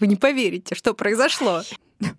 Вы 0.00 0.06
не 0.06 0.16
поверите, 0.16 0.74
что 0.74 0.94
произошло. 0.94 1.62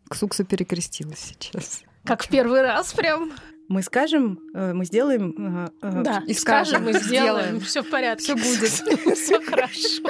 Ксукса 0.09 0.43
перекрестилась 0.43 1.33
сейчас. 1.39 1.81
Как 2.05 2.23
в 2.23 2.29
первый 2.29 2.61
раз 2.61 2.93
прям. 2.93 3.31
Мы 3.67 3.81
скажем, 3.83 4.38
э, 4.54 4.73
мы 4.73 4.85
сделаем... 4.85 5.66
э, 5.66 5.69
э, 5.82 6.02
Да, 6.04 6.24
и 6.28 6.33
скажем, 6.33 6.83
мы 6.83 6.94
сделаем. 6.94 7.06
сделаем. 7.46 7.59
Все 7.62 7.82
в 7.83 7.90
порядке. 7.90 8.23
Всё 8.23 8.36
будет. 8.36 9.18
Все 9.18 9.41
хорошо. 9.41 10.04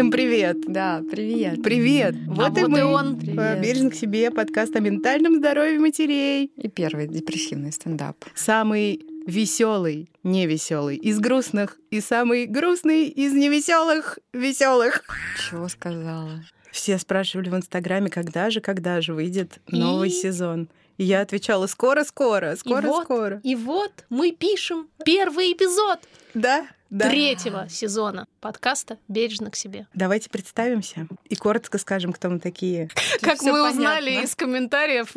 Всем 0.00 0.10
привет! 0.10 0.56
Да, 0.66 1.02
привет. 1.10 1.62
Привет! 1.62 2.14
Вот 2.26 2.56
и 2.56 2.62
вот 2.62 2.70
мы. 2.70 2.78
и 2.78 2.82
он. 2.82 3.18
Привет. 3.18 3.60
Бережно 3.60 3.90
к 3.90 3.94
себе, 3.94 4.30
подкаст 4.30 4.74
о 4.74 4.80
ментальном 4.80 5.36
здоровье 5.36 5.78
матерей. 5.78 6.50
И 6.56 6.68
первый 6.68 7.06
депрессивный 7.06 7.70
стендап. 7.70 8.16
Самый 8.34 9.04
веселый, 9.26 10.08
невеселый 10.22 10.96
из 10.96 11.20
грустных 11.20 11.76
и 11.90 12.00
самый 12.00 12.46
грустный 12.46 13.08
из 13.08 13.34
невеселых 13.34 14.18
веселых. 14.32 15.02
Чего 15.50 15.68
сказала? 15.68 16.46
Все 16.72 16.96
спрашивали 16.96 17.50
в 17.50 17.56
Инстаграме, 17.56 18.08
когда 18.08 18.48
же, 18.48 18.62
когда 18.62 19.02
же 19.02 19.12
выйдет 19.12 19.58
новый 19.68 20.08
И? 20.08 20.12
сезон. 20.12 20.70
И 21.00 21.04
я 21.04 21.22
отвечала, 21.22 21.66
скоро, 21.66 22.04
скоро, 22.04 22.56
скоро, 22.56 22.86
вот, 22.86 23.04
скоро. 23.04 23.40
И 23.42 23.56
вот 23.56 24.04
мы 24.10 24.32
пишем 24.32 24.90
первый 25.02 25.54
эпизод 25.54 25.98
Да, 26.34 26.66
да. 26.90 27.08
третьего 27.08 27.70
сезона 27.70 28.26
подкаста 28.42 28.98
«Бережно 29.08 29.50
к 29.50 29.56
себе». 29.56 29.86
Давайте 29.94 30.28
представимся 30.28 31.08
и 31.24 31.36
коротко 31.36 31.78
скажем, 31.78 32.12
кто 32.12 32.28
мы 32.28 32.38
такие. 32.38 32.90
Как 33.22 33.40
мы 33.40 33.66
узнали 33.70 34.22
из 34.22 34.34
комментариев, 34.34 35.14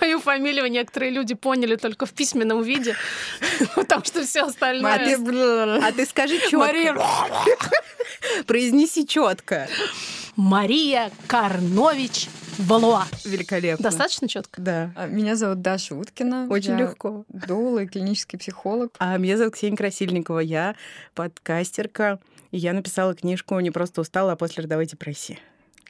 мою 0.00 0.18
фамилию 0.18 0.68
некоторые 0.68 1.12
люди 1.12 1.36
поняли 1.36 1.76
только 1.76 2.06
в 2.06 2.12
письменном 2.12 2.62
виде, 2.62 2.96
потому 3.76 4.04
что 4.04 4.26
все 4.26 4.46
остальное... 4.46 4.94
а 5.86 5.92
ты 5.92 6.06
скажи 6.06 6.40
четко. 6.40 6.56
Мария... 6.56 6.96
Произнеси 8.48 9.06
четко. 9.06 9.68
Мария 10.34 11.12
Карнович 11.28 12.26
Валуа. 12.66 13.06
Великолепно. 13.24 13.82
Достаточно 13.82 14.28
четко? 14.28 14.60
Да. 14.60 14.92
А, 14.94 15.06
Меня 15.06 15.36
зовут 15.36 15.62
Даша 15.62 15.94
Уткина. 15.94 16.46
Очень 16.50 16.72
Я 16.72 16.78
легко. 16.78 17.24
Доула 17.28 17.86
клинический 17.86 18.38
психолог. 18.38 18.94
А 18.98 19.16
меня 19.16 19.36
зовут 19.36 19.54
Ксения 19.54 19.76
Красильникова. 19.76 20.40
Я 20.40 20.74
подкастерка. 21.14 22.18
И 22.50 22.58
я 22.58 22.72
написала 22.72 23.14
книжку 23.14 23.58
«Не 23.60 23.70
просто 23.70 24.00
устала, 24.00 24.32
а 24.32 24.36
после 24.36 24.64
родовой 24.64 24.86
депрессии». 24.86 25.38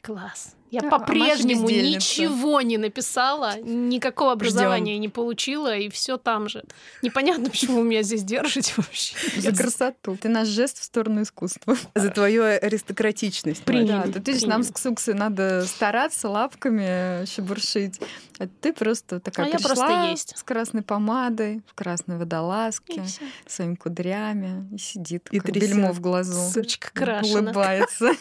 Класс. 0.03 0.55
Я 0.71 0.81
А, 0.83 0.87
а 0.87 0.91
по-прежнему 0.99 1.67
бездельница. 1.67 1.97
ничего 1.97 2.61
не 2.61 2.79
написала, 2.79 3.59
никакого 3.61 4.33
образования 4.33 4.99
не 4.99 5.09
получила, 5.09 5.77
и 5.77 5.89
все 5.91 6.17
там 6.17 6.49
же. 6.49 6.63
Непонятно, 7.03 7.51
почему 7.51 7.81
вы 7.81 7.85
меня 7.85 8.03
здесь 8.03 8.23
держите 8.23 8.75
вообще. 8.77 9.17
За 9.41 9.53
красоту. 9.53 10.17
Ты 10.17 10.29
наш 10.29 10.49
жест 10.49 10.79
в 10.79 10.85
сторону 10.85 11.23
искусства. 11.23 11.77
За 11.95 12.11
твою 12.11 12.45
аристократичность. 12.45 13.63
Приняли. 13.65 13.87
Да, 13.89 14.03
тут 14.13 14.29
видишь, 14.29 14.43
нам 14.43 14.63
с 14.63 14.71
Ксуксой 14.71 15.15
надо 15.15 15.65
стараться 15.67 16.29
лапками 16.29 17.25
шебуршить. 17.27 18.01
А 18.39 18.47
ты 18.61 18.73
просто 18.73 19.21
такая 19.21 19.47
А 19.47 19.49
я 19.51 19.59
просто 19.59 20.09
есть. 20.11 20.37
с 20.37 20.43
красной 20.43 20.83
помадой, 20.83 21.63
в 21.67 21.75
красной 21.75 22.17
водолазке, 22.17 23.03
своими 23.47 23.75
кудрями 23.75 24.67
и 24.75 24.79
сидит, 24.79 25.29
И 25.31 25.41
как 25.41 25.51
бельмо 25.55 25.93
в 25.93 26.01
глазу. 26.01 26.51
Сучка 26.53 26.91
крашена. 26.93 27.41
Улыбается. 27.41 28.13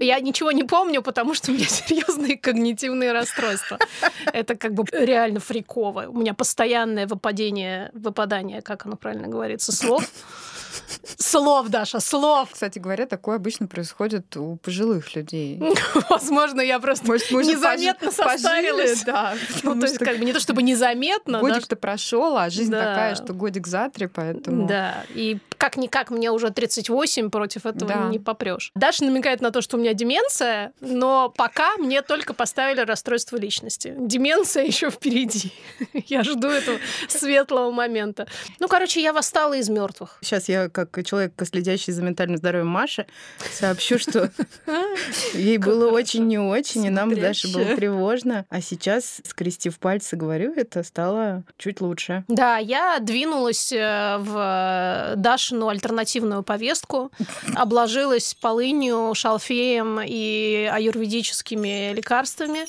Я 0.00 0.18
ничего 0.20 0.50
не 0.50 0.64
помню, 0.64 1.02
потому 1.02 1.34
что 1.34 1.50
у 1.50 1.54
меня 1.54 1.66
серьезные 1.68 2.38
когнитивные 2.38 3.12
расстройства. 3.12 3.78
Это 4.32 4.56
как 4.56 4.72
бы 4.72 4.84
реально 4.92 5.40
фриково. 5.40 6.06
У 6.08 6.18
меня 6.18 6.32
постоянное 6.32 7.06
выпадение, 7.06 7.90
выпадание, 7.92 8.62
как 8.62 8.86
оно 8.86 8.96
правильно 8.96 9.28
говорится, 9.28 9.72
слов. 9.72 10.02
Слов, 11.18 11.68
Даша, 11.68 12.00
слов. 12.00 12.50
Кстати 12.52 12.78
говоря, 12.78 13.06
такое 13.06 13.36
обычно 13.36 13.66
происходит 13.66 14.36
у 14.36 14.56
пожилых 14.56 15.14
людей. 15.14 15.60
Возможно, 16.10 16.60
я 16.60 16.78
просто 16.80 17.06
Может, 17.06 17.30
незаметно 17.30 18.08
пож- 18.08 18.16
пожили, 18.16 18.36
состарилась. 18.38 19.02
Да, 19.04 19.34
Ну, 19.62 19.78
то 19.78 19.86
есть, 19.86 19.98
как 19.98 20.18
бы 20.18 20.24
не 20.24 20.32
то 20.32 20.40
чтобы 20.40 20.62
незаметно, 20.62 21.34
да, 21.34 21.40
годик-то 21.40 21.76
прошел, 21.76 22.36
а 22.36 22.50
жизнь 22.50 22.70
Да. 22.70 22.78
такая, 22.84 23.14
что 23.14 23.32
годик 23.32 23.66
за 23.66 23.90
три, 23.90 24.06
поэтому... 24.06 24.66
Да, 24.66 25.04
и 25.14 25.38
как-никак 25.56 26.10
мне 26.10 26.30
уже 26.30 26.50
38, 26.50 27.30
против 27.30 27.66
этого 27.66 27.86
Да. 27.92 28.04
не 28.08 28.18
попрешь. 28.18 28.70
Даша 28.74 29.04
намекает 29.04 29.40
на 29.40 29.50
то, 29.50 29.60
что 29.60 29.76
у 29.76 29.80
меня 29.80 29.92
деменция, 29.94 30.72
но 30.80 31.28
пока 31.36 31.76
мне 31.76 32.02
только 32.02 32.32
поставили 32.34 32.80
расстройство 32.80 33.36
личности. 33.36 33.94
Деменция 33.98 34.64
еще 34.64 34.90
впереди. 34.90 35.52
Я 36.06 36.22
жду 36.22 36.48
этого 36.48 36.78
светлого 37.08 37.70
момента. 37.70 38.26
Ну, 38.58 38.68
короче, 38.68 39.02
я 39.02 39.12
восстала 39.12 39.54
из 39.54 39.68
мертвых. 39.68 40.18
Сейчас 40.22 40.48
я, 40.48 40.59
как 40.68 41.04
человек, 41.04 41.32
следящий 41.44 41.92
за 41.92 42.02
ментальным 42.02 42.36
здоровьем 42.36 42.68
Маши, 42.68 43.06
сообщу, 43.52 43.98
что 43.98 44.30
ей 45.34 45.58
было 45.58 45.90
очень 45.90 46.26
не 46.26 46.38
очень, 46.38 46.84
и 46.86 46.90
нам 46.90 47.14
даже 47.14 47.48
было 47.48 47.76
тревожно. 47.76 48.46
А 48.48 48.60
сейчас, 48.60 49.20
скрестив 49.24 49.78
пальцы, 49.78 50.16
говорю, 50.16 50.52
это 50.54 50.82
стало 50.82 51.44
чуть 51.56 51.80
лучше. 51.80 52.24
Да, 52.28 52.58
я 52.58 52.98
двинулась 53.00 53.72
э, 53.72 54.16
в 54.18 55.14
Дашину 55.16 55.68
альтернативную 55.68 56.42
повестку, 56.42 57.10
обложилась 57.54 58.34
полынью, 58.34 59.14
шалфеем 59.14 60.00
и 60.04 60.68
аюрведическими 60.70 61.92
лекарствами. 61.94 62.66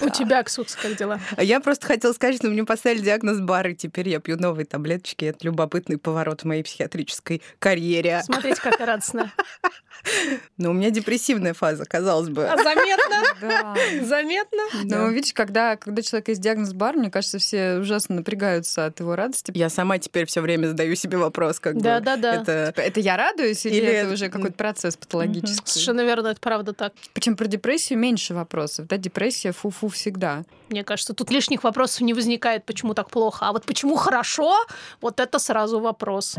У 0.00 0.08
тебя, 0.08 0.42
Ксукс, 0.42 0.74
как 0.76 0.96
дела? 0.96 1.20
Я 1.38 1.60
просто 1.60 1.86
хотела 1.86 2.12
сказать, 2.12 2.36
что 2.36 2.48
мне 2.48 2.64
поставили 2.64 3.00
диагноз 3.00 3.40
бар, 3.40 3.68
и 3.68 3.74
теперь 3.74 4.08
я 4.08 4.20
пью 4.20 4.36
новые 4.38 4.66
таблеточки. 4.66 5.24
Это 5.26 5.38
любопытный 5.46 5.98
поворот 5.98 6.42
в 6.42 6.44
моей 6.44 6.62
психиатрической 6.62 7.42
карьере. 7.58 8.20
Смотрите, 8.24 8.60
как 8.60 8.78
я 8.80 8.86
радостная. 8.86 9.32
Но 10.58 10.70
у 10.70 10.72
меня 10.72 10.90
депрессивная 10.90 11.54
фаза, 11.54 11.84
казалось 11.84 12.28
бы. 12.28 12.46
А 12.46 12.56
заметно? 12.62 13.22
Да. 13.40 13.74
Заметно? 14.02 14.62
Но 14.84 15.08
видишь, 15.08 15.32
когда, 15.34 15.76
когда 15.76 16.00
у 16.00 16.02
человека 16.02 16.30
есть 16.30 16.40
диагноз 16.40 16.72
бар, 16.72 16.96
мне 16.96 17.10
кажется, 17.10 17.38
все 17.38 17.76
ужасно 17.78 18.16
напрягаются 18.16 18.86
от 18.86 19.00
его 19.00 19.16
радости. 19.16 19.52
Я 19.54 19.68
сама 19.68 19.98
теперь 19.98 20.26
все 20.26 20.40
время 20.40 20.68
задаю 20.68 20.94
себе 20.94 21.18
вопрос, 21.18 21.60
как 21.60 21.74
бы 21.74 21.80
Да-да-да. 21.82 22.34
это 22.42 22.66
Типа, 22.74 22.80
Это 22.80 23.00
я 23.00 23.16
радуюсь 23.16 23.64
или, 23.66 23.74
Или 23.76 23.86
это 23.86 24.06
это- 24.06 24.14
уже 24.14 24.28
какой-то 24.30 24.54
процесс 24.56 24.96
патологический? 24.96 25.66
Совершенно 25.66 26.02
верно, 26.02 26.28
это 26.28 26.40
правда 26.40 26.72
так. 26.72 26.92
Причем 27.12 27.36
про 27.36 27.46
депрессию 27.46 27.98
меньше 27.98 28.34
вопросов. 28.34 28.86
Да, 28.88 28.96
депрессия 28.96 29.52
фу-фу 29.52 29.83
всегда. 29.88 30.44
Мне 30.68 30.84
кажется, 30.84 31.14
тут 31.14 31.30
лишних 31.30 31.64
вопросов 31.64 32.00
не 32.00 32.14
возникает, 32.14 32.64
почему 32.64 32.94
так 32.94 33.10
плохо. 33.10 33.48
А 33.48 33.52
вот 33.52 33.64
почему 33.64 33.96
хорошо, 33.96 34.54
вот 35.00 35.20
это 35.20 35.38
сразу 35.38 35.80
вопрос. 35.80 36.36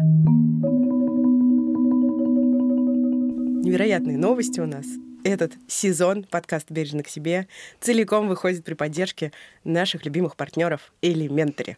невероятные 3.76 4.18
новости 4.18 4.62
у 4.62 4.66
нас. 4.66 4.86
Этот 5.26 5.52
сезон 5.68 6.24
подкаста 6.24 6.74
«Бережно 6.74 7.04
к 7.04 7.10
себе» 7.10 7.48
целиком 7.82 8.30
выходит 8.30 8.64
при 8.64 8.74
поддержке 8.74 9.34
наших 9.66 10.06
любимых 10.06 10.38
партнеров 10.38 10.94
Elementary. 11.02 11.76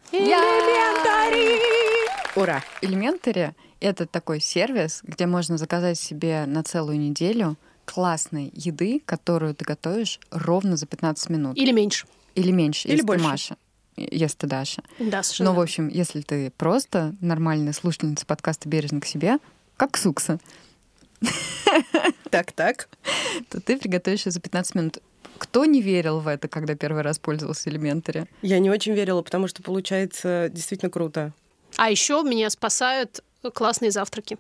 Ура! 2.36 2.62
Elementary— 2.84 3.54
это 3.80 4.06
такой 4.06 4.42
сервис, 4.42 5.00
где 5.02 5.26
можно 5.26 5.58
заказать 5.58 5.98
себе 5.98 6.46
на 6.46 6.62
целую 6.62 7.00
неделю 7.00 7.56
классной 7.88 8.52
еды, 8.54 9.02
которую 9.06 9.56
ты 9.56 9.64
готовишь 9.66 10.20
ровно 10.30 10.76
за 10.78 10.86
15 10.86 11.30
минут. 11.30 11.58
Или 11.58 11.72
меньше. 11.72 12.06
Или 12.36 12.52
меньше, 12.52 12.88
Или 12.88 12.96
если 12.98 13.06
больше. 13.06 13.24
ты 13.24 13.30
Маша. 13.30 13.58
Если 13.96 14.38
ты 14.38 14.48
Даша. 14.48 14.84
Да, 15.00 15.24
совершенно. 15.24 15.50
Но, 15.52 15.56
в 15.56 15.62
общем, 15.62 15.88
если 15.88 16.22
ты 16.22 16.52
просто 16.52 17.16
нормальная 17.22 17.74
слушательница 17.74 18.26
подкаста 18.28 18.70
«Бережно 18.70 19.02
к 19.02 19.06
себе», 19.06 19.40
как 19.78 19.98
Сукса, 19.98 20.40
Так-так. 22.30 22.90
то 23.50 23.60
ты 23.60 23.78
приготовишь 23.78 24.26
ее 24.26 24.32
за 24.32 24.40
15 24.40 24.76
минут. 24.76 24.98
Кто 25.38 25.66
не 25.66 25.82
верил 25.82 26.20
в 26.20 26.28
это, 26.28 26.48
когда 26.48 26.76
первый 26.76 27.04
раз 27.04 27.20
пользовался 27.20 27.70
Elementary? 27.70 28.28
Я 28.42 28.60
не 28.60 28.70
очень 28.70 28.94
верила, 28.94 29.22
потому 29.22 29.48
что 29.48 29.64
получается 29.64 30.50
действительно 30.52 30.92
круто. 30.92 31.32
А 31.78 31.90
еще 31.90 32.22
меня 32.24 32.50
спасают 32.50 33.24
классные 33.54 33.92
завтраки. 33.92 34.38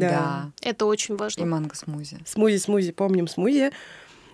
Да. 0.00 0.50
Это 0.62 0.86
очень 0.86 1.14
И 1.14 1.18
важно. 1.18 1.46
манго-смузи. 1.46 2.18
Смузи-смузи, 2.24 2.92
помним 2.92 3.28
смузи. 3.28 3.70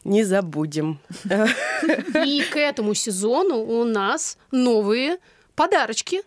Не 0.04 0.22
забудем. 0.24 0.98
И 2.24 2.42
к 2.52 2.56
этому 2.56 2.94
сезону 2.94 3.56
у 3.56 3.84
нас 3.84 4.36
новые 4.50 5.18
подарочки 5.54 6.22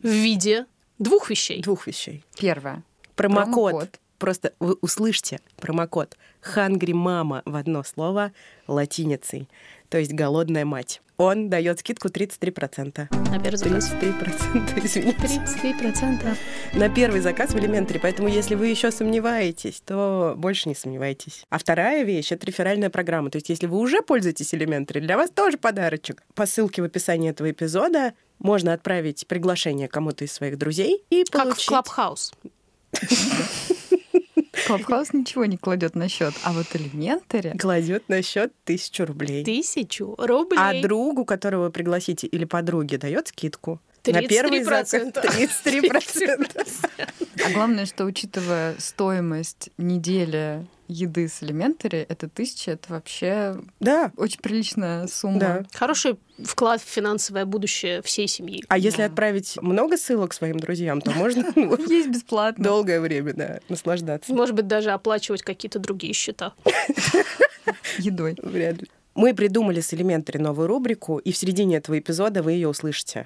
в 0.00 0.08
виде 0.08 0.66
двух 0.98 1.30
вещей. 1.30 1.60
Двух 1.62 1.86
вещей. 1.86 2.24
Первое. 2.38 2.82
Промокод 3.16 3.98
просто 4.18 4.52
вы 4.60 4.76
услышьте 4.80 5.40
промокод 5.56 6.16
Hungry 6.54 6.92
Mama 6.92 7.42
в 7.44 7.56
одно 7.56 7.82
слово 7.82 8.32
латиницей, 8.66 9.48
то 9.96 10.00
есть 10.00 10.12
голодная 10.12 10.66
мать. 10.66 11.00
Он 11.16 11.48
дает 11.48 11.80
скидку 11.80 12.08
33%. 12.08 13.06
На 13.30 13.38
первый 13.42 13.56
заказ. 13.56 13.90
33%, 13.94 14.84
извините. 14.84 15.40
33%. 15.62 16.36
На 16.74 16.90
первый 16.90 17.20
заказ 17.20 17.52
в 17.52 17.56
Elementary, 17.56 17.98
поэтому 17.98 18.28
если 18.28 18.56
вы 18.56 18.66
еще 18.66 18.90
сомневаетесь, 18.90 19.80
то 19.80 20.34
больше 20.36 20.68
не 20.68 20.74
сомневайтесь. 20.74 21.44
А 21.48 21.56
вторая 21.56 22.02
вещь— 22.02 22.30
это 22.30 22.46
реферальная 22.46 22.90
программа. 22.90 23.30
То 23.30 23.36
есть 23.36 23.48
если 23.48 23.66
вы 23.66 23.78
уже 23.78 24.02
пользуетесь 24.02 24.52
Elementary, 24.52 25.00
для 25.00 25.16
вас 25.16 25.30
тоже 25.30 25.56
подарочек. 25.56 26.22
По 26.34 26.44
ссылке 26.44 26.82
в 26.82 26.84
описании 26.84 27.30
этого 27.30 27.50
эпизода 27.50 28.12
можно 28.38 28.74
отправить 28.74 29.26
приглашение 29.26 29.88
кому-то 29.88 30.24
из 30.24 30.32
своих 30.34 30.58
друзей 30.58 31.02
и 31.08 31.24
Как 31.24 31.44
в 31.44 31.44
получить... 31.44 31.68
Clubhouse. 31.68 32.34
Clubhouse 34.66 35.12
ничего 35.12 35.44
не 35.44 35.56
кладет 35.56 35.94
на 35.94 36.08
счет, 36.08 36.34
а 36.42 36.52
вот 36.52 36.66
Elementaree... 36.74 37.56
Кладет 37.58 38.08
на 38.08 38.22
счет 38.22 38.52
тысячу 38.64 39.04
рублей. 39.04 39.44
Тысячу 39.44 40.14
рублей. 40.18 40.58
А 40.58 40.80
другу, 40.82 41.24
которого 41.24 41.64
вы 41.64 41.70
пригласите, 41.70 42.26
или 42.26 42.44
подруге, 42.44 42.98
дает 42.98 43.28
скидку. 43.28 43.80
На 44.06 44.22
первый 44.22 44.62
заказ 44.62 44.94
33%. 44.94 45.20
33%. 45.60 46.66
А 47.44 47.50
главное, 47.52 47.86
что 47.86 48.04
учитывая 48.04 48.76
стоимость 48.78 49.70
недели 49.78 50.66
еды 50.88 51.26
с 51.28 51.42
Elementaree, 51.42 52.06
это 52.08 52.28
тысяча, 52.28 52.70
это 52.72 52.92
вообще 52.92 53.56
Да, 53.80 54.12
очень 54.16 54.38
приличная 54.40 55.08
сумма. 55.08 55.38
да. 55.40 55.62
Хороший 55.72 56.16
вклад 56.44 56.80
в 56.80 56.84
финансовое 56.84 57.44
будущее 57.44 58.02
всей 58.02 58.28
семьи. 58.28 58.62
А 58.68 58.78
если 58.78 58.98
Да. 58.98 59.06
отправить 59.06 59.60
много 59.60 59.96
ссылок 59.96 60.32
своим 60.32 60.60
друзьям, 60.60 61.00
то 61.00 61.10
можно 61.10 61.44
ну, 61.56 61.76
Есть 61.88 62.10
бесплатно. 62.10 62.62
долгое 62.62 63.00
время 63.00 63.32
да, 63.34 63.58
наслаждаться. 63.68 64.05
Может 64.28 64.54
быть, 64.54 64.66
даже 64.66 64.90
оплачивать 64.90 65.42
какие-то 65.42 65.78
другие 65.78 66.12
счета. 66.12 66.54
Едой. 67.98 68.36
Вряд 68.42 68.80
ли. 68.80 68.88
Мы 69.14 69.34
придумали 69.34 69.80
с 69.80 69.92
Elementary 69.92 70.38
новую 70.38 70.68
рубрику, 70.68 71.18
и 71.18 71.32
в 71.32 71.36
середине 71.36 71.76
этого 71.76 71.98
эпизода 71.98 72.42
вы 72.42 72.52
ее 72.52 72.68
услышите. 72.68 73.24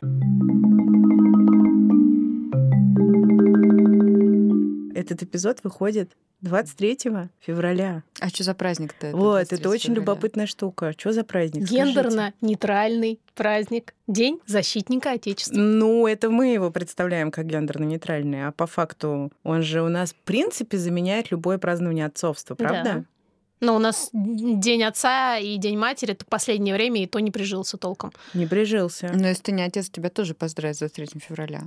Этот 4.95 5.23
эпизод 5.23 5.59
выходит 5.65 6.13
23 6.43 6.99
февраля. 7.41 8.03
А 8.21 8.29
что 8.29 8.45
за 8.45 8.55
праздник-то? 8.55 9.09
это 9.09 9.17
вот, 9.17 9.35
23 9.35 9.59
это 9.59 9.69
очень 9.69 9.81
февраля? 9.81 10.01
любопытная 10.01 10.47
штука. 10.47 10.93
Что 10.97 11.13
за 11.13 11.25
праздник? 11.25 11.69
Гендерно-нейтральный 11.71 13.21
праздник. 13.35 13.95
День 14.07 14.41
защитника 14.47 15.13
Отечества. 15.13 15.57
Ну, 15.57 16.07
это 16.07 16.31
мы 16.31 16.53
его 16.53 16.71
представляем 16.71 17.31
как 17.31 17.47
гендерно-нейтральный, 17.47 18.49
а 18.49 18.53
по 18.53 18.67
факту 18.67 19.33
он 19.43 19.63
же 19.63 19.83
у 19.83 19.89
нас, 19.89 20.13
в 20.13 20.17
принципе, 20.17 20.79
заменяет 20.79 21.31
любое 21.31 21.59
празднование 21.59 22.07
отцовства, 22.07 22.55
правда? 22.55 22.83
Да. 22.85 23.05
Но 23.61 23.77
у 23.77 23.79
нас 23.79 24.09
День 24.13 24.85
отца 24.85 25.37
и 25.37 25.59
День 25.59 25.77
матери 25.77 26.13
это 26.13 26.25
последнее 26.25 26.75
время, 26.75 27.03
и 27.03 27.07
то 27.07 27.19
не 27.19 27.31
прижился 27.31 27.77
толком. 27.77 28.13
Не 28.33 28.47
прижился. 28.47 29.11
Но 29.15 29.29
если 29.29 29.43
ты 29.43 29.53
не 29.53 29.63
отец, 29.63 29.91
тебя 29.91 30.09
тоже 30.09 30.35
поздравят 30.35 30.79
за 30.79 30.89
3 30.89 31.09
февраля. 31.21 31.65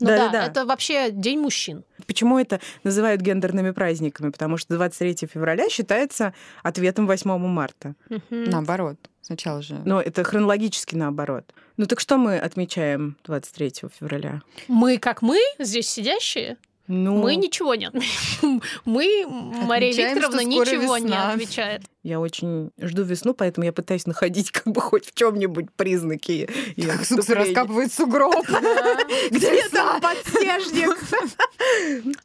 Ну 0.00 0.06
да, 0.06 0.16
Да-да-да. 0.26 0.46
это 0.46 0.66
вообще 0.66 1.10
День 1.10 1.38
мужчин. 1.40 1.84
Почему 2.06 2.38
это 2.38 2.60
называют 2.82 3.20
гендерными 3.20 3.70
праздниками? 3.70 4.30
Потому 4.30 4.56
что 4.56 4.74
23 4.74 5.28
февраля 5.32 5.68
считается 5.68 6.34
ответом 6.62 7.06
8 7.06 7.38
марта. 7.48 7.94
Мгм. 8.08 8.44
Наоборот. 8.50 8.96
Сначала 9.22 9.62
же. 9.62 9.80
Но 9.86 10.00
это 10.02 10.22
хронологически 10.24 10.96
наоборот. 10.96 11.44
Ну 11.76 11.86
так 11.86 12.00
что 12.00 12.18
мы 12.18 12.38
отмечаем 12.38 13.16
23 13.24 13.88
февраля? 13.98 14.42
Мы, 14.68 14.98
как 14.98 15.22
мы, 15.22 15.38
здесь 15.58 15.88
сидящие, 15.88 16.58
Ну, 16.88 17.16
мы 17.22 17.36
ничего 17.36 17.74
не 17.74 17.86
отмечаем. 17.86 18.60
Мы, 18.84 19.24
Мария 19.26 19.90
Отмечаем, 19.92 20.14
Викторовна, 20.16 20.40
ничего 20.44 20.98
не 20.98 21.04
весна. 21.06 21.32
отвечает. 21.32 21.82
Я 22.04 22.20
очень 22.20 22.70
жду 22.78 23.02
весну, 23.02 23.32
поэтому 23.32 23.64
я 23.64 23.72
пытаюсь 23.72 24.06
находить 24.06 24.50
как 24.52 24.66
бы 24.66 24.80
хоть 24.80 25.06
в 25.06 25.14
чем-нибудь 25.14 25.72
признаки. 25.72 26.48
Как 26.76 27.04
Сукса 27.04 27.34
раскапывает 27.34 27.92
сугроб. 27.92 28.46
Где 29.30 29.68
там 29.70 30.00
подснежник? 30.00 30.98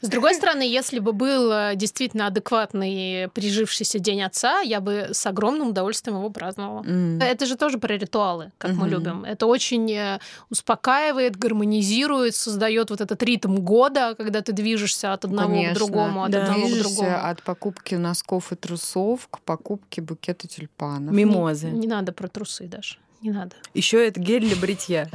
С 0.02 0.10
другой 0.10 0.36
стороны, 0.36 0.64
если 0.64 1.00
бы 1.00 1.14
был 1.14 1.52
э, 1.52 1.76
действительно 1.76 2.28
адекватный 2.28 3.30
прижившийся 3.30 4.00
День 4.00 4.24
отца, 4.24 4.60
я 4.60 4.82
бы 4.82 5.10
с 5.14 5.26
огромным 5.26 5.70
удовольствием 5.70 6.18
его 6.18 6.30
праздновала. 6.30 6.86
Это 7.22 7.46
же 7.46 7.56
тоже 7.56 7.78
про 7.78 7.96
ритуалы, 7.96 8.52
как 8.58 8.74
мы 8.74 8.90
любим. 8.90 9.24
Это 9.24 9.46
очень 9.46 9.90
э, 9.94 10.20
успокаивает, 10.50 11.38
гармонизирует, 11.38 12.36
создает 12.36 12.90
вот 12.90 13.00
этот 13.00 13.24
ритм 13.24 13.56
года, 13.56 14.14
когда 14.18 14.42
ты 14.42 14.52
движешься 14.52 15.14
от 15.14 15.24
одного 15.24 15.64
к 15.72 15.74
другому, 15.74 16.24
от 16.26 16.36
одного 16.36 16.68
к 16.68 16.80
другому. 16.80 17.18
от 17.24 17.44
покупки 17.44 17.96
носков 17.96 18.52
и 18.52 18.56
трусов 18.56 19.30
к 19.32 19.40
покупке 19.40 19.69
букета 19.78 20.48
тюльпанов. 20.48 21.14
Мимозы. 21.14 21.68
Не, 21.70 21.80
не 21.82 21.88
надо 21.88 22.12
про 22.12 22.28
трусы 22.28 22.68
даже. 22.68 22.98
Не 23.22 23.32
надо. 23.32 23.56
Еще 23.74 24.06
это 24.08 24.20
гель 24.20 24.46
для 24.48 24.56
бритья. 24.56 25.10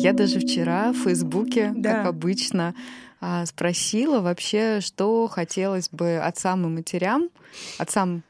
Я 0.00 0.12
даже 0.12 0.38
вчера 0.38 0.92
в 0.92 0.96
Фейсбуке, 0.96 1.72
Да. 1.74 1.94
как 1.94 2.06
обычно, 2.06 2.74
а, 3.20 3.44
спросила 3.46 4.20
вообще, 4.20 4.80
что 4.80 5.26
хотелось 5.26 5.88
бы 5.90 6.18
отцам 6.18 6.66
и 6.66 6.68
матерям, 6.68 7.30
отцам 7.78 8.22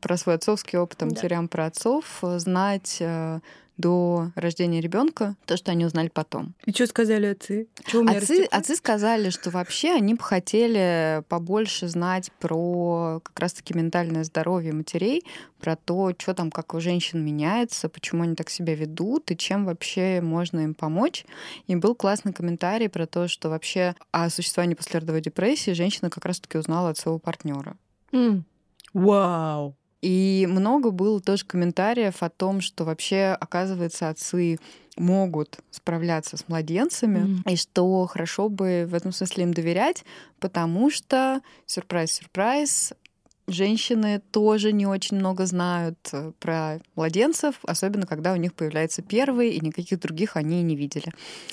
про 0.00 0.16
свой 0.18 0.34
отцовский 0.34 0.78
опыт, 0.78 1.02
а 1.02 1.06
Да. 1.06 1.14
матерям 1.14 1.48
про 1.48 1.66
отцов, 1.66 2.18
э, 2.22 2.38
знать 2.38 2.98
э, 3.00 3.40
до 3.76 4.30
рождения 4.36 4.80
ребенка 4.80 5.36
то, 5.46 5.56
что 5.56 5.72
они 5.72 5.84
узнали 5.84 6.08
потом. 6.08 6.54
И 6.64 6.72
что 6.72 6.86
сказали 6.86 7.26
отцы? 7.26 7.68
Меня 7.92 8.18
Отцы, 8.18 8.44
отцы 8.50 8.76
сказали, 8.76 9.30
что 9.30 9.50
вообще 9.50 9.92
они 9.92 10.14
бы 10.14 10.22
хотели 10.22 11.22
побольше 11.28 11.88
знать 11.88 12.30
про 12.38 13.20
как 13.22 13.38
раз-таки 13.40 13.74
ментальное 13.74 14.24
здоровье 14.24 14.72
матерей, 14.72 15.24
про 15.58 15.76
то, 15.76 16.12
что 16.16 16.34
там, 16.34 16.50
как 16.50 16.74
у 16.74 16.80
женщин 16.80 17.24
меняется, 17.24 17.88
почему 17.88 18.22
они 18.22 18.34
так 18.34 18.50
себя 18.50 18.74
ведут 18.74 19.30
и 19.30 19.36
чем 19.36 19.64
вообще 19.64 20.20
можно 20.20 20.60
им 20.60 20.74
помочь. 20.74 21.24
И 21.66 21.74
был 21.74 21.94
классный 21.94 22.32
комментарий 22.32 22.88
про 22.88 23.06
то, 23.06 23.28
что 23.28 23.48
вообще 23.48 23.94
о 24.12 24.30
существовании 24.30 24.74
послеродовой 24.74 25.20
депрессии 25.20 25.72
женщина 25.72 26.10
как 26.10 26.24
раз-таки 26.26 26.58
узнала 26.58 26.90
от 26.90 26.98
своего 26.98 27.18
партнера. 27.18 27.76
М. 28.12 28.44
Вау! 28.92 29.76
И 30.04 30.46
много 30.50 30.90
было 30.90 31.18
тоже 31.18 31.46
комментариев 31.46 32.22
о 32.22 32.28
том, 32.28 32.60
что 32.60 32.84
вообще, 32.84 33.34
оказывается, 33.40 34.10
отцы 34.10 34.58
могут 34.98 35.60
справляться 35.70 36.36
с 36.36 36.46
младенцами, 36.46 37.20
Мгм. 37.20 37.42
и 37.48 37.56
что 37.56 38.04
хорошо 38.06 38.50
бы 38.50 38.84
в 38.86 38.94
этом 38.94 39.12
смысле 39.12 39.44
им 39.44 39.54
доверять, 39.54 40.04
потому 40.40 40.90
что, 40.90 41.40
сюрприз-сюрприз, 41.64 42.92
женщины 43.46 44.20
тоже 44.30 44.72
не 44.72 44.86
очень 44.86 45.16
много 45.16 45.46
знают 45.46 45.98
э, 46.12 46.32
про 46.40 46.80
младенцев, 46.96 47.56
особенно 47.62 48.06
когда 48.06 48.32
у 48.32 48.36
них 48.36 48.54
появляется 48.54 49.02
первый, 49.02 49.50
и 49.50 49.60
никаких 49.60 50.00
других 50.00 50.36
они 50.36 50.60
и 50.60 50.62
не 50.62 50.76
видели. 50.76 51.12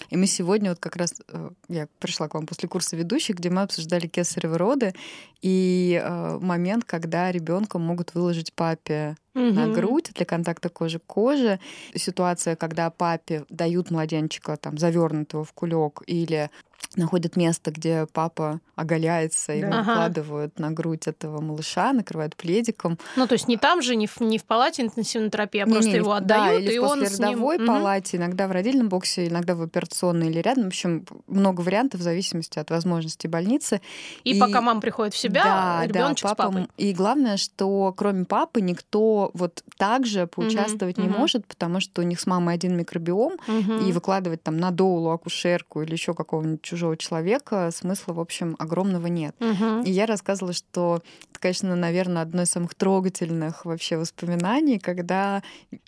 И 0.09 0.17
мы 0.17 0.27
сегодня 0.27 0.69
вот 0.71 0.79
как 0.79 0.95
раз, 0.95 1.13
э, 1.27 1.49
я 1.69 1.88
пришла 1.99 2.27
к 2.27 2.33
вам 2.33 2.45
после 2.47 2.69
курса 2.69 2.95
ведущих, 2.95 3.38
где 3.38 3.49
мы 3.49 3.61
обсуждали 3.63 4.07
кесаревы 4.07 4.57
роды, 4.57 4.93
и 5.41 6.01
э, 6.03 6.39
момент, 6.41 6.85
когда 6.85 7.31
ребенка 7.31 7.79
могут 7.79 8.13
выложить 8.13 8.53
папе 8.53 9.15
на 9.33 9.41
Мгм. 9.67 9.74
грудь 9.74 10.12
для 10.13 10.25
контакта 10.25 10.69
кожи 10.69 11.00
к 11.00 11.05
коже. 11.05 11.60
Ситуация, 11.95 12.55
когда 12.55 12.89
папе 12.89 13.45
дают 13.50 13.89
младенчика 13.89 14.57
там 14.57 14.77
завернутого 14.77 15.45
в 15.45 15.53
кулек 15.53 16.01
или 16.05 16.50
находят 16.95 17.36
место, 17.36 17.71
где 17.71 18.05
папа 18.12 18.60
оголяется, 18.75 19.53
и 19.53 19.62
Да. 19.62 19.67
его 19.67 19.77
Ага. 19.79 19.91
укладывают 19.91 20.60
на 20.60 20.71
грудь 20.71 21.07
этого 21.07 21.39
малыша, 21.41 21.93
накрывают 21.93 22.36
пледиком. 22.36 22.98
Ну, 23.15 23.27
то 23.27 23.33
есть 23.33 23.48
не 23.48 23.57
там 23.57 23.81
же, 23.81 23.95
не 23.95 24.07
в, 24.07 24.19
не 24.21 24.38
в 24.38 24.43
палате 24.43 24.81
интенсивной 24.81 25.29
терапии, 25.29 25.62
а 25.62 25.65
Не-не, 25.65 25.74
просто 25.74 25.91
не 25.91 25.98
его 25.98 26.12
да, 26.12 26.17
отдают, 26.17 26.63
или 26.63 26.74
и 26.74 26.79
в 26.79 26.83
он 26.83 27.05
с 27.05 27.19
ним... 27.19 27.39
палате, 27.67 28.17
иногда 28.17 28.48
в 28.48 28.51
родильном 28.51 28.89
боксе, 28.89 29.27
иногда 29.27 29.55
в 29.55 29.62
операционной 29.62 30.29
или 30.29 30.39
рядом. 30.39 30.63
В 30.65 30.67
общем, 30.67 31.05
много 31.27 31.62
вариантов 31.62 32.00
в 32.00 32.03
зависимости 32.03 32.57
от 32.60 32.69
возможностей 32.71 33.27
больницы. 33.27 33.81
И, 34.24 34.36
И- 34.36 34.39
пока 34.39 34.62
мама 34.62 34.81
приходит 34.81 35.13
в 35.13 35.17
себя, 35.17 35.43
Да, 35.43 35.86
ребеночек 35.88 36.24
да, 36.27 36.33
с 36.33 36.36
папой. 36.36 36.67
И 36.77 36.93
главное, 36.93 37.38
что 37.38 37.93
кроме 37.95 38.25
папы 38.25 38.62
никто 38.62 39.31
вот 39.33 39.63
так 39.77 40.05
же 40.05 40.25
поучаствовать 40.27 40.98
не 40.98 41.07
мгм. 41.07 41.19
может, 41.19 41.45
потому 41.45 41.79
что 41.79 42.01
у 42.01 42.05
них 42.05 42.19
с 42.19 42.25
мамой 42.25 42.55
один 42.55 42.75
микробиом, 42.75 43.33
Мгм. 43.48 43.88
и 43.88 43.91
выкладывать 43.91 44.41
там 44.43 44.57
на 44.57 44.71
доулу 44.71 45.12
акушерку 45.12 45.81
или 45.83 45.91
еще 45.93 46.13
какого-нибудь 46.13 46.62
чужого 46.62 46.80
человека 46.97 47.69
смысла, 47.73 48.13
в 48.13 48.19
общем, 48.19 48.55
огромного 48.59 49.07
нет. 49.07 49.35
Мгм. 49.39 49.83
И 49.83 49.91
я 49.91 50.05
рассказывала, 50.05 50.53
что 50.53 51.01
конечно, 51.41 51.75
наверное, 51.75 52.21
одно 52.21 52.43
из 52.43 52.51
самых 52.51 52.75
трогательных 52.75 53.65
вообще 53.65 53.98
воспоминаний, 53.98 54.79
когда 54.79 55.41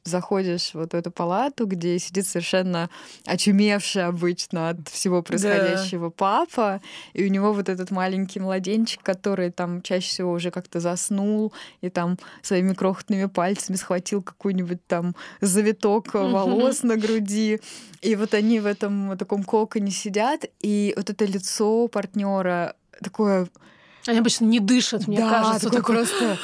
заходишь 0.04 0.74
вот 0.74 0.94
в 0.94 0.96
эту 0.96 1.12
палату, 1.12 1.66
где 1.68 2.00
сидит 2.00 2.28
совершенно 2.28 2.90
очумевший 3.26 4.06
обычно 4.06 4.70
от 4.70 4.90
всего 4.90 5.22
происходящего 5.22 6.08
да. 6.10 6.14
папа, 6.18 6.82
и 7.14 7.24
у 7.24 7.30
него 7.30 7.54
вот 7.54 7.70
этот 7.70 7.92
маленький 7.92 8.40
младенчик, 8.40 9.02
который 9.04 9.52
там 9.52 9.82
чаще 9.82 10.08
всего 10.08 10.32
уже 10.32 10.52
как-то 10.52 10.80
заснул, 10.80 11.54
и 11.82 11.90
там 11.90 12.18
своими 12.42 12.74
крохотными 12.74 13.26
пальцами 13.26 13.78
схватил 13.78 14.24
какой-нибудь 14.24 14.86
там 14.88 15.16
завиток 15.40 16.14
волос 16.14 16.84
на 16.84 16.98
груди. 16.98 17.60
И 18.02 18.16
вот 18.16 18.34
они 18.34 18.60
в 18.60 18.66
этом 18.66 19.18
таком 19.18 19.44
коконе 19.44 19.92
сидят, 19.92 20.46
и 20.60 20.94
вот 20.98 21.10
это 21.10 21.26
лицо 21.26 21.88
партнера 21.88 22.76
такое... 23.02 23.48
Они 24.06 24.20
обычно 24.20 24.46
не 24.46 24.60
дышат, 24.60 25.08
мне 25.08 25.18
да, 25.18 25.30
кажется. 25.30 25.70
Такое 25.70 25.82
такое... 25.82 25.96
просто... 26.06 26.38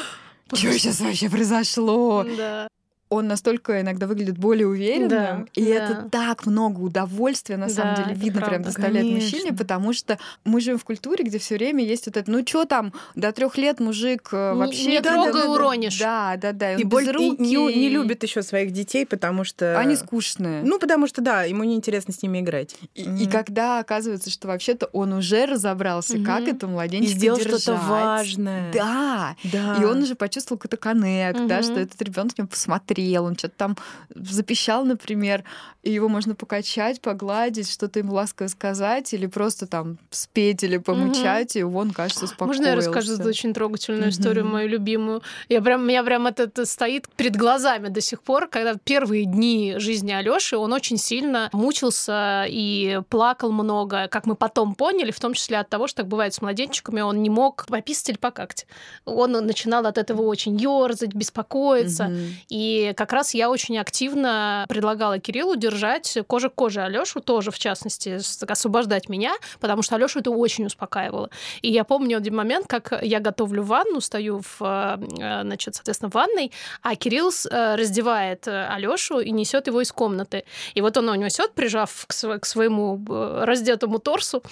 Что 0.53 0.73
сейчас 0.73 0.99
вообще 0.99 1.29
произошло? 1.29 2.25
Да 2.37 2.67
он 3.09 3.27
настолько 3.27 3.81
иногда 3.81 4.05
выглядит 4.05 4.37
более 4.37 4.67
уверенным, 4.67 5.09
да, 5.09 5.45
и 5.55 5.65
да. 5.65 5.71
это 5.71 6.09
так 6.11 6.45
много 6.45 6.79
удовольствия 6.79 7.57
на 7.57 7.67
да, 7.67 7.73
самом 7.73 7.95
деле 7.95 8.13
видно 8.13 8.41
прям 8.41 8.61
доставляет 8.61 9.07
Конечно. 9.07 9.37
мужчине, 9.37 9.53
потому 9.57 9.93
что 9.93 10.19
мы 10.45 10.61
живем 10.61 10.77
в 10.77 10.85
культуре, 10.85 11.23
где 11.23 11.39
все 11.39 11.55
время 11.55 11.83
есть 11.83 12.05
вот 12.05 12.17
это, 12.17 12.29
ну 12.29 12.45
что 12.45 12.65
там, 12.65 12.93
до 13.15 13.31
трех 13.31 13.57
лет 13.57 13.79
мужик 13.79 14.29
э, 14.31 14.53
не, 14.53 14.59
вообще 14.59 14.85
не 14.85 15.01
трогай, 15.01 15.33
да, 15.33 15.51
уронишь. 15.51 15.97
Да, 15.97 16.35
да, 16.37 16.51
да. 16.51 16.75
И, 16.75 16.83
боль, 16.83 17.09
и 17.19 17.31
не, 17.31 17.55
не 17.55 17.89
любит 17.89 18.21
еще 18.21 18.43
своих 18.43 18.71
детей, 18.71 19.07
потому 19.07 19.43
что 19.43 19.79
они 19.79 19.95
скучные. 19.95 20.61
Ну 20.63 20.77
потому 20.77 21.07
что 21.07 21.21
да, 21.21 21.43
ему 21.43 21.63
неинтересно 21.63 22.13
с 22.13 22.21
ними 22.21 22.41
играть. 22.41 22.75
И, 22.93 23.05
mm. 23.05 23.23
и 23.23 23.27
когда 23.27 23.79
оказывается, 23.79 24.29
что 24.29 24.47
вообще-то 24.47 24.85
он 24.93 25.13
уже 25.13 25.47
разобрался, 25.47 26.17
mm-hmm. 26.17 26.25
как 26.25 26.47
это 26.47 26.67
младенчика 26.67 27.11
и 27.11 27.15
сделал 27.15 27.39
что-то 27.39 27.73
важное. 27.73 28.71
Да. 28.71 29.35
да. 29.45 29.77
И 29.81 29.83
он 29.83 30.03
уже 30.03 30.13
почувствовал 30.13 30.59
какой-то 30.59 30.77
коннект, 30.77 31.39
mm-hmm. 31.39 31.47
да, 31.47 31.63
что 31.63 31.79
этот 31.79 31.99
ребенок 32.03 32.33
с 32.33 32.37
ним 32.37 32.47
посмотрел 32.47 32.98
смотрел, 32.99 33.25
он 33.25 33.37
что-то 33.37 33.55
там 33.57 33.77
запищал, 34.13 34.85
например, 34.85 35.43
и 35.83 35.91
его 35.91 36.09
можно 36.09 36.35
покачать, 36.35 36.99
погладить, 36.99 37.71
что-то 37.71 37.99
ему 37.99 38.13
ласково 38.13 38.47
сказать, 38.47 39.13
или 39.13 39.27
просто 39.27 39.65
там 39.65 39.97
спеть 40.09 40.63
или 40.63 40.77
помычать, 40.77 41.55
угу. 41.55 41.59
и 41.59 41.63
он, 41.63 41.91
кажется, 41.91 42.25
успокоился. 42.25 42.61
Можно 42.61 42.71
я 42.71 42.75
расскажу 42.75 43.23
очень 43.23 43.53
трогательную 43.53 44.09
историю, 44.09 44.45
мою 44.45 44.67
любимую? 44.67 45.21
Я 45.47 45.61
прям, 45.61 45.81
у 45.81 45.85
меня 45.85 46.03
прям 46.03 46.27
это, 46.27 46.43
это 46.43 46.65
стоит 46.65 47.07
перед 47.15 47.37
глазами 47.37 47.87
до 47.87 48.01
сих 48.01 48.21
пор, 48.21 48.47
когда 48.47 48.75
первые 48.83 49.25
дни 49.25 49.75
жизни 49.77 50.11
Алёши 50.11 50.57
он 50.57 50.73
очень 50.73 50.97
сильно 50.97 51.49
мучился 51.53 52.45
и 52.47 52.99
плакал 53.09 53.51
много, 53.51 54.09
как 54.09 54.25
мы 54.25 54.35
потом 54.35 54.75
поняли, 54.75 55.11
в 55.11 55.19
том 55.19 55.33
числе 55.33 55.59
от 55.59 55.69
того, 55.69 55.87
что 55.87 55.97
так 55.97 56.07
бывает 56.07 56.33
с 56.33 56.41
младенчиками, 56.41 57.01
он 57.01 57.21
не 57.21 57.29
мог 57.29 57.65
пописать 57.67 58.09
или 58.09 58.17
покакать. 58.17 58.67
Он 59.05 59.31
начинал 59.31 59.85
от 59.85 59.97
этого 59.97 60.23
очень 60.23 60.57
ёрзать, 60.57 61.13
беспокоиться. 61.13 62.05
Угу. 62.05 62.17
И 62.49 62.88
как 62.93 63.13
раз 63.13 63.33
я 63.33 63.49
очень 63.49 63.77
активно 63.77 64.65
предлагала 64.67 65.19
Кириллу 65.19 65.55
держать 65.55 66.17
кожа 66.27 66.49
к 66.49 66.55
коже 66.55 66.81
Алёшу 66.81 67.21
тоже, 67.21 67.51
в 67.51 67.59
частности, 67.59 68.19
освобождать 68.49 69.09
меня, 69.09 69.33
потому 69.59 69.81
что 69.81 69.95
Алёшу 69.95 70.19
это 70.19 70.31
очень 70.31 70.65
успокаивало. 70.65 71.29
И 71.61 71.71
я 71.71 71.83
помню 71.83 72.17
один 72.17 72.35
момент, 72.35 72.67
как 72.67 72.93
я 73.01 73.19
готовлю 73.19 73.63
ванну, 73.63 74.01
стою 74.01 74.41
в, 74.41 74.61
э, 74.61 75.41
значит, 75.43 75.75
соответственно, 75.75 76.09
в 76.09 76.13
ванной, 76.13 76.51
а 76.81 76.95
Кирилл 76.95 77.29
э, 77.29 77.75
раздевает 77.75 78.47
э, 78.47 78.67
Алёшу 78.67 79.19
и 79.19 79.31
несет 79.31 79.67
его 79.67 79.81
из 79.81 79.91
комнаты. 79.91 80.43
И 80.73 80.81
вот 80.81 80.97
он 80.97 81.05
его 81.05 81.15
несет, 81.15 81.53
прижав 81.53 82.05
к, 82.07 82.39
к 82.39 82.45
своему 82.45 82.99
раздетому 83.43 83.99
торсу, 83.99 84.43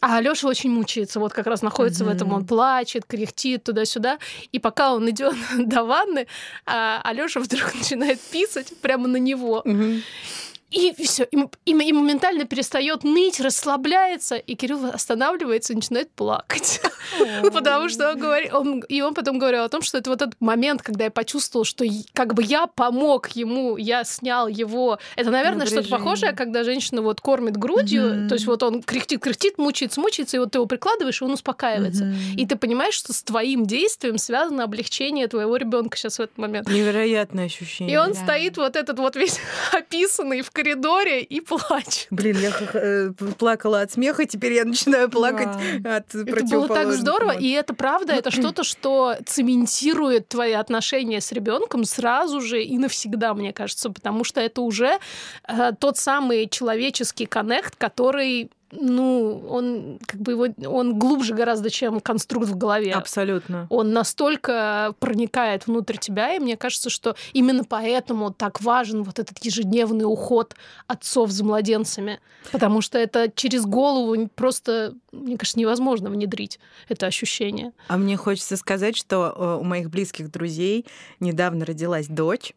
а 0.00 0.16
Алёша 0.18 0.48
очень 0.48 0.70
мучается, 0.70 1.20
вот 1.20 1.32
как 1.32 1.46
раз 1.46 1.62
находится 1.62 2.04
mm-hmm. 2.04 2.08
в 2.08 2.16
этом, 2.16 2.32
он 2.32 2.46
плачет, 2.46 3.04
кряхтит 3.06 3.64
туда-сюда. 3.64 4.18
И 4.50 4.58
пока 4.58 4.94
он 4.94 5.08
идет 5.08 5.34
до 5.58 5.84
ванны, 5.84 6.26
а 6.66 7.00
Алёша 7.04 7.40
вдруг 7.40 7.74
начинает 7.82 8.20
писать 8.20 8.72
прямо 8.80 9.08
на 9.08 9.16
него. 9.16 9.62
Mm-hmm. 9.64 10.02
И 10.72 10.94
все, 11.04 11.24
и, 11.24 11.36
и, 11.66 11.72
и 11.72 11.92
моментально 11.92 12.44
перестает 12.44 13.04
ныть, 13.04 13.40
расслабляется, 13.40 14.36
и 14.36 14.54
Кирилл 14.54 14.86
останавливается 14.86 15.74
и 15.74 15.76
начинает 15.76 16.10
плакать. 16.12 16.80
Потому 17.52 17.88
что 17.88 18.10
он 18.10 18.18
говорит, 18.18 18.52
он, 18.54 18.80
и 18.80 19.02
он 19.02 19.14
потом 19.14 19.38
говорил 19.38 19.64
о 19.64 19.68
том, 19.68 19.82
что 19.82 19.98
это 19.98 20.10
вот 20.10 20.22
этот 20.22 20.40
момент, 20.40 20.82
когда 20.82 21.04
я 21.04 21.10
почувствовал, 21.10 21.64
что 21.64 21.84
как 22.14 22.34
бы 22.34 22.42
я 22.42 22.66
помог 22.66 23.28
ему, 23.30 23.76
я 23.76 24.04
снял 24.04 24.48
его. 24.48 24.98
Это, 25.16 25.30
наверное, 25.30 25.66
что-то 25.66 25.88
похожее, 25.88 26.32
когда 26.32 26.64
женщина 26.64 27.02
вот 27.02 27.20
кормит 27.20 27.56
грудью, 27.56 28.28
то 28.28 28.34
есть 28.34 28.46
вот 28.46 28.62
он 28.62 28.82
кряхтит, 28.82 29.22
кряхтит, 29.22 29.58
мучается, 29.58 30.00
мучается, 30.00 30.36
и 30.36 30.40
вот 30.40 30.52
ты 30.52 30.58
его 30.58 30.66
прикладываешь, 30.66 31.20
и 31.20 31.24
он 31.24 31.32
успокаивается. 31.32 32.14
И 32.36 32.46
ты 32.46 32.56
понимаешь, 32.56 32.94
что 32.94 33.12
с 33.12 33.22
твоим 33.22 33.66
действием 33.66 34.18
связано 34.18 34.64
облегчение 34.64 35.28
твоего 35.28 35.56
ребенка 35.56 35.96
сейчас 35.96 36.18
в 36.18 36.22
этот 36.22 36.38
момент. 36.38 36.68
Невероятное 36.68 37.46
ощущение. 37.46 37.94
И 37.94 37.98
он 37.98 38.14
стоит 38.14 38.56
вот 38.56 38.76
этот 38.76 38.98
вот 38.98 39.16
весь 39.16 39.38
описанный 39.72 40.42
в 40.42 40.50
коридоре 40.62 41.22
и 41.22 41.40
плачет. 41.40 42.06
Блин, 42.10 42.38
я 42.38 42.52
э, 42.74 43.10
плакала 43.38 43.80
от 43.80 43.92
смеха, 43.92 44.26
теперь 44.26 44.52
я 44.52 44.64
начинаю 44.64 45.10
плакать 45.10 45.48
да. 45.80 45.96
от 45.96 46.14
Это 46.14 46.44
было 46.44 46.68
так 46.68 46.92
здорово, 46.92 47.32
и 47.32 47.50
это 47.50 47.74
правда, 47.74 48.12
это 48.12 48.30
что-то, 48.30 48.64
что 48.64 49.16
цементирует 49.26 50.28
твои 50.28 50.52
отношения 50.52 51.20
с 51.20 51.32
ребенком 51.32 51.84
сразу 51.84 52.40
же 52.40 52.62
и 52.62 52.78
навсегда, 52.78 53.34
мне 53.34 53.52
кажется, 53.52 53.90
потому 53.90 54.24
что 54.24 54.40
это 54.40 54.60
уже 54.60 54.98
э, 55.48 55.72
тот 55.78 55.96
самый 55.98 56.48
человеческий 56.48 57.26
коннект, 57.26 57.76
который 57.76 58.50
ну, 58.72 59.44
он 59.48 59.98
как 60.06 60.20
бы 60.20 60.32
его, 60.32 60.46
он 60.66 60.98
глубже 60.98 61.34
гораздо, 61.34 61.70
чем 61.70 62.00
конструкт 62.00 62.48
в 62.48 62.56
голове. 62.56 62.92
Абсолютно. 62.92 63.66
Он 63.68 63.92
настолько 63.92 64.94
проникает 64.98 65.66
внутрь 65.66 65.98
тебя, 65.98 66.34
и 66.34 66.38
мне 66.38 66.56
кажется, 66.56 66.88
что 66.88 67.14
именно 67.34 67.64
поэтому 67.64 68.32
так 68.32 68.62
важен 68.62 69.02
вот 69.02 69.18
этот 69.18 69.38
ежедневный 69.44 70.04
уход 70.04 70.54
отцов 70.86 71.30
за 71.30 71.44
младенцами, 71.44 72.20
потому 72.50 72.80
что 72.80 72.98
это 72.98 73.30
через 73.34 73.64
голову 73.64 74.28
просто, 74.34 74.94
мне 75.12 75.36
кажется, 75.36 75.58
невозможно 75.58 76.08
внедрить 76.08 76.58
это 76.88 77.06
ощущение. 77.06 77.72
А 77.88 77.98
мне 77.98 78.16
хочется 78.16 78.56
сказать, 78.56 78.96
что 78.96 79.34
э, 79.36 79.60
у 79.60 79.64
моих 79.64 79.90
близких 79.90 80.30
друзей 80.30 80.86
недавно 81.20 81.66
родилась 81.66 82.06
дочь. 82.08 82.54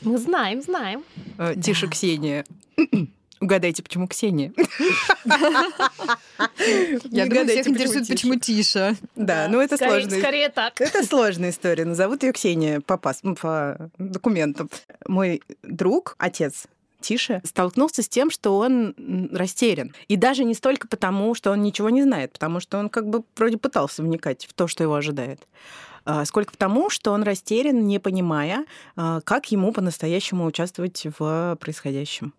Мы 0.00 0.18
знаем, 0.18 0.62
знаем. 0.62 1.04
Э, 1.38 1.54
тише, 1.60 1.86
да. 1.86 1.92
Ксения. 1.92 2.44
Угадайте, 3.42 3.82
почему 3.82 4.06
Ксения? 4.06 4.52
Я 7.10 7.26
думаю, 7.26 7.48
всех 7.48 7.66
интересует, 7.66 8.06
почему 8.06 8.36
Тиша. 8.36 8.94
Да, 9.16 9.48
ну 9.50 9.60
это 9.60 9.76
сложно. 9.76 10.16
Скорее 10.16 10.48
так. 10.48 10.80
Это 10.80 11.04
сложная 11.04 11.50
история. 11.50 11.84
Назовут 11.84 12.22
ее 12.22 12.32
Ксения 12.32 12.80
по 12.80 12.96
по 12.96 13.90
документам. 13.98 14.70
Мой 15.08 15.42
друг, 15.64 16.14
отец 16.18 16.66
Тише, 17.00 17.40
столкнулся 17.44 18.02
с 18.02 18.08
тем, 18.08 18.30
что 18.30 18.56
он 18.58 18.94
растерян. 19.32 19.92
И 20.06 20.14
даже 20.14 20.44
не 20.44 20.54
столько 20.54 20.86
потому, 20.86 21.34
что 21.34 21.50
он 21.50 21.62
ничего 21.62 21.90
не 21.90 22.04
знает, 22.04 22.32
потому 22.32 22.60
что 22.60 22.78
он 22.78 22.88
как 22.88 23.08
бы 23.08 23.24
вроде 23.36 23.58
пытался 23.58 24.04
вникать 24.04 24.46
в 24.46 24.52
то, 24.52 24.68
что 24.68 24.84
его 24.84 24.94
ожидает. 24.94 25.40
А, 26.04 26.24
сколько 26.24 26.52
потому, 26.52 26.90
что 26.90 27.12
он 27.12 27.22
растерян, 27.22 27.86
не 27.86 27.98
понимая, 27.98 28.64
а, 28.96 29.20
как 29.20 29.50
ему 29.52 29.72
по-настоящему 29.72 30.44
участвовать 30.44 31.06
в 31.18 31.56
происходящем. 31.60 32.34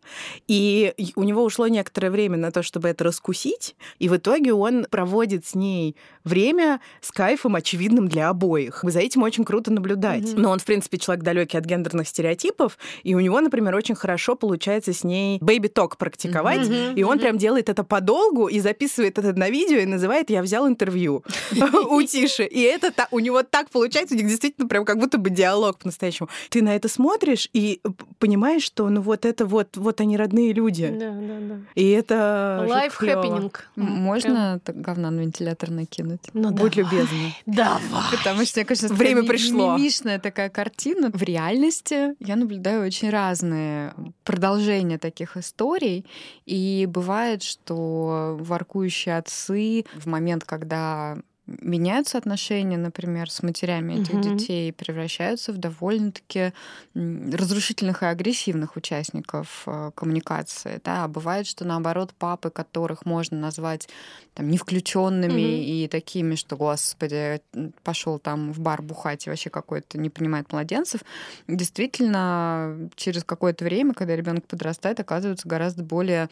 И 0.47 0.93
у 1.15 1.23
него 1.23 1.43
ушло 1.43 1.67
некоторое 1.67 2.09
время 2.09 2.37
на 2.37 2.51
то, 2.51 2.63
чтобы 2.63 2.89
это 2.89 3.03
раскусить, 3.03 3.75
и 3.99 4.09
в 4.09 4.17
итоге 4.17 4.53
он 4.53 4.85
проводит 4.89 5.45
с 5.45 5.55
ней 5.55 5.95
время 6.23 6.79
с 7.01 7.11
кайфом, 7.11 7.55
очевидным 7.55 8.07
для 8.07 8.29
обоих. 8.29 8.83
За 8.83 8.99
этим 8.99 9.23
очень 9.23 9.43
круто 9.43 9.71
наблюдать. 9.71 10.23
Mm-hmm. 10.23 10.39
Но 10.39 10.51
он, 10.51 10.59
в 10.59 10.65
принципе, 10.65 10.97
человек 10.97 11.23
далекий 11.23 11.57
от 11.57 11.65
гендерных 11.65 12.07
стереотипов, 12.07 12.77
и 13.03 13.15
у 13.15 13.19
него, 13.19 13.39
например, 13.41 13.75
очень 13.75 13.95
хорошо 13.95 14.35
получается 14.35 14.93
с 14.93 15.03
ней 15.03 15.37
baby 15.41 15.69
talk 15.69 15.97
практиковать, 15.97 16.67
mm-hmm. 16.67 16.95
и 16.95 17.03
он 17.03 17.17
mm-hmm. 17.17 17.21
прям 17.21 17.37
делает 17.37 17.69
это 17.69 17.83
подолгу 17.83 18.47
и 18.47 18.59
записывает 18.59 19.17
это 19.17 19.33
на 19.33 19.49
видео 19.49 19.77
и 19.79 19.85
называет 19.85 20.29
«Я 20.29 20.41
взял 20.41 20.67
интервью» 20.67 21.23
у 21.89 22.01
Тиши. 22.01 22.43
И 22.43 22.61
это 22.61 22.93
у 23.11 23.19
него 23.19 23.43
так 23.53 23.69
получается, 23.69 24.15
у 24.15 24.17
них 24.17 24.27
действительно 24.27 24.67
прям 24.67 24.83
как 24.83 24.97
будто 24.97 25.19
бы 25.19 25.29
диалог 25.29 25.77
по-настоящему. 25.77 26.27
Ты 26.49 26.63
на 26.63 26.75
это 26.75 26.89
смотришь 26.89 27.47
и 27.53 27.81
понимаешь, 28.17 28.63
что 28.63 28.89
ну 28.89 28.99
вот 28.99 29.25
это 29.25 29.45
вот, 29.45 29.77
вот 29.77 30.01
они 30.01 30.17
родные 30.17 30.53
люди. 30.53 30.87
Да, 30.87 31.11
да, 31.11 31.37
да. 31.39 31.59
И 31.75 31.87
это 31.91 32.65
Life 32.67 32.99
happening. 32.99 33.53
Можно 33.75 34.59
так 34.63 34.81
говна 34.81 35.11
на 35.11 35.19
вентилятор 35.19 35.69
накинуть? 35.69 36.21
Ну, 36.33 36.49
Будь 36.49 36.75
давай. 36.75 36.91
любезна. 36.91 37.29
Давай. 37.45 38.03
Потому 38.09 38.43
что, 38.43 38.59
мне 38.59 38.65
кажется, 38.65 38.91
время 38.91 39.21
пришло. 39.21 39.77
Мимишная 39.77 40.17
такая 40.17 40.49
картина. 40.49 41.11
В 41.13 41.21
реальности 41.21 42.15
я 42.19 42.35
наблюдаю 42.35 42.83
очень 42.83 43.11
разные 43.11 43.93
продолжения 44.23 44.97
таких 44.97 45.37
историй. 45.37 46.07
И 46.47 46.87
бывает, 46.89 47.43
что 47.43 48.35
воркующие 48.39 49.15
отцы 49.15 49.85
в 49.93 50.07
момент, 50.07 50.43
когда 50.43 51.19
меняются 51.45 52.17
отношения, 52.17 52.77
например, 52.77 53.29
с 53.29 53.43
матерями 53.43 53.95
этих 53.95 54.11
Мгм. 54.13 54.21
детей, 54.21 54.71
превращаются 54.71 55.51
в 55.51 55.57
довольно-таки 55.57 56.53
разрушительных 56.95 58.01
и 58.01 58.05
агрессивных 58.05 58.77
участников 58.77 59.63
э, 59.65 59.91
коммуникации. 59.93 60.79
Да? 60.85 61.03
А 61.03 61.07
бывает, 61.07 61.45
что 61.47 61.65
наоборот, 61.65 62.13
папы, 62.17 62.49
которых 62.49 63.05
можно 63.05 63.37
назвать 63.37 63.89
там, 64.35 64.49
не 64.49 64.57
включенными 64.57 65.31
Мгм. 65.33 65.63
и 65.63 65.87
такими, 65.89 66.35
что, 66.35 66.55
господи, 66.55 67.41
пошел 67.83 68.19
там 68.19 68.53
в 68.53 68.59
бар 68.59 68.81
бухать 68.81 69.27
и 69.27 69.29
вообще 69.29 69.49
какой-то 69.49 69.97
не 69.97 70.09
понимает 70.09 70.51
младенцев, 70.53 71.01
действительно, 71.47 72.89
через 72.95 73.23
какое-то 73.23 73.65
время, 73.65 73.93
когда 73.93 74.15
ребенок 74.15 74.47
подрастает, 74.47 74.99
оказываются 74.99 75.47
гораздо 75.47 75.83
более 75.83 76.29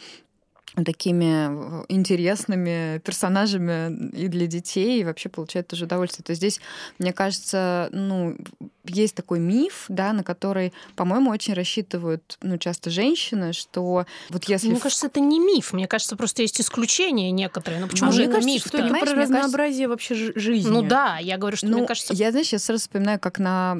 такими 0.86 1.82
э, 1.82 1.86
интересными 1.89 3.00
персонажами 3.00 4.10
и 4.15 4.30
для 4.30 4.48
детей, 4.48 5.01
и 5.01 5.03
вообще 5.03 5.27
получает 5.27 5.68
тоже 5.68 5.84
удовольствие. 5.84 6.24
То 6.24 6.32
есть 6.32 6.39
здесь, 6.41 6.62
мне 6.98 7.12
кажется, 7.12 7.89
ну, 7.91 8.38
есть 8.86 9.13
такой 9.13 9.39
миф, 9.39 9.86
да, 9.89 10.13
на 10.13 10.24
который, 10.24 10.72
по-моему, 10.96 11.30
очень 11.30 11.56
рассчитывают, 11.56 12.38
ну, 12.41 12.58
часто 12.58 12.89
женщины, 12.89 13.51
что 13.51 14.06
вот 14.30 14.46
если... 14.46 14.70
Мне 14.70 14.80
кажется, 14.80 15.08
это 15.08 15.20
не 15.20 15.39
миф. 15.39 15.74
Мне 15.74 15.88
кажется, 15.88 16.15
просто 16.15 16.41
есть 16.41 16.62
исключения 16.62 17.32
некоторые. 17.32 17.82
Ну 17.82 17.88
почему 17.89 18.10
А 18.10 18.12
же 18.13 18.20
мне 18.20 18.25
это 18.27 18.36
кажется, 18.36 18.53
миф? 18.53 18.62
что 18.65 18.77
это 18.77 18.88
про 18.88 18.91
мне 18.94 19.00
кажется- 19.01 19.22
разнообразие 19.22 19.88
вообще 19.89 20.15
жи- 20.15 20.34
жизни. 20.39 20.70
Ну 20.70 20.84
да, 20.84 21.18
я 21.18 21.38
говорю, 21.38 21.58
что 21.58 21.68
ну, 21.68 21.80
мне 21.80 21.88
кажется, 21.88 22.13
я, 22.13 22.32
знаешь, 22.32 22.53
я 22.53 22.60
сразу 22.60 22.80
вспоминаю, 22.82 23.20
как 23.20 23.39
на 23.39 23.77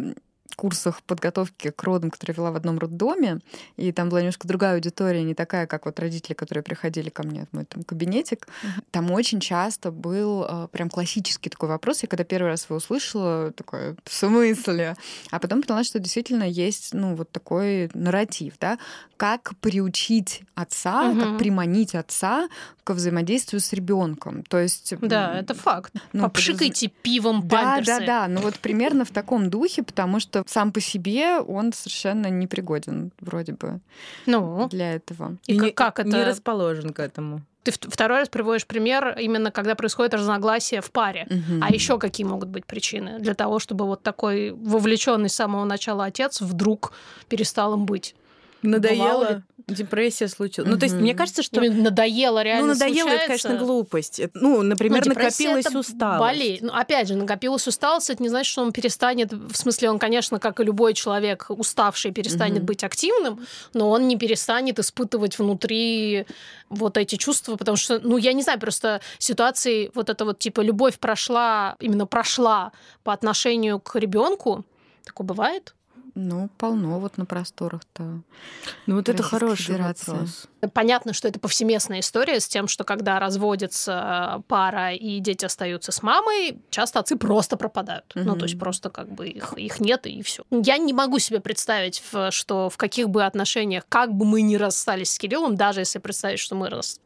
курсах 0.56 1.02
подготовки 1.04 1.70
к 1.72 1.84
родам, 1.84 2.12
которые 2.12 2.36
вела 2.36 2.52
в 2.52 2.56
одном 2.56 2.80
роддоме, 2.80 3.40
и 3.78 3.92
там 3.92 4.10
была 4.10 4.22
немножко 4.22 4.48
другая 4.48 4.76
аудитория, 4.76 5.24
не 5.24 5.34
такая, 5.34 5.68
как 5.68 5.86
вот 5.86 6.00
родители, 6.00 6.34
которые 6.34 6.64
приходили 6.64 7.10
ко 7.10 7.24
мне 7.24 7.46
в 7.52 7.56
мой 7.56 7.66
там 7.66 7.84
кабинетик. 7.84 8.48
Там 8.92 9.12
очень 9.12 9.40
часто 9.40 9.92
был 9.92 10.46
э, 10.48 10.68
прям 10.72 10.90
классический 10.90 11.50
такой 11.50 11.70
вопрос. 11.70 12.02
Я 12.04 12.08
когда 12.08 12.24
первый 12.24 12.48
раз 12.48 12.66
его 12.66 12.78
услышала, 12.78 13.52
такое, 13.52 13.96
в 14.06 14.14
смысле? 14.14 14.96
А 15.32 15.40
потом 15.40 15.62
поняла, 15.64 15.84
что 15.84 16.00
действительно 16.00 16.44
есть, 16.44 16.94
ну, 16.94 17.16
вот 17.16 17.32
такой 17.32 17.90
нарратив, 17.94 18.54
да, 18.60 18.78
как 19.18 19.54
приучить 19.62 20.44
отца, 20.56 21.04
Мгм. 21.04 21.20
как 21.20 21.38
приманить 21.38 21.96
отца 21.96 22.50
к 22.94 22.98
взаимодействию 22.98 23.60
с 23.60 23.74
ребенком. 23.74 24.44
То 24.44 24.60
есть... 24.60 24.94
да, 25.02 25.40
это 25.40 25.54
факт. 25.54 25.94
ну, 26.14 26.24
Попшикайте 26.24 26.88
пивом 26.88 27.48
да, 27.48 27.76
памперсы. 27.76 28.00
да, 28.00 28.06
да. 28.06 28.28
Ну 28.28 28.42
вот 28.42 28.56
примерно 28.60 29.06
в 29.06 29.12
таком 29.12 29.50
духе, 29.50 29.84
потому 29.84 30.20
что 30.20 30.44
сам 30.48 30.72
по 30.72 30.80
себе 30.82 31.40
он 31.40 31.74
совершенно 31.74 32.28
непригоден 32.28 33.12
вроде 33.20 33.54
бы 33.54 33.80
Ну, 34.26 34.68
для 34.70 34.94
этого. 34.94 35.38
и, 35.48 35.58
не, 35.58 35.72
как 35.72 36.00
это? 36.00 36.10
Не 36.10 36.24
расположен 36.24 36.94
к 36.94 37.00
этому. 37.00 37.42
Ты 37.64 37.72
второй 37.72 38.20
раз 38.20 38.30
приводишь 38.30 38.66
пример 38.66 39.16
именно 39.20 39.52
когда 39.52 39.76
происходит 39.76 40.16
разногласие 40.16 40.82
в 40.82 40.92
паре. 40.92 41.28
Мгм. 41.30 41.64
А 41.64 41.72
еще 41.72 42.00
какие 42.00 42.26
могут 42.26 42.50
быть 42.50 42.66
причины 42.66 43.20
для 43.20 43.36
того, 43.36 43.60
чтобы 43.60 43.86
вот 43.86 44.02
такой 44.02 44.52
вовлеченный 44.52 45.30
с 45.30 45.36
самого 45.36 45.64
начала 45.64 46.06
отец 46.06 46.42
вдруг 46.42 46.94
перестал 47.30 47.76
им 47.76 47.86
быть? 47.86 48.16
Надоело, 48.62 49.44
депрессия 49.68 50.28
случилась. 50.28 50.70
Ну, 50.70 50.78
то 50.78 50.86
есть, 50.86 50.96
мне 50.96 51.14
кажется, 51.14 51.44
что... 51.44 51.62
Именно 51.62 51.84
надоело 51.90 52.44
реально 52.44 52.68
Ну, 52.68 52.74
надоело, 52.74 53.08
это, 53.10 53.20
случается. 53.20 53.48
конечно, 53.48 53.66
глупость. 53.66 54.20
Это, 54.20 54.38
Ну, 54.40 54.62
например, 54.62 55.04
Ну, 55.06 55.10
накопилась 55.14 55.66
это 55.66 55.80
усталость. 55.80 56.20
болезнь. 56.20 56.66
Ну, 56.66 56.74
опять 56.74 57.08
же, 57.08 57.16
накопилась 57.16 57.68
усталость, 57.68 58.10
это 58.10 58.22
не 58.22 58.30
значит, 58.30 58.52
что 58.52 58.62
он 58.62 58.72
перестанет, 58.72 59.32
в 59.34 59.56
смысле, 59.56 59.90
он, 59.90 60.00
конечно, 60.00 60.40
как 60.40 60.60
и 60.60 60.64
любой 60.64 60.94
человек, 60.94 61.46
уставший, 61.50 62.12
перестанет 62.12 62.58
Мгм. 62.60 62.66
быть 62.66 62.84
активным, 62.84 63.46
но 63.74 63.90
он 63.90 64.08
не 64.08 64.18
перестанет 64.18 64.80
испытывать 64.80 65.38
внутри 65.40 66.26
вот 66.70 66.98
эти 66.98 67.16
чувства, 67.16 67.56
потому 67.56 67.78
что, 67.78 68.00
ну, 68.00 68.18
я 68.18 68.34
не 68.34 68.42
знаю, 68.44 68.60
просто 68.60 69.02
ситуации, 69.20 69.92
вот 69.94 70.10
это 70.10 70.26
вот, 70.26 70.40
типа, 70.40 70.62
любовь 70.62 71.00
прошла, 71.00 71.76
именно 71.80 72.06
прошла 72.06 72.72
по 73.04 73.14
отношению 73.14 73.80
к 73.80 73.96
ребенку, 73.98 74.66
такое 75.06 75.26
бывает? 75.28 75.74
Ну, 76.16 76.50
полно 76.58 77.00
вот 77.00 77.18
на 77.18 77.26
просторах-то. 77.26 78.22
Ну, 78.86 78.96
вот 78.96 79.10
это 79.10 79.24
хороший 79.24 79.74
Федерации. 79.74 80.12
вопрос. 80.12 80.48
Понятно, 80.74 81.14
что 81.14 81.28
это 81.28 81.40
повсеместная 81.40 82.00
история 82.02 82.40
с 82.40 82.48
тем, 82.48 82.68
что 82.68 82.84
когда 82.84 83.20
разводится 83.20 84.44
пара 84.48 84.94
и 84.94 85.20
дети 85.20 85.46
остаются 85.46 85.92
с 85.92 86.02
мамой, 86.04 86.58
часто 86.70 87.00
отцы 87.00 87.16
просто 87.16 87.58
пропадают. 87.58 88.06
Ну, 88.16 88.32
Мгм. 88.32 88.40
то 88.40 88.46
есть 88.46 88.60
просто 88.60 88.90
как 88.90 89.12
бы 89.12 89.28
их, 89.28 89.54
их 89.58 89.80
нет 89.80 90.06
и 90.08 90.22
все. 90.22 90.44
Я 90.52 90.78
не 90.78 90.94
могу 90.94 91.20
себе 91.20 91.40
представить, 91.40 92.02
что 92.30 92.70
в 92.70 92.78
каких 92.78 93.10
бы 93.10 93.26
отношениях, 93.26 93.84
как 93.90 94.14
бы 94.14 94.26
мы 94.26 94.42
ни 94.42 94.56
расстались 94.56 95.12
с 95.12 95.18
Кириллом, 95.20 95.56
даже 95.56 95.82
если 95.82 96.00
представить, 96.00 96.40
что 96.40 96.56
мы 96.56 96.70
рас... 96.70 97.00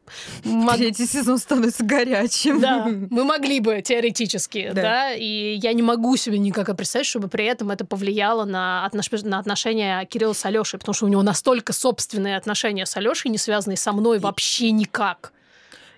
мог- 0.44 0.76
Третий 0.76 1.06
сезон 1.06 1.38
становится 1.38 1.84
горячим. 1.84 2.60
Да, 2.60 2.86
мы 3.10 3.24
могли 3.24 3.60
бы 3.60 3.80
теоретически, 3.82 4.70
Да. 4.74 4.82
да. 4.82 5.12
и 5.14 5.54
я 5.62 5.72
не 5.72 5.82
могу 5.82 6.16
себе 6.16 6.38
никак 6.38 6.66
представить, 6.76 7.06
чтобы 7.06 7.28
при 7.28 7.44
этом 7.44 7.70
это 7.70 7.84
повлияло 7.84 8.44
на, 8.44 8.88
отнош- 8.92 9.24
на 9.26 9.38
отношения 9.38 10.04
Кирилла 10.06 10.32
с 10.32 10.44
Алешей, 10.44 10.78
потому 10.78 10.94
что 10.94 11.06
у 11.06 11.08
него 11.08 11.22
настолько 11.22 11.72
собственные 11.72 12.36
отношения 12.36 12.86
с 12.86 12.96
Алешей, 12.96 13.30
не 13.30 13.38
связанные 13.46 13.76
со 13.76 13.92
мной 13.92 14.18
вообще 14.18 14.72
никак. 14.72 15.32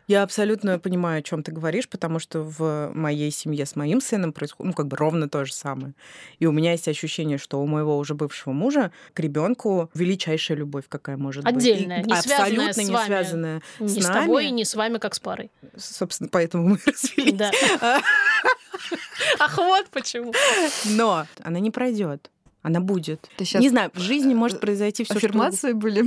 Я 0.07 0.23
абсолютно 0.23 0.79
понимаю, 0.79 1.19
о 1.19 1.23
чем 1.23 1.43
ты 1.43 1.53
говоришь, 1.53 1.87
потому 1.87 2.19
что 2.19 2.41
в 2.41 2.91
моей 2.95 3.31
семье 3.31 3.67
с 3.67 3.77
моим 3.77 4.01
сыном 4.01 4.33
происходит, 4.33 4.69
ну, 4.69 4.73
как 4.75 4.87
бы 4.87 4.97
ровно 4.97 5.29
то 5.29 5.45
же 5.45 5.53
самое. 5.53 5.93
И 6.39 6.47
у 6.47 6.53
меня 6.53 6.73
есть 6.73 6.89
ощущение, 6.89 7.37
что 7.37 7.61
у 7.61 7.67
моего 7.67 7.99
уже 7.99 8.15
бывшего 8.15 8.55
мужа 8.55 8.91
к 9.13 9.21
ребенку 9.21 9.91
величайшая 9.95 10.57
любовь, 10.59 10.85
какая 10.89 11.19
может 11.19 11.47
Отдельная, 11.47 11.99
быть. 12.03 12.07
не 12.07 12.17
связанная 12.23 12.69
абсолютно 12.69 12.73
с 12.73 12.87
не 12.89 12.93
вами. 12.95 13.07
связанная 13.07 13.63
Ни 13.81 13.87
с, 13.89 13.95
с, 14.05 14.09
нами. 14.09 14.21
тобой, 14.21 14.51
ни 14.51 14.63
с 14.63 14.75
вами, 14.75 14.97
как 14.99 15.15
с 15.15 15.21
парой. 15.21 15.51
Собственно, 15.77 16.31
поэтому 16.33 16.69
мы 16.69 16.79
развелись. 16.87 17.35
Да. 17.35 17.51
Ах, 19.39 19.59
вот 19.59 19.87
почему. 19.91 20.33
Но 20.87 21.27
она 21.43 21.59
не 21.61 21.71
пройдет. 21.71 22.31
Она 22.63 22.81
будет. 22.81 23.29
Не 23.55 23.69
знаю, 23.69 23.91
в 23.95 24.01
жизни 24.01 24.33
может 24.35 24.61
произойти 24.61 25.05
все 25.05 25.15
Аффирмации 25.15 25.73
были. 25.75 26.03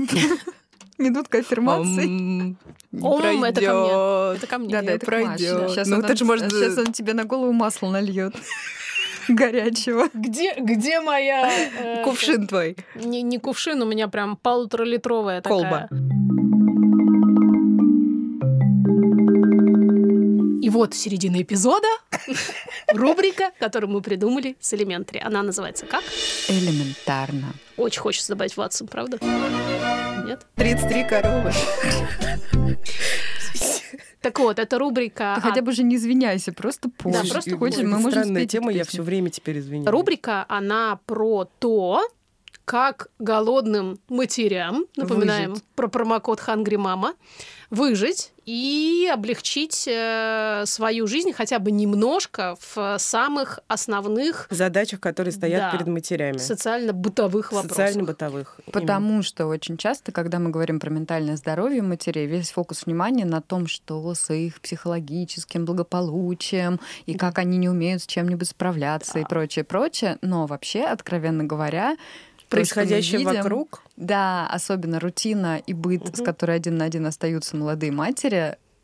Минутка 1.01 1.39
аффирмаций. 1.39 2.55
Ом, 3.01 3.43
это 3.43 3.61
ко 3.61 3.73
мне. 3.73 4.37
Это 4.37 4.47
ко 4.47 4.57
мне. 4.57 4.69
Да, 4.71 4.81
да, 4.81 4.91
это 4.93 5.05
пройдет. 5.05 5.69
Сейчас 5.71 5.87
Ну, 5.87 5.97
он, 5.97 6.03
может- 6.27 6.51
сейчас 6.51 6.77
он 6.77 6.93
тебе 6.93 7.13
на 7.13 7.25
голову 7.25 7.51
масло 7.53 7.89
нальет. 7.89 8.35
Горячего. 9.27 10.09
Где, 10.13 10.55
где 10.59 10.99
моя... 10.99 11.49
э, 11.79 12.03
Кувшин 12.03 12.47
твой. 12.47 12.75
Не, 12.95 13.21
не 13.21 13.37
кувшин, 13.37 13.81
у 13.81 13.85
меня 13.85 14.07
прям 14.07 14.35
полуторалитровая 14.35 15.41
Колба. 15.41 15.87
такая. 15.89 15.89
И 20.61 20.69
вот 20.69 20.93
середина 20.93 21.41
эпизода. 21.41 21.87
Рубрика, 22.93 23.51
которую 23.59 23.91
мы 23.91 24.01
придумали 24.01 24.55
с 24.59 24.73
Elementary. 24.73 25.19
Она 25.19 25.43
называется 25.43 25.85
как? 25.85 26.03
Элементарно. 26.47 27.53
Очень 27.77 28.01
хочется 28.01 28.29
добавить 28.33 28.57
Ватсон, 28.57 28.87
правда? 28.87 29.17
Нет? 30.25 30.45
33 30.55 31.03
коровы. 31.05 31.51
Так 34.21 34.39
вот, 34.39 34.59
эта 34.59 34.77
рубрика... 34.77 35.33
Ты 35.35 35.41
хотя 35.41 35.61
бы 35.61 35.71
уже 35.71 35.81
не 35.83 35.95
извиняйся, 35.95 36.53
просто 36.53 36.89
пой. 36.89 37.11
Да, 37.11 37.21
просто 37.21 37.57
Хочешь, 37.57 37.77
пой. 37.77 37.85
мы 37.85 37.97
можем 37.97 38.21
Странная 38.21 38.45
тема, 38.45 38.71
я 38.71 38.83
все 38.83 39.01
время 39.01 39.31
теперь 39.31 39.57
извиняюсь. 39.57 39.89
Рубрика, 39.89 40.45
она 40.47 40.99
про 41.07 41.45
то, 41.57 42.07
как 42.65 43.07
голодным 43.17 43.99
матерям, 44.09 44.85
напоминаем 44.95 45.51
Выжить. 45.51 45.63
про 45.75 45.87
промокод 45.87 46.39
Hungry 46.39 46.77
Mama, 46.77 47.15
выжить 47.71 48.31
и 48.53 49.07
облегчить 49.13 49.85
э, 49.87 50.63
свою 50.65 51.07
жизнь 51.07 51.31
хотя 51.31 51.57
бы 51.59 51.71
немножко 51.71 52.57
в 52.75 52.97
самых 52.99 53.59
основных 53.69 54.47
задачах, 54.49 54.99
которые 54.99 55.31
стоят 55.31 55.61
Да. 55.61 55.71
перед 55.71 55.87
матерями. 55.87 56.37
социально-бытовых 56.37 57.53
вопросах. 57.53 57.69
Социально-бытовых. 57.71 58.59
Потому 58.73 59.23
что 59.23 59.45
очень 59.47 59.77
часто, 59.77 60.11
когда 60.11 60.39
мы 60.39 60.49
говорим 60.49 60.81
про 60.81 60.89
ментальное 60.89 61.37
здоровье 61.37 61.81
матерей, 61.81 62.25
весь 62.27 62.51
фокус 62.51 62.85
внимания 62.85 63.23
на 63.25 63.41
том, 63.41 63.67
что 63.67 64.13
с 64.13 64.33
их 64.33 64.59
психологическим 64.59 65.63
благополучием 65.63 66.79
и 67.05 67.13
как 67.13 67.39
они 67.39 67.57
не 67.57 67.69
умеют 67.69 68.01
с 68.03 68.07
чем-нибудь 68.07 68.49
справляться 68.49 69.19
и 69.19 69.21
Да. 69.21 69.27
прочее, 69.29 69.63
прочее. 69.63 70.17
Но 70.21 70.45
вообще, 70.45 70.83
откровенно 70.83 71.45
говоря, 71.45 71.95
Происходящее 72.49 73.19
видим, 73.19 73.33
вокруг. 73.43 73.81
Да, 73.95 74.45
особенно 74.51 74.99
рутина 74.99 75.61
и 75.65 75.73
быт, 75.73 76.07
с 76.13 76.19
Мгм. 76.19 76.25
которой 76.25 76.57
один 76.57 76.75
на 76.75 76.83
один 76.83 77.05
остаются 77.05 77.55
молодые 77.55 77.93
матери, 77.93 78.35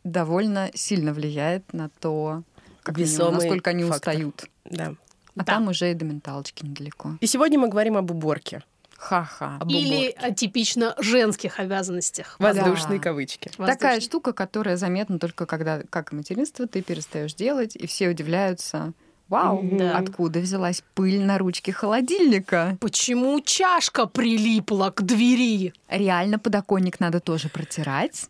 довольно 0.04 0.70
сильно 0.74 1.12
влияет 1.12 1.72
на 1.72 1.88
то, 2.00 2.42
как 2.82 2.96
минимум, 2.98 3.34
насколько 3.34 3.70
они 3.70 3.84
фактор. 3.84 3.96
устают. 4.14 4.44
Да. 4.64 4.94
А 5.36 5.40
Да. 5.40 5.44
там 5.44 5.68
уже 5.68 5.90
и 5.90 5.94
до 5.94 6.04
менталочки 6.04 6.64
недалеко. 6.64 7.16
И 7.20 7.26
сегодня 7.26 7.58
мы 7.58 7.68
говорим 7.68 7.96
об 7.96 8.10
уборке. 8.10 8.62
Ха-ха. 8.96 9.58
Об 9.60 9.68
Или 9.70 10.08
уборке. 10.08 10.18
о 10.26 10.34
типично 10.34 10.94
женских 10.98 11.60
обязанностях. 11.60 12.34
Воздушные 12.40 12.98
Да. 12.98 13.04
кавычки. 13.04 13.48
Такая 13.56 13.68
Воздушных. 13.76 14.02
штука, 14.02 14.32
которая 14.32 14.76
заметна 14.76 15.18
только 15.20 15.46
когда, 15.46 15.82
как 15.90 16.12
и 16.12 16.16
материнство, 16.16 16.66
ты 16.66 16.82
перестаешь 16.82 17.34
делать, 17.34 17.76
и 17.76 17.86
все 17.86 18.08
удивляются. 18.08 18.92
Вау, 19.28 19.60
Да. 19.62 19.96
откуда 19.98 20.40
взялась 20.40 20.82
пыль 20.94 21.20
на 21.20 21.38
ручке 21.38 21.70
холодильника? 21.70 22.76
Почему 22.80 23.40
чашка 23.40 24.06
прилипла 24.06 24.90
к 24.90 25.02
двери? 25.02 25.74
Реально 25.88 26.38
подоконник 26.40 26.98
надо 26.98 27.20
тоже 27.20 27.48
протирать. 27.50 28.28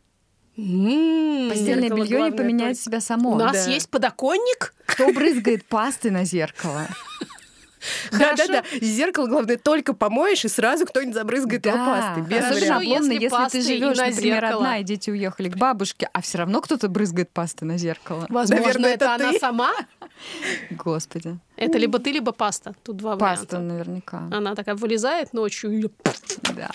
М, 0.58 1.48
Постельное 1.50 1.88
белье 1.90 2.20
не 2.22 2.30
поменяет 2.32 2.76
только- 2.76 2.82
себя 2.84 3.00
само. 3.00 3.30
У 3.32 3.36
нас 3.36 3.64
да. 3.66 3.70
есть 3.72 3.88
подоконник? 3.90 4.74
Кто 4.86 5.12
брызгает 5.12 5.64
пастой 5.64 6.10
на 6.10 6.24
зеркало? 6.24 6.82
Да-да-да. 8.10 8.64
Зеркало, 8.80 9.28
главное, 9.28 9.56
только 9.56 9.94
помоешь, 9.94 10.44
и 10.44 10.48
сразу 10.48 10.84
кто-нибудь 10.84 11.14
забрызгает 11.14 11.64
его 11.64 11.76
пастой. 11.76 12.24
Без 12.24 12.38
Хорошо, 12.40 12.56
Особенно 12.56 12.76
обломно, 12.78 13.12
если 13.12 13.24
если 13.24 13.48
ты 13.50 13.58
и 13.58 13.62
живешь, 13.62 13.96
на 13.96 14.06
например, 14.08 14.34
зеркало. 14.40 14.56
одна, 14.64 14.78
и 14.78 14.82
дети 14.82 15.10
уехали 15.10 15.48
к 15.48 15.56
бабушке, 15.56 16.10
а 16.12 16.20
все 16.20 16.38
равно 16.38 16.60
кто-то 16.60 16.88
брызгает 16.88 17.30
пастой 17.30 17.66
на 17.68 17.78
зеркало. 17.78 18.26
Возможно, 18.28 18.64
Наверное, 18.66 18.94
это, 18.94 19.04
это 19.04 19.14
она 19.14 19.32
ты. 19.32 19.38
сама. 19.38 19.70
Господи. 20.70 21.38
Это 21.56 21.78
либо 21.78 22.00
ты, 22.00 22.10
либо 22.10 22.32
паста. 22.32 22.74
Тут 22.82 22.96
два 22.96 23.16
Паста 23.16 23.56
варианта. 23.56 23.74
наверняка. 23.74 24.18
Она 24.32 24.56
такая 24.56 24.74
вылезает 24.74 25.32
ночью 25.32 25.70
и 25.72 25.88
Да. 26.54 26.70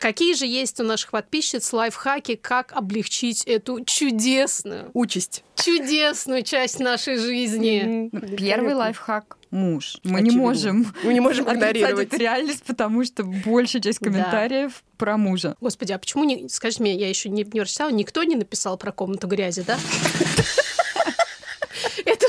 Какие 0.00 0.34
же 0.34 0.46
есть 0.46 0.80
у 0.80 0.84
наших 0.84 1.10
подписчиц 1.10 1.72
лайфхаки, 1.72 2.36
как 2.36 2.72
облегчить 2.72 3.42
эту 3.44 3.84
чудесную, 3.84 4.90
Участь. 4.94 5.44
чудесную 5.56 6.42
часть 6.42 6.80
нашей 6.80 7.16
жизни? 7.18 8.10
Первый 8.36 8.74
лайфхак— 8.74 9.36
муж. 9.50 9.98
Мы 10.04 10.20
не 10.20 10.28
Очевидно. 10.30 10.40
можем 10.42 10.94
Мы 11.04 11.14
не 11.14 11.20
можем 11.20 11.44
игнорировать. 11.52 12.08
эту 12.08 12.16
реальность, 12.16 12.64
потому 12.64 13.04
что 13.04 13.22
большая 13.24 13.80
часть 13.82 14.00
Да. 14.00 14.10
комментариев 14.10 14.82
про 14.96 15.16
мужа. 15.16 15.54
Господи, 15.60 15.92
а 15.92 15.98
почему 15.98 16.24
не... 16.24 16.48
Скажите 16.48 16.82
мне, 16.82 16.94
я 16.96 17.08
еще 17.08 17.28
не, 17.28 17.44
не 17.44 17.60
прочитала, 17.60 17.90
никто 17.90 18.22
не 18.24 18.36
написал 18.36 18.76
про 18.78 18.90
комнату 18.92 19.26
грязи, 19.28 19.62
да? 19.66 19.78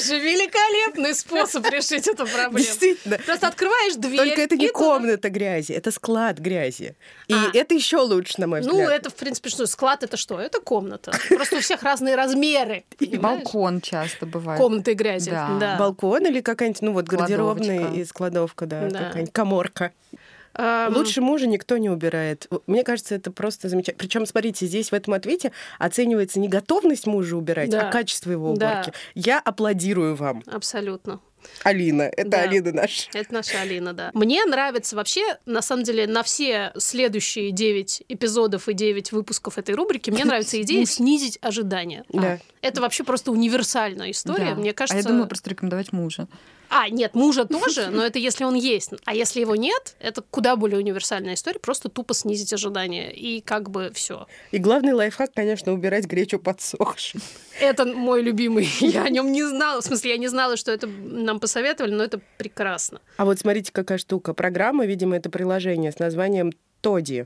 Это 0.05 0.15
же 0.15 0.19
великолепный 0.19 1.15
способ 1.15 1.65
решить 1.69 2.07
эту 2.07 2.25
проблему. 2.27 2.59
Действительно. 2.59 3.17
Просто 3.25 3.47
открываешь 3.47 3.95
дверь. 3.95 4.17
Только 4.17 4.41
это 4.41 4.55
не 4.55 4.69
комната 4.69 5.29
грязи, 5.29 5.71
это 5.71 5.91
склад 5.91 6.37
грязи. 6.39 6.95
И 7.27 7.33
А. 7.33 7.49
это 7.53 7.73
еще 7.73 7.97
лучше, 7.97 8.35
на 8.39 8.47
мой 8.47 8.61
Ну, 8.61 8.69
взгляд. 8.81 8.91
это, 8.91 9.09
в 9.09 9.15
принципе, 9.15 9.49
что? 9.49 9.65
Склад 9.65 10.03
это 10.03 10.17
что? 10.17 10.39
Это 10.39 10.59
комната. 10.61 11.11
Просто 11.29 11.57
у 11.57 11.59
всех 11.59 11.83
разные 11.83 12.15
размеры. 12.15 12.83
Балкон 13.19 13.81
часто 13.81 14.25
бывает. 14.25 14.59
Комнаты 14.61 14.93
грязи. 14.93 15.31
Да. 15.31 15.75
Балкон 15.79 16.25
или 16.27 16.41
какая-нибудь, 16.41 16.81
ну 16.81 16.93
вот, 16.93 17.05
гардеробная 17.05 17.91
и 17.93 18.05
складовка, 18.05 18.65
да, 18.65 18.87
Да. 18.89 18.99
какая-нибудь 18.99 19.33
коморка. 19.33 19.91
Лучше 20.57 21.21
мужа 21.21 21.47
никто 21.47 21.77
не 21.77 21.89
убирает. 21.89 22.47
Мне 22.67 22.83
кажется, 22.83 23.15
это 23.15 23.31
просто 23.31 23.69
замечательно. 23.69 23.99
Причем, 23.99 24.25
смотрите, 24.25 24.65
здесь 24.65 24.91
в 24.91 24.93
этом 24.93 25.13
ответе 25.13 25.51
оценивается 25.79 26.39
не 26.39 26.47
готовность 26.47 27.07
мужа 27.07 27.35
убирать, 27.37 27.69
Да. 27.69 27.89
а 27.89 27.91
качество 27.91 28.31
его 28.31 28.53
Да. 28.55 28.71
уборки. 28.71 28.93
Я 29.15 29.39
аплодирую 29.39 30.15
вам, 30.15 30.43
Абсолютно. 30.47 31.19
Алина. 31.63 32.03
Это 32.03 32.29
Да. 32.29 32.41
Алина 32.41 32.71
наша. 32.71 33.07
Это 33.13 33.31
наша 33.33 33.61
Алина, 33.61 33.93
да. 33.93 34.09
Мне 34.15 34.43
нравится 34.45 34.95
вообще, 34.95 35.21
на 35.45 35.61
самом 35.61 35.83
деле, 35.83 36.07
на 36.07 36.23
все 36.23 36.71
следующие 36.77 37.51
9 37.51 38.03
эпизодов 38.07 38.67
и 38.67 38.73
9 38.73 39.11
выпусков 39.11 39.57
этой 39.59 39.75
рубрики, 39.75 40.09
мне 40.09 40.25
нравится 40.25 40.59
идея 40.63 40.85
снизить 40.85 41.37
ожидания. 41.41 42.03
Да. 42.09 42.39
Это 42.61 42.81
вообще 42.81 43.03
просто 43.03 43.31
универсальная 43.31 44.09
история. 44.09 44.51
Да. 44.51 44.55
Мне 44.55 44.73
кажется... 44.73 44.97
А 44.97 45.01
я 45.01 45.07
думаю, 45.07 45.27
просто 45.27 45.51
рекомендовать 45.51 45.93
мужа. 45.93 46.27
А, 46.69 46.89
нет, 46.89 47.15
мужа 47.15 47.45
тоже, 47.45 47.87
но 47.89 48.03
это 48.05 48.19
если 48.19 48.43
он 48.43 48.55
есть. 48.55 48.91
А 49.05 49.13
если 49.13 49.41
его 49.41 49.55
нет, 49.55 49.95
это 49.99 50.21
куда 50.21 50.55
более 50.55 50.79
универсальная 50.79 51.35
история, 51.35 51.59
просто 51.59 51.89
тупо 51.89 52.13
снизить 52.13 52.53
ожидания. 52.53 53.11
И 53.11 53.41
как 53.41 53.69
бы 53.69 53.91
все. 53.93 54.27
И 54.51 54.57
главный 54.57 54.93
лайфхак, 54.93 55.33
конечно, 55.33 55.73
убирать 55.73 56.05
гречу 56.05 56.39
подсохшей. 56.39 57.21
Это 57.59 57.85
мой 57.85 58.21
любимый. 58.21 58.69
Я 58.79 59.03
о 59.03 59.09
нем 59.09 59.31
не 59.31 59.43
знала. 59.43 59.81
В 59.81 59.85
смысле, 59.85 60.11
я 60.11 60.17
не 60.17 60.27
знала, 60.27 60.57
что 60.57 60.71
это 60.71 60.87
нам 60.87 61.39
посоветовали, 61.39 61.93
но 61.93 62.03
это 62.03 62.19
прекрасно. 62.37 62.99
А 63.17 63.25
вот 63.25 63.39
смотрите, 63.39 63.71
какая 63.71 63.97
штука. 63.97 64.33
Программа, 64.33 64.85
видимо, 64.85 65.15
это 65.15 65.29
приложение 65.29 65.91
с 65.91 65.99
названием 65.99 66.51
Тоди. 66.81 67.25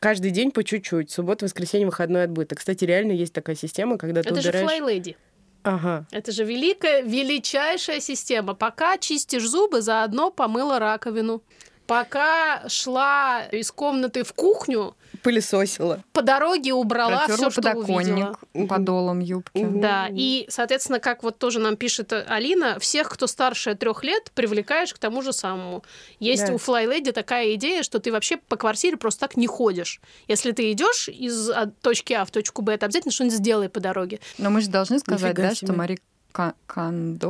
Каждый 0.00 0.32
день 0.32 0.50
по 0.50 0.64
чуть-чуть. 0.64 1.12
Суббота, 1.12 1.44
воскресенье, 1.44 1.86
выходной 1.86 2.24
отбыток. 2.24 2.58
Кстати, 2.58 2.84
реально 2.84 3.12
есть 3.12 3.32
такая 3.32 3.54
система, 3.54 3.98
когда 3.98 4.22
ты 4.22 4.30
Это 4.30 4.40
же 4.40 4.48
убираешь... 4.48 4.68
Fly 4.68 4.80
Lady. 4.80 5.16
Ага. 5.62 6.06
Это 6.10 6.32
же 6.32 6.44
великая, 6.44 7.02
величайшая 7.02 8.00
система. 8.00 8.54
Пока 8.54 8.98
чистишь 8.98 9.48
зубы, 9.48 9.80
заодно 9.80 10.30
помыла 10.30 10.78
раковину. 10.78 11.42
Пока 11.86 12.68
шла 12.68 13.42
из 13.50 13.70
комнаты 13.70 14.24
в 14.24 14.32
кухню, 14.32 14.96
Пылесосила. 15.22 16.02
по 16.12 16.22
дороге 16.22 16.72
убрала 16.72 17.26
все, 17.28 17.50
что 17.50 17.60
увидела. 17.76 18.34
подоконник 18.34 18.68
подолом 18.68 19.20
юбки. 19.20 19.64
Да, 19.64 20.08
и, 20.10 20.46
соответственно, 20.48 20.98
как 21.00 21.22
вот 21.22 21.38
тоже 21.38 21.58
нам 21.60 21.76
пишет 21.76 22.12
Алина, 22.12 22.78
всех, 22.78 23.08
кто 23.08 23.26
старше 23.26 23.74
трех 23.74 24.02
лет, 24.04 24.30
привлекаешь 24.34 24.92
к 24.92 24.98
тому 24.98 25.22
же 25.22 25.32
самому. 25.32 25.84
Есть 26.20 26.46
Да. 26.46 26.52
у 26.52 26.56
Fly 26.56 26.86
Lady 26.88 27.12
такая 27.12 27.54
идея, 27.54 27.82
что 27.82 27.98
ты 28.00 28.10
вообще 28.12 28.36
по 28.36 28.56
квартире 28.56 28.96
просто 28.96 29.20
так 29.20 29.36
не 29.36 29.46
ходишь. 29.46 30.00
Если 30.28 30.52
ты 30.52 30.70
идешь 30.72 31.08
из 31.08 31.50
а, 31.50 31.66
точки 31.80 32.12
А 32.12 32.24
в 32.24 32.30
точку 32.30 32.62
Б, 32.62 32.76
ты 32.76 32.86
обязательно 32.86 33.12
что-нибудь 33.12 33.36
сделай 33.38 33.68
по 33.68 33.80
дороге. 33.80 34.20
Но 34.38 34.50
мы 34.50 34.60
же 34.60 34.68
должны 34.68 34.98
сказать, 34.98 35.22
Нифига 35.30 35.48
да, 35.50 35.54
себе. 35.54 35.66
что 35.68 35.76
Мари 35.76 35.98
Ка- 36.32 36.54
Кондо. 36.66 37.28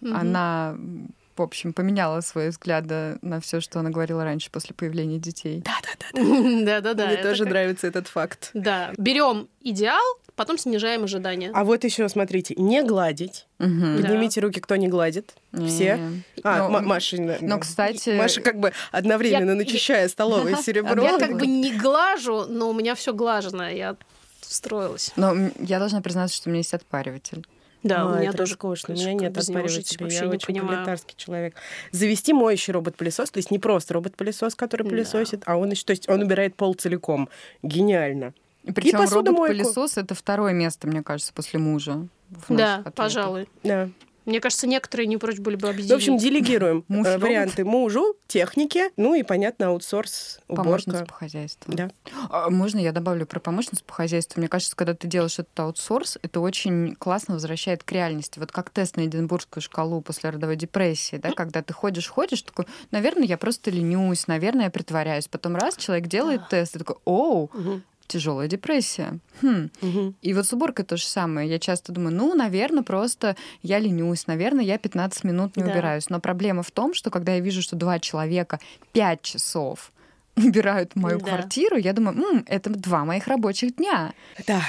Мгм. 0.00 1.14
В 1.36 1.42
общем, 1.42 1.72
поменяла 1.72 2.20
свои 2.20 2.48
взгляды 2.50 3.18
на 3.22 3.40
все, 3.40 3.60
что 3.60 3.80
она 3.80 3.90
говорила 3.90 4.22
раньше 4.24 4.50
после 4.50 4.74
появления 4.74 5.18
детей. 5.18 5.62
Да-да-да. 5.64 6.20
Мне 6.22 6.62
это 6.70 7.22
тоже 7.22 7.44
как- 7.44 7.52
нравится 7.52 7.86
этот 7.86 8.08
факт. 8.08 8.50
Да. 8.54 8.92
Берем 8.98 9.48
идеал, 9.60 10.02
потом 10.36 10.58
снижаем 10.58 11.04
ожидания. 11.04 11.50
А 11.54 11.64
вот 11.64 11.84
еще, 11.84 12.08
смотрите, 12.08 12.54
не 12.56 12.82
гладить. 12.82 13.46
Да. 13.58 13.66
Поднимите 13.66 14.40
руки, 14.40 14.60
кто 14.60 14.76
не 14.76 14.88
гладит. 14.88 15.34
Все. 15.66 15.98
А, 16.44 16.68
Но- 16.68 16.78
М- 16.78 16.86
Маша, 16.86 17.16
да, 17.18 17.36
но, 17.40 17.54
да. 17.56 17.58
кстати- 17.60 18.10
Маша 18.16 18.40
как 18.40 18.58
бы 18.58 18.72
одновременно 18.90 19.50
Я- 19.50 19.56
начищая 19.56 20.08
столовое 20.08 20.56
серебро. 20.56 21.02
Я 21.02 21.18
как 21.18 21.38
бы 21.38 21.46
не 21.46 21.72
глажу, 21.76 22.44
но 22.48 22.68
у 22.70 22.74
меня 22.74 22.94
все 22.94 23.12
глажено. 23.14 23.68
Я 23.68 23.96
встроилась. 24.40 25.12
Но 25.16 25.34
я 25.60 25.78
должна 25.78 26.00
признаться, 26.02 26.36
что 26.36 26.48
у 26.48 26.52
меня 26.52 26.58
есть 26.58 26.74
отпариватель. 26.74 27.46
Да, 27.82 28.02
А, 28.02 28.06
у 28.06 28.16
меня 28.16 28.28
это 28.28 28.38
тоже 28.38 28.52
роскошно. 28.52 28.94
У 28.94 28.96
меня 28.96 29.14
нет 29.14 29.36
отпаривателя. 29.36 30.04
вообще 30.04 30.16
Я 30.18 30.24
не 30.26 30.28
очень 30.36 30.46
понимаю. 30.46 30.68
пролетарский 30.74 31.14
человек. 31.16 31.56
Завести 31.90 32.32
моющий 32.32 32.72
робот-пылесос, 32.72 33.30
то 33.30 33.38
есть 33.38 33.50
не 33.50 33.58
просто 33.58 33.94
робот-пылесос, 33.94 34.54
который 34.54 34.84
Да. 34.84 34.90
пылесосит, 34.90 35.42
а 35.46 35.56
он 35.56 35.70
еще, 35.70 35.84
то 35.84 35.90
есть 35.90 36.08
он 36.08 36.22
убирает 36.22 36.54
пол 36.54 36.74
целиком. 36.74 37.28
Гениально. 37.62 38.34
Причем 38.74 38.98
посудомойку. 38.98 39.52
робот-пылесос 39.54 39.98
это 39.98 40.14
второе 40.14 40.52
место, 40.52 40.86
мне 40.86 41.02
кажется, 41.02 41.32
после 41.32 41.58
мужа. 41.58 42.06
Да, 42.48 42.84
пожалуй. 42.94 43.48
Да. 43.64 43.88
Мне 44.24 44.40
кажется, 44.40 44.66
некоторые 44.66 45.06
не 45.06 45.16
прочь 45.16 45.38
были 45.38 45.56
бы 45.56 45.68
объединить. 45.68 45.90
В 45.92 45.94
общем, 45.96 46.16
делегируем 46.16 46.84
Муж 46.88 47.06
э, 47.06 47.18
варианты 47.18 47.64
мужу, 47.64 48.16
технике, 48.26 48.90
ну 48.96 49.14
и, 49.14 49.22
понятно, 49.22 49.68
аутсорс, 49.68 50.40
Помощница 50.46 50.90
уборка. 50.90 51.06
по 51.06 51.14
хозяйству. 51.14 51.72
Да. 51.72 51.90
А, 52.30 52.50
Можно 52.50 52.78
я 52.78 52.92
добавлю 52.92 53.26
про 53.26 53.40
помощницу 53.40 53.84
по 53.84 53.94
хозяйству? 53.94 54.40
Мне 54.40 54.48
кажется, 54.48 54.76
когда 54.76 54.94
ты 54.94 55.08
делаешь 55.08 55.38
этот 55.38 55.58
аутсорс, 55.58 56.18
это 56.22 56.40
очень 56.40 56.94
классно 56.96 57.34
возвращает 57.34 57.82
к 57.82 57.92
реальности. 57.92 58.38
Вот 58.38 58.52
как 58.52 58.70
тест 58.70 58.96
на 58.96 59.06
Эдинбургскую 59.06 59.62
шкалу 59.62 60.00
после 60.00 60.30
родовой 60.30 60.56
депрессии, 60.56 61.16
да, 61.16 61.30
когда 61.32 61.62
ты 61.62 61.72
ходишь, 61.72 62.08
ходишь, 62.08 62.42
такой, 62.42 62.66
наверное, 62.90 63.24
я 63.24 63.36
просто 63.38 63.70
ленюсь, 63.70 64.26
наверное, 64.26 64.64
я 64.66 64.70
притворяюсь. 64.70 65.28
Потом 65.28 65.56
раз 65.56 65.76
человек 65.76 66.06
делает 66.06 66.48
тест, 66.48 66.76
и 66.76 66.78
такой, 66.78 66.96
оу, 67.04 67.50
Мгм. 67.52 67.82
Тяжелая 68.12 68.48
депрессия. 68.48 69.18
Хм. 69.40 69.70
Мгм. 69.80 70.14
И 70.22 70.34
вот 70.34 70.46
с 70.46 70.52
уборкой 70.52 70.84
то 70.84 70.96
же 70.96 71.04
самое. 71.04 71.48
Я 71.48 71.58
часто 71.58 71.92
думаю, 71.92 72.14
ну, 72.14 72.34
наверное, 72.34 72.82
просто 72.82 73.36
я 73.62 73.78
ленюсь, 73.78 74.26
наверное, 74.26 74.64
я 74.64 74.78
15 74.78 75.24
минут 75.24 75.56
не 75.56 75.62
Да. 75.64 75.70
убираюсь. 75.70 76.10
Но 76.10 76.20
проблема 76.20 76.62
в 76.62 76.70
том, 76.70 76.94
что 76.94 77.10
когда 77.10 77.34
я 77.34 77.40
вижу, 77.40 77.62
что 77.62 77.76
два 77.76 77.98
человека 77.98 78.60
5 78.92 79.22
часов 79.22 79.92
убирают 80.36 80.94
мою 80.96 81.18
Да. 81.18 81.24
квартиру, 81.26 81.76
я 81.76 81.92
думаю, 81.92 82.16
«М, 82.18 82.44
это 82.46 82.70
два 82.70 83.04
моих 83.04 83.26
рабочих 83.26 83.76
дня. 83.76 84.12
Да, 84.46 84.60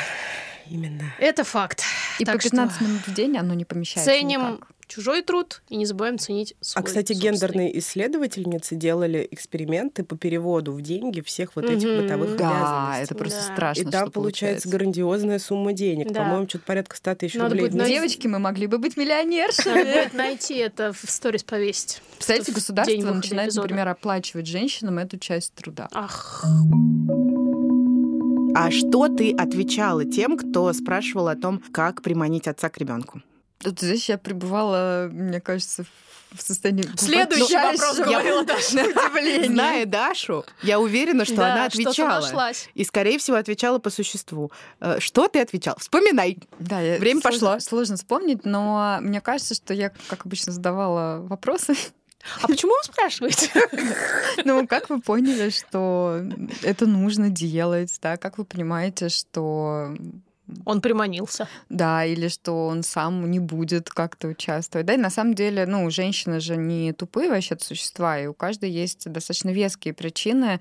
именно. 0.70 1.04
Это 1.20 1.44
факт. 1.44 1.84
И 2.20 2.26
Так 2.26 2.36
по 2.36 2.42
что 2.42 2.50
15 2.52 2.82
минут 2.82 3.08
в 3.08 3.14
день 3.14 3.38
оно 3.38 3.54
не 3.54 3.66
помещается 3.66 4.12
Ценим 4.12 4.42
никак. 4.54 4.68
Чужой 4.94 5.22
труд 5.24 5.62
и 5.70 5.76
не 5.76 5.86
забываем 5.86 6.18
ценить 6.20 6.56
свой. 6.62 6.82
А, 6.82 6.86
кстати, 6.86 7.14
собственный. 7.14 7.32
гендерные 7.34 7.80
исследовательницы 7.80 8.76
делали 8.76 9.28
эксперименты 9.32 10.04
по 10.04 10.16
переводу 10.18 10.72
в 10.74 10.82
деньги 10.82 11.22
всех 11.22 11.56
вот 11.56 11.66
этих 11.66 11.88
Мгм. 11.88 12.02
бытовых 12.04 12.38
Да, 12.38 12.50
обязанностей. 12.50 13.04
это 13.06 13.16
просто 13.16 13.40
Да. 13.48 13.54
страшно, 13.54 13.82
И 13.82 13.92
там 13.92 14.12
получается 14.12 14.70
грандиозная 14.70 15.40
сумма 15.40 15.74
денег. 15.74 16.12
Да. 16.12 16.22
По-моему, 16.22 16.48
что-то 16.48 16.66
порядка 16.66 16.96
100 16.96 17.16
тысяч 17.16 17.34
Надо 17.36 17.50
рублей. 17.56 17.62
будет 17.70 17.78
найти-. 17.80 17.94
Девочки, 17.96 18.28
мы 18.28 18.40
могли 18.40 18.68
бы 18.68 18.78
быть 18.78 18.96
Надо 18.96 19.02
миллионершами. 19.10 19.84
будет 19.84 20.14
найти 20.14 20.56
это 20.58 20.94
в 20.94 21.10
сторис 21.10 21.44
повесить. 21.44 22.02
Представляете, 22.18 22.52
государство 22.52 23.14
начинает, 23.14 23.54
например, 23.56 23.88
оплачивать 23.88 24.46
женщинам 24.48 25.00
эту 25.00 25.18
часть 25.18 25.54
труда. 25.54 25.88
Ах, 25.92 26.46
А 28.56 28.70
что 28.70 29.08
ты 29.08 29.34
отвечала 29.36 30.06
тем, 30.06 30.38
кто 30.38 30.72
спрашивал 30.74 31.28
о 31.28 31.36
том, 31.36 31.62
как 31.72 32.02
приманить 32.04 32.48
отца 32.48 32.70
к 32.70 32.78
ребенку? 32.78 33.22
Тут 33.64 33.80
здесь 33.80 34.10
я 34.10 34.18
пребывала, 34.18 35.08
мне 35.12 35.40
кажется, 35.42 35.86
в 36.32 36.42
состоянии 36.42 36.84
Следующий 36.98 37.56
вопрос 37.56 37.80
глубочайшего 37.80 38.06
говорила 38.06 38.44
Даша. 38.44 39.46
Зная 39.48 39.86
Дашу, 39.86 40.46
я 40.64 40.80
уверена, 40.80 41.26
что 41.26 41.36
да, 41.38 41.54
она 41.54 41.66
отвечала. 41.66 42.52
И, 42.74 42.84
скорее 42.84 43.20
всего, 43.20 43.38
отвечала 43.38 43.78
по 43.80 43.90
существу. 43.90 44.52
Э, 44.80 45.00
Что 45.00 45.28
ты 45.28 45.40
отвечал? 45.42 45.76
Вспоминай. 45.80 46.40
Да, 46.60 46.82
я- 46.82 46.98
Время 46.98 47.22
сложно- 47.22 47.32
пошло. 47.52 47.60
Сложно 47.60 47.98
вспомнить, 47.98 48.46
но 48.46 48.98
мне 49.02 49.22
кажется, 49.22 49.54
что 49.54 49.74
я, 49.74 49.92
как 50.08 50.26
обычно, 50.26 50.52
задавала 50.52 51.20
вопросы. 51.22 51.76
А 52.42 52.48
почему 52.48 52.72
вы 52.72 52.84
спрашиваете? 52.84 53.52
Ну, 54.46 54.66
как 54.68 54.90
вы 54.90 55.02
поняли, 55.02 55.50
что 55.50 56.22
это 56.64 56.88
нужно 56.88 57.30
делать, 57.30 57.96
да? 58.02 58.18
Как 58.18 58.38
вы 58.38 58.46
понимаете, 58.46 59.10
что 59.10 59.94
Он 60.66 60.82
приманился. 60.82 61.48
да, 61.70 62.06
или 62.06 62.28
что 62.28 62.68
он 62.68 62.84
сам 62.84 63.30
не 63.32 63.40
будет 63.40 63.90
как-то 63.90 64.28
участвовать. 64.28 64.86
Да, 64.86 64.94
и 64.94 64.98
на 64.98 65.10
самом 65.10 65.34
деле, 65.36 65.66
ну, 65.66 65.90
женщины 65.90 66.40
же 66.40 66.58
не 66.58 66.92
тупые 66.94 67.30
вообще-то 67.30 67.64
существа, 67.64 68.20
и 68.20 68.28
у 68.28 68.34
каждой 68.34 68.70
есть 68.70 69.10
достаточно 69.10 69.50
веские 69.52 69.94
причины, 69.94 70.60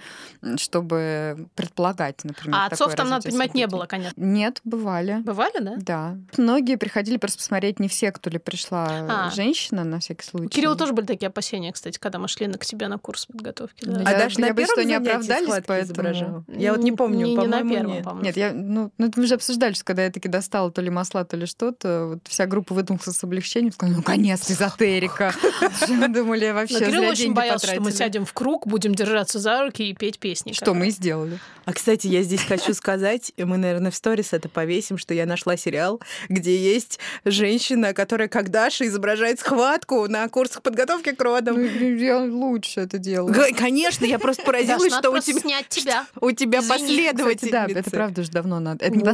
чтобы 0.56 1.48
предполагать, 1.54 2.24
например, 2.24 2.56
А 2.60 2.66
отцов 2.66 2.94
там, 2.94 3.08
надо 3.08 3.28
понимать, 3.28 3.54
не 3.54 3.66
было, 3.66 3.86
конечно. 3.86 4.20
Нет, 4.20 4.60
бывали. 4.64 5.16
Бывали, 5.24 5.58
да? 5.60 5.74
Да. 5.76 6.16
Многие 6.36 6.76
приходили 6.76 7.16
просто 7.16 7.38
посмотреть 7.38 7.80
не 7.80 7.88
в 7.88 7.94
секту 7.94 8.30
ли 8.30 8.38
пришла 8.38 8.86
А. 9.26 9.30
женщина, 9.30 9.84
на 9.84 10.00
всякий 10.00 10.24
случай. 10.24 10.46
У 10.46 10.48
Кирилла 10.50 10.76
тоже 10.76 10.92
были 10.92 11.06
такие 11.06 11.28
опасения, 11.28 11.72
кстати, 11.72 11.98
когда 11.98 12.18
мы 12.18 12.28
шли 12.28 12.46
на, 12.46 12.58
к 12.58 12.64
тебе 12.64 12.88
на 12.88 12.98
курс 12.98 13.26
подготовки. 13.26 13.84
да. 13.84 14.02
А 14.06 14.12
Я- 14.12 14.18
Даша 14.18 14.40
я 14.40 14.48
на 14.48 14.54
первом 14.54 14.72
что 14.72 14.84
не 14.84 14.94
оправдались, 14.94 15.48
поэтому- 15.66 15.80
изображала? 15.82 16.44
Я 16.48 16.72
вот 16.72 16.82
не 16.82 16.92
помню, 16.92 17.26
не, 17.26 17.30
не 17.32 17.36
на 17.36 17.42
по-моему, 17.58 17.70
первом, 17.74 17.92
нет. 17.92 18.04
по-моему. 18.04 18.24
Нет, 18.26 18.36
я, 18.36 18.52
ну, 18.52 18.92
ну, 18.98 19.10
мы 19.16 19.22
уже 19.24 19.34
обсуждали, 19.34 19.71
что 19.74 19.84
когда 19.84 20.04
я 20.04 20.10
таки 20.10 20.28
достала 20.28 20.70
то 20.70 20.80
ли 20.80 20.90
масла, 20.90 21.24
то 21.24 21.36
ли 21.36 21.46
что-то, 21.46 22.06
вот 22.12 22.20
вся 22.28 22.46
группа 22.46 22.74
выдохнула 22.74 23.12
с 23.12 23.24
облегчением, 23.24 23.72
сказала, 23.72 23.96
ну, 23.96 24.02
конец 24.02 24.50
эзотерика. 24.50 25.34
Мы 25.88 26.08
думали, 26.08 26.50
вообще 26.50 26.74
Но 26.74 26.86
Кирилл 26.86 27.00
зря 27.00 27.10
очень 27.10 27.34
боялся, 27.34 27.66
что 27.66 27.80
мы 27.80 27.92
сядем 27.92 28.24
в 28.24 28.32
круг, 28.32 28.66
будем 28.66 28.94
держаться 28.94 29.38
за 29.38 29.62
руки 29.64 29.88
и 29.88 29.94
петь 29.94 30.18
песни. 30.18 30.52
Что 30.52 30.74
мы 30.74 30.88
и 30.88 30.90
сделали. 30.90 31.38
А, 31.64 31.72
кстати, 31.72 32.06
я 32.06 32.22
здесь 32.22 32.42
хочу 32.42 32.74
сказать, 32.74 33.32
мы, 33.36 33.56
наверное, 33.56 33.90
в 33.90 33.94
сторис 33.96 34.32
это 34.32 34.48
повесим, 34.48 34.98
что 34.98 35.14
я 35.14 35.26
нашла 35.26 35.56
сериал, 35.56 36.00
где 36.28 36.56
есть 36.56 36.98
женщина, 37.24 37.94
которая, 37.94 38.28
как 38.28 38.50
Даша, 38.50 38.86
изображает 38.86 39.40
схватку 39.40 40.08
на 40.08 40.28
курсах 40.28 40.62
подготовки 40.62 41.12
к 41.12 41.18
Ну, 41.18 41.24
родам. 41.24 41.96
я 41.96 42.18
лучше 42.18 42.80
это 42.80 42.98
делаю. 42.98 43.34
Конечно, 43.56 44.04
я 44.04 44.18
просто 44.18 44.42
поразилась, 44.42 44.92
что 44.94 45.10
у 45.10 45.18
тебя, 45.18 45.40
снять 45.40 45.68
тебя. 45.68 46.06
у 46.20 46.30
тебя. 46.32 46.60
Кстати, 46.60 47.50
да, 47.50 47.66
это 47.66 47.90
правда 47.90 48.20
уже 48.22 48.30
давно 48.30 48.60
надо. 48.60 48.84
Это 48.84 48.96
не 48.96 49.04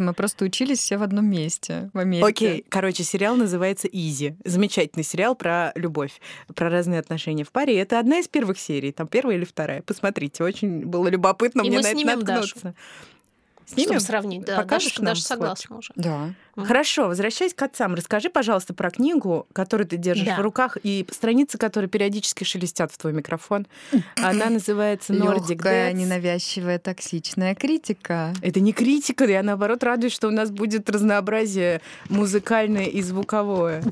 Последовательница, 0.00 0.02
мы 0.02 0.14
просто 0.14 0.44
учились 0.44 0.78
все 0.78 0.96
в 0.96 1.02
одном 1.02 1.26
месте 1.26 1.90
в 1.92 1.98
Америке. 1.98 2.26
Окей, 2.26 2.64
короче, 2.68 3.04
сериал 3.04 3.36
называется 3.36 3.88
«Изи». 3.88 4.36
Замечательный 4.44 5.04
сериал 5.04 5.34
про 5.34 5.72
любовь, 5.74 6.20
про 6.54 6.70
разные 6.70 7.00
отношения 7.00 7.44
в 7.44 7.52
паре. 7.52 7.74
И 7.74 7.76
это 7.76 7.98
одна 7.98 8.18
из 8.18 8.28
первых 8.28 8.58
серий, 8.58 8.92
там 8.92 9.06
первая 9.06 9.36
или 9.36 9.44
вторая. 9.44 9.82
Посмотрите, 9.82 10.42
очень 10.44 10.86
было 10.86 11.08
любопытно 11.08 11.62
И 11.62 11.68
мне 11.68 11.78
мы 11.78 11.82
на 11.82 11.88
это 11.88 11.96
снимем 11.96 12.22
Дашу. 12.22 12.74
Наткнуться. 13.70 13.82
Чтобы 13.82 13.86
Снимем? 13.86 14.00
сравнить, 14.00 14.44
да. 14.44 14.56
Покажешь 14.56 14.92
Даша, 14.94 15.02
нам 15.02 15.16
схватку? 15.16 15.34
согласна 15.34 15.76
уже. 15.78 15.92
Да. 15.96 16.34
Хорошо, 16.56 17.06
возвращаясь 17.06 17.54
к 17.54 17.62
отцам, 17.62 17.94
расскажи, 17.94 18.28
пожалуйста, 18.28 18.74
про 18.74 18.90
книгу, 18.90 19.46
которую 19.52 19.86
ты 19.86 19.96
держишь 19.96 20.26
Да. 20.26 20.36
в 20.36 20.40
руках, 20.40 20.76
и 20.82 21.06
страницы, 21.10 21.56
которые 21.56 21.88
периодически 21.88 22.44
шелестят 22.44 22.92
в 22.92 22.98
твой 22.98 23.12
микрофон. 23.12 23.66
Она 24.16 24.46
называется 24.50 25.12
Nordic 25.14 25.50
Легкая, 25.54 25.92
ненавязчивая, 25.92 26.78
токсичная 26.78 27.54
критика. 27.54 28.34
Это 28.42 28.60
не 28.60 28.72
критика, 28.72 29.24
я 29.24 29.42
наоборот 29.42 29.82
радуюсь, 29.84 30.12
что 30.12 30.28
у 30.28 30.32
нас 30.32 30.50
будет 30.50 30.90
разнообразие 30.90 31.80
музыкальное 32.08 32.86
и 32.86 33.00
звуковое. 33.00 33.82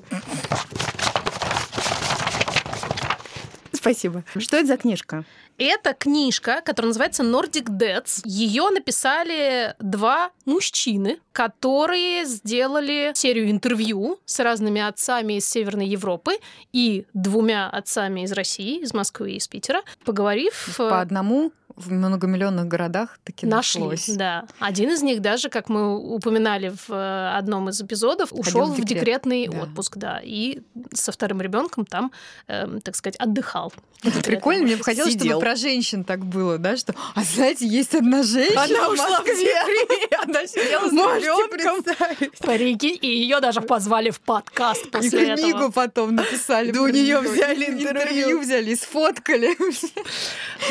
Спасибо. 3.79 4.25
Что 4.37 4.57
это 4.57 4.67
за 4.67 4.77
книжка? 4.77 5.25
Это 5.57 5.95
книжка, 5.95 6.63
которая 6.65 6.89
называется 6.89 7.23
Nordic 7.23 7.67
Dads. 7.67 8.23
Ее 8.25 8.71
написали 8.71 9.75
два 9.79 10.31
мужчины, 10.45 11.21
которые 11.33 12.25
сделали 12.25 13.13
серию 13.15 13.51
интервью 13.51 14.19
с 14.25 14.41
разными 14.41 14.81
отцами 14.81 15.35
из 15.35 15.49
Северной 15.49 15.87
Европы 15.87 16.39
и 16.73 17.07
двумя 17.15 17.71
отцами 17.71 18.23
из 18.23 18.33
России, 18.33 18.81
из 18.81 18.93
Москвы 18.93 19.33
и 19.33 19.37
из 19.37 19.47
Питера, 19.47 19.83
поговорив... 20.05 20.75
По 20.77 21.01
одному 21.01 21.53
в 21.79 21.93
многомиллионных 21.93 22.67
городах 22.67 23.19
таки 23.25 23.47
Нашли, 23.47 23.81
нашлось. 23.83 24.09
да. 24.17 24.47
Один 24.59 24.91
из 24.91 25.03
них 25.03 25.21
даже, 25.23 25.49
как 25.49 25.69
мы 25.69 25.97
упоминали 25.97 26.69
в 26.71 26.91
э, 26.93 27.37
одном 27.37 27.69
из 27.69 27.81
эпизодов, 27.81 28.33
ушел 28.33 28.67
в 28.67 28.73
в 28.73 28.81
декрет. 28.85 28.89
декретный 29.01 29.49
Да. 29.49 29.63
отпуск, 29.63 29.97
да, 29.97 30.21
и 30.23 30.61
со 30.93 31.13
вторым 31.13 31.41
ребенком 31.41 31.87
там, 31.87 32.13
эм, 32.49 32.81
так 32.81 32.97
сказать, 32.97 33.17
отдыхал. 33.17 33.73
Это 34.03 34.21
прикольно, 34.23 34.65
мне 34.65 34.77
бы 34.77 34.85
хотелось, 34.85 35.13
чтобы 35.13 35.25
Сидел. 35.25 35.41
про 35.41 35.57
женщин 35.57 36.05
так 36.05 36.25
было, 36.25 36.59
да, 36.59 36.77
что, 36.77 36.95
а 37.15 37.23
знаете, 37.23 37.67
есть 37.67 37.95
одна 37.95 38.23
женщина 38.23 38.63
Она 38.65 38.89
в 38.89 38.93
ушла 38.93 39.21
в 39.21 39.25
декрет. 39.25 40.23
она 40.25 40.47
сидела 40.47 40.89
с 40.89 40.93
ребенком? 40.93 42.29
Прикинь, 42.41 42.99
и 43.01 43.07
ее 43.09 43.41
даже 43.41 43.61
позвали 43.61 44.11
в 44.11 44.21
подкаст 44.21 44.87
и 44.87 44.91
после 44.91 45.37
книгу 45.37 45.59
этого. 45.59 45.71
потом 45.71 46.15
написали. 46.15 46.71
Да 46.71 46.83
у 46.83 46.89
неё, 46.89 47.21
взяли 47.23 47.65
и 47.65 47.71
интервью. 47.71 48.41
взяли, 48.41 48.71
и 48.71 48.77
сфоткали. 48.77 49.57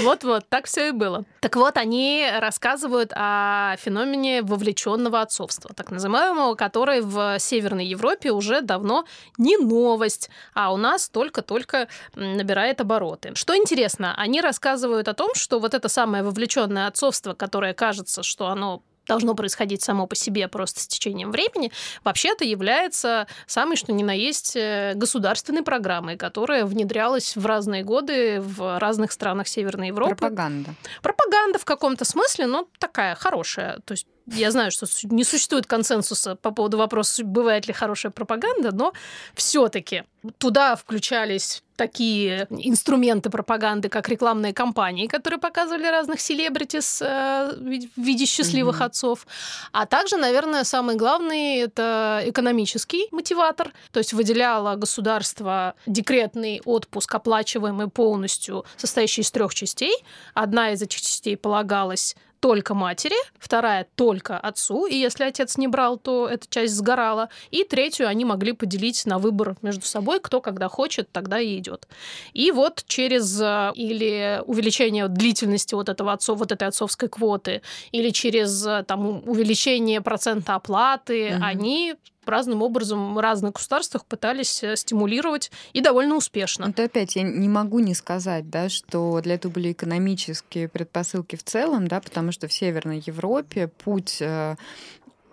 Вот-вот, 0.03 0.47
так 0.49 0.65
все 0.67 0.89
и 0.89 0.91
было. 0.97 1.23
Так 1.39 1.55
вот, 1.55 1.77
они 1.77 2.27
рассказывают 2.39 3.11
о 3.15 3.75
феномене 3.77 4.41
вовлеченного 4.41 5.21
отцовства, 5.21 5.73
так 5.73 5.91
называемого, 5.91 6.55
который 6.55 7.01
в 7.01 7.39
Северной 7.39 7.85
Европе 7.85 8.31
уже 8.31 8.61
давно 8.61 9.05
не 9.37 9.57
новость, 9.57 10.29
а 10.53 10.73
у 10.73 10.77
нас 10.77 11.09
только-только 11.09 11.87
набирает 12.15 12.81
обороты. 12.81 13.31
Что 13.35 13.55
интересно, 13.55 14.13
они 14.17 14.41
рассказывают 14.41 15.07
о 15.07 15.13
том, 15.13 15.33
что 15.35 15.59
вот 15.59 15.73
это 15.73 15.87
самое 15.89 16.23
вовлеченное 16.23 16.87
отцовство, 16.87 17.33
которое 17.33 17.73
кажется, 17.73 18.23
что 18.23 18.47
оно 18.47 18.81
должно 19.07 19.35
происходить 19.35 19.81
само 19.81 20.07
по 20.07 20.15
себе 20.15 20.47
просто 20.47 20.81
с 20.81 20.87
течением 20.87 21.31
времени, 21.31 21.71
вообще-то 22.03 22.43
является 22.43 23.27
самой 23.45 23.75
что 23.75 23.93
ни 23.93 24.03
на 24.03 24.13
есть 24.13 24.55
э, 24.55 24.93
государственной 24.95 25.63
программой, 25.63 26.17
которая 26.17 26.65
внедрялась 26.65 27.35
в 27.35 27.45
разные 27.45 27.83
годы 27.83 28.41
в 28.41 28.79
разных 28.79 29.11
странах 29.11 29.47
Северной 29.47 29.87
Европы. 29.87 30.15
Пропаганда. 30.15 30.75
Пропаганда 31.01 31.59
в 31.59 31.65
каком-то 31.65 32.05
смысле, 32.05 32.47
но 32.47 32.67
такая 32.79 33.15
хорошая. 33.15 33.79
То 33.85 33.93
есть 33.93 34.07
я 34.27 34.51
знаю, 34.51 34.71
что 34.71 34.85
не 35.03 35.23
существует 35.23 35.65
консенсуса 35.65 36.35
по 36.35 36.51
поводу 36.51 36.77
вопроса, 36.77 37.23
бывает 37.23 37.67
ли 37.67 37.73
хорошая 37.73 38.11
пропаганда, 38.11 38.71
но 38.71 38.93
все-таки 39.33 40.03
туда 40.37 40.75
включались 40.75 41.63
такие 41.77 42.47
инструменты 42.49 43.29
пропаганды, 43.29 43.87
как 43.87 44.09
рекламные 44.09 44.51
кампании, 44.51 45.05
которые 45.07 45.39
показывали 45.39 45.85
разных 45.85 46.19
селебритис 46.19 47.01
э, 47.03 47.53
в 47.55 48.01
виде 48.01 48.25
счастливых 48.25 48.77
Мгм. 48.77 48.85
отцов. 48.85 49.27
А 49.71 49.85
также, 49.85 50.17
наверное, 50.17 50.63
самый 50.63 50.95
главный 50.95 51.57
это 51.57 52.23
экономический 52.25 53.07
мотиватор. 53.11 53.71
То 53.91 53.99
есть 53.99 54.11
выделяло 54.13 54.75
государство 54.75 55.75
декретный 55.85 56.61
отпуск, 56.65 57.13
оплачиваемый 57.13 57.89
полностью, 57.89 58.65
состоящий 58.75 59.21
из 59.21 59.29
трех 59.31 59.53
частей. 59.53 59.93
Одна 60.33 60.71
из 60.71 60.81
этих 60.81 60.99
частей 60.99 61.37
полагалась 61.37 62.15
только 62.39 62.73
матери, 62.73 63.15
вторая 63.39 63.87
только 63.95 64.37
отцу, 64.37 64.85
и 64.85 64.95
если 64.95 65.23
отец 65.25 65.57
не 65.57 65.67
брал, 65.67 65.97
то 65.97 66.27
эта 66.27 66.47
часть 66.49 66.75
сгорала, 66.75 67.29
и 67.51 67.63
третью 67.63 68.07
они 68.07 68.25
могли 68.25 68.53
поделить 68.53 69.05
на 69.05 69.17
выбор 69.17 69.55
между 69.61 69.85
собой, 69.85 70.19
кто 70.19 70.41
когда 70.41 70.67
хочет, 70.67 71.11
тогда 71.11 71.39
и 71.39 71.57
идет. 71.57 71.87
И 72.33 72.51
вот 72.51 72.83
через 72.87 73.39
э, 73.41 73.71
или 73.75 74.41
увеличение 74.45 75.07
длительности 75.07 75.75
вот 75.75 75.89
этого 75.89 76.13
отцов, 76.13 76.39
вот 76.39 76.51
этой 76.51 76.67
отцовской 76.67 77.09
квоты, 77.09 77.61
или 77.91 78.09
через 78.11 78.65
э, 78.65 78.83
там 78.87 79.23
увеличение 79.27 80.01
процента 80.01 80.55
оплаты, 80.55 81.31
Мгм. 81.33 81.43
они 81.43 81.95
разным 82.29 82.61
образом 82.61 83.15
в 83.15 83.19
разных 83.19 83.53
государствах 83.53 84.05
пытались 84.05 84.63
э, 84.63 84.75
стимулировать 84.75 85.51
и 85.73 85.81
довольно 85.81 86.15
успешно. 86.15 86.65
Это 86.65 86.83
опять 86.83 87.15
я 87.15 87.23
не 87.23 87.49
могу 87.49 87.79
не 87.79 87.93
сказать, 87.93 88.49
да, 88.49 88.69
что 88.69 89.21
для 89.21 89.35
этого 89.35 89.51
были 89.51 89.71
экономические 89.71 90.67
предпосылки 90.67 91.35
в 91.35 91.43
целом, 91.43 91.87
да, 91.87 92.01
потому 92.01 92.31
что 92.31 92.47
в 92.47 92.53
Северной 92.53 93.03
Европе 93.05 93.67
путь 93.67 94.21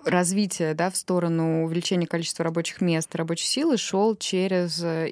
развития 0.07 0.75
да, 0.75 0.90
в 0.90 0.97
сторону 0.97 1.64
увеличения 1.64 2.07
количества 2.07 2.45
рабочих 2.45 2.81
мест 2.81 3.14
и 3.14 3.19
рабочей 3.19 3.47
силы 3.47 3.77
шел 3.77 4.17
через 4.17 4.83
э, 4.83 5.09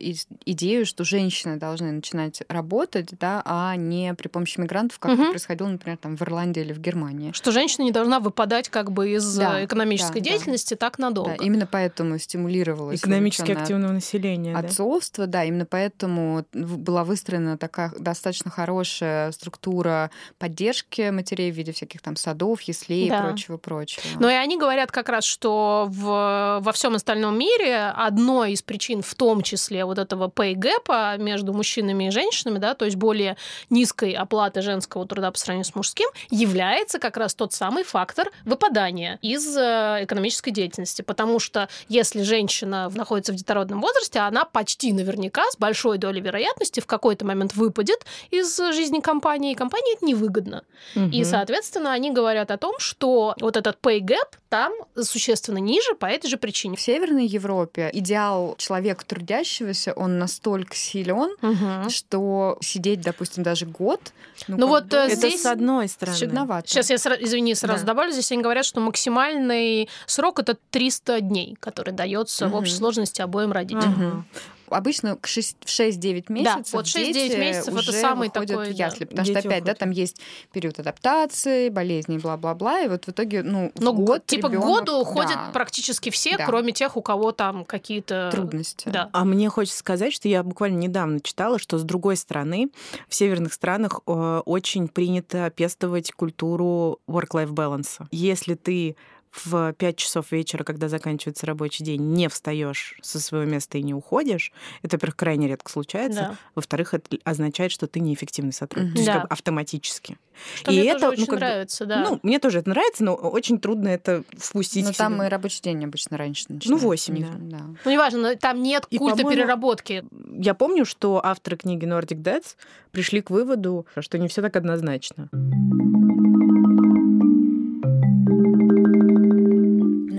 идею, 0.46 0.86
что 0.86 1.04
женщины 1.04 1.56
должны 1.56 1.92
начинать 1.92 2.42
работать, 2.48 3.08
да, 3.18 3.42
а 3.44 3.76
не 3.76 4.14
при 4.14 4.28
помощи 4.28 4.58
мигрантов, 4.60 4.98
как 4.98 5.12
Мгм. 5.12 5.22
это 5.22 5.30
происходило, 5.30 5.68
например, 5.68 5.96
там, 5.98 6.16
в 6.16 6.22
Ирландии 6.22 6.60
или 6.60 6.72
в 6.72 6.78
Германии. 6.80 7.32
Что 7.32 7.52
женщина 7.52 7.84
не 7.84 7.92
должна 7.92 8.20
выпадать 8.20 8.68
как 8.68 8.92
бы 8.92 9.10
из 9.12 9.36
Да, 9.36 9.60
э, 9.60 9.64
экономической 9.66 10.20
да, 10.20 10.24
да. 10.24 10.30
деятельности 10.30 10.74
так 10.74 10.98
надолго. 10.98 11.36
Да, 11.38 11.44
именно 11.44 11.66
поэтому 11.66 12.18
стимулировалось 12.18 13.00
Экономически 13.00 13.52
активного 13.52 13.92
населения. 13.92 14.52
да. 14.54 14.60
отцовство, 14.60 15.26
да, 15.26 15.44
именно 15.44 15.66
поэтому 15.66 16.44
была 16.52 17.04
выстроена 17.04 17.56
такая 17.58 17.92
достаточно 17.98 18.50
хорошая 18.50 19.30
структура 19.32 20.10
поддержки 20.38 21.10
матерей 21.10 21.50
в 21.52 21.54
виде 21.54 21.72
всяких 21.72 22.00
там 22.02 22.16
садов, 22.16 22.60
яслей 22.62 23.08
Да. 23.08 23.18
и 23.18 23.22
прочего-прочего. 23.22 24.02
Но 24.18 24.28
и 24.30 24.34
они 24.34 24.58
говорят 24.58 24.81
говорят 24.82 24.90
как 24.90 25.08
раз, 25.08 25.24
что 25.24 25.86
в, 25.88 26.60
во 26.60 26.72
всем 26.72 26.94
остальном 26.94 27.38
мире 27.38 27.92
одной 27.94 28.52
из 28.52 28.62
причин, 28.62 29.02
в 29.02 29.14
том 29.14 29.42
числе 29.42 29.84
вот 29.84 29.98
этого 29.98 30.28
pay 30.28 30.54
gap 30.54 31.18
между 31.18 31.52
мужчинами 31.52 32.08
и 32.08 32.10
женщинами, 32.10 32.58
да, 32.58 32.74
то 32.74 32.84
есть 32.84 32.96
более 32.96 33.36
низкой 33.70 34.12
оплаты 34.12 34.60
женского 34.60 35.06
труда 35.06 35.30
по 35.30 35.38
сравнению 35.38 35.66
с 35.66 35.74
мужским, 35.74 36.08
является 36.30 36.98
как 36.98 37.16
раз 37.16 37.34
тот 37.34 37.52
самый 37.52 37.84
фактор 37.84 38.30
выпадания 38.44 39.18
из 39.22 39.56
э, 39.56 40.00
экономической 40.02 40.50
деятельности. 40.50 41.02
Потому 41.02 41.38
что 41.38 41.68
если 41.88 42.22
женщина 42.22 42.90
находится 42.94 43.32
в 43.32 43.36
детородном 43.36 43.80
возрасте, 43.80 44.18
она 44.18 44.44
почти 44.44 44.92
наверняка 44.92 45.48
с 45.50 45.56
большой 45.56 45.98
долей 45.98 46.20
вероятности 46.20 46.80
в 46.80 46.86
какой-то 46.86 47.24
момент 47.24 47.54
выпадет 47.54 48.04
из 48.30 48.56
жизни 48.56 49.00
компании, 49.00 49.52
и 49.52 49.54
компании 49.54 49.96
это 49.96 50.06
невыгодно. 50.06 50.64
Угу. 50.96 51.10
И, 51.12 51.24
соответственно, 51.24 51.92
они 51.92 52.10
говорят 52.10 52.50
о 52.50 52.56
том, 52.56 52.74
что 52.78 53.34
вот 53.40 53.56
этот 53.56 53.78
pay 53.80 54.00
gap 54.00 54.38
там 54.48 54.71
существенно 54.96 55.58
ниже 55.58 55.94
по 55.94 56.06
этой 56.06 56.28
же 56.28 56.36
причине. 56.36 56.76
В 56.76 56.80
Северной 56.80 57.26
Европе 57.26 57.90
идеал 57.92 58.54
человека 58.58 59.04
трудящегося, 59.04 59.92
он 59.94 60.18
настолько 60.18 60.74
силен, 60.74 61.36
угу. 61.42 61.90
что 61.90 62.58
сидеть, 62.60 63.00
допустим, 63.00 63.42
даже 63.42 63.66
год. 63.66 64.12
Ну, 64.48 64.56
ну 64.58 64.66
вот 64.68 64.84
бы, 64.84 64.96
это 64.96 65.14
здесь 65.14 65.42
с 65.42 65.46
одной 65.46 65.88
стороны. 65.88 66.18
Чудновато. 66.18 66.68
Сейчас 66.68 66.90
я, 66.90 66.96
извини, 66.96 67.54
сразу 67.54 67.80
да. 67.80 67.92
добавлю. 67.92 68.12
Здесь 68.12 68.30
они 68.32 68.42
говорят, 68.42 68.64
что 68.64 68.80
максимальный 68.80 69.88
срок 70.06 70.38
это 70.38 70.56
300 70.70 71.20
дней, 71.20 71.56
который 71.60 71.92
дается 71.92 72.46
угу. 72.46 72.54
в 72.54 72.58
общей 72.58 72.74
сложности 72.74 73.22
обоим 73.22 73.52
родителям. 73.52 73.92
Угу 73.92 74.24
обычно 74.72 75.16
в 75.16 75.24
6-9 75.24 76.32
месяцев 76.32 76.72
да, 76.72 76.78
вот 76.78 76.86
6-9 76.86 77.38
месяцев 77.38 77.74
это 77.74 77.92
самый 77.92 78.28
такой 78.28 78.72
в 78.72 78.74
ясли, 78.74 79.04
да, 79.04 79.10
потому 79.10 79.24
что 79.26 79.38
опять, 79.38 79.46
уходят. 79.46 79.64
да, 79.64 79.74
там 79.74 79.90
есть 79.90 80.20
период 80.52 80.78
адаптации, 80.78 81.68
болезней, 81.68 82.18
бла-бла-бла, 82.18 82.80
и 82.80 82.88
вот 82.88 83.06
в 83.06 83.08
итоге, 83.08 83.42
ну, 83.42 83.72
Но 83.78 83.92
год 83.92 84.26
типа 84.26 84.46
ребенок, 84.46 84.66
году 84.66 85.00
уходят 85.00 85.34
да. 85.34 85.50
практически 85.52 86.10
все, 86.10 86.36
да. 86.36 86.46
кроме 86.46 86.72
тех, 86.72 86.96
у 86.96 87.02
кого 87.02 87.32
там 87.32 87.64
какие-то 87.64 88.30
трудности. 88.32 88.88
Да. 88.88 89.10
А 89.12 89.24
мне 89.24 89.48
хочется 89.48 89.78
сказать, 89.78 90.12
что 90.12 90.28
я 90.28 90.42
буквально 90.42 90.78
недавно 90.78 91.20
читала, 91.20 91.58
что 91.58 91.78
с 91.78 91.82
другой 91.82 92.16
стороны 92.16 92.70
в 93.08 93.14
северных 93.14 93.52
странах 93.52 94.00
э, 94.06 94.42
очень 94.44 94.88
принято 94.88 95.50
пестовать 95.50 96.12
культуру 96.12 97.00
work-life 97.08 97.50
balance. 97.50 98.06
Если 98.10 98.54
ты 98.54 98.96
в 99.32 99.72
5 99.72 99.96
часов 99.96 100.30
вечера, 100.30 100.62
когда 100.62 100.88
заканчивается 100.88 101.46
рабочий 101.46 101.84
день, 101.84 102.02
не 102.12 102.28
встаешь 102.28 102.96
со 103.00 103.18
своего 103.18 103.50
места 103.50 103.78
и 103.78 103.82
не 103.82 103.94
уходишь, 103.94 104.52
это, 104.82 104.96
во-первых, 104.96 105.16
крайне 105.16 105.48
редко 105.48 105.70
случается. 105.70 106.20
Да. 106.20 106.36
Во-вторых, 106.54 106.92
это 106.92 107.16
означает, 107.24 107.72
что 107.72 107.86
ты 107.86 108.00
неэффективный 108.00 108.52
сотрудник. 108.52 108.90
Mm-hmm. 108.90 108.94
То 108.94 108.98
есть 108.98 109.06
да. 109.06 109.12
как 109.14 109.22
бы 109.22 109.28
автоматически. 109.28 110.18
Что 110.56 110.70
и 110.70 110.80
мне 110.80 110.90
это, 110.90 111.00
тоже 111.00 111.16
ну, 111.16 111.22
очень 111.22 111.34
нравится, 111.34 111.86
да. 111.86 112.02
Ну, 112.02 112.20
мне 112.22 112.38
тоже 112.38 112.58
это 112.58 112.68
нравится, 112.68 113.04
но 113.04 113.14
очень 113.14 113.58
трудно 113.58 113.88
это 113.88 114.22
впустить. 114.36 114.84
Но 114.84 114.92
там 114.92 115.22
и 115.22 115.28
рабочий 115.28 115.62
день 115.62 115.84
обычно 115.84 116.18
раньше 116.18 116.44
начинается. 116.48 116.84
Ну, 116.84 116.90
8, 116.90 117.20
да. 117.20 117.58
да. 117.58 117.64
Ну, 117.84 117.90
неважно, 117.90 118.36
там 118.36 118.62
нет 118.62 118.86
и, 118.90 118.98
культа 118.98 119.24
переработки. 119.24 120.04
Я 120.38 120.54
помню, 120.54 120.84
что 120.84 121.24
авторы 121.24 121.56
книги 121.56 121.86
Nordic 121.86 122.22
Dads 122.22 122.56
пришли 122.90 123.22
к 123.22 123.30
выводу, 123.30 123.86
что 123.98 124.18
не 124.18 124.28
все 124.28 124.42
так 124.42 124.56
однозначно. 124.56 125.28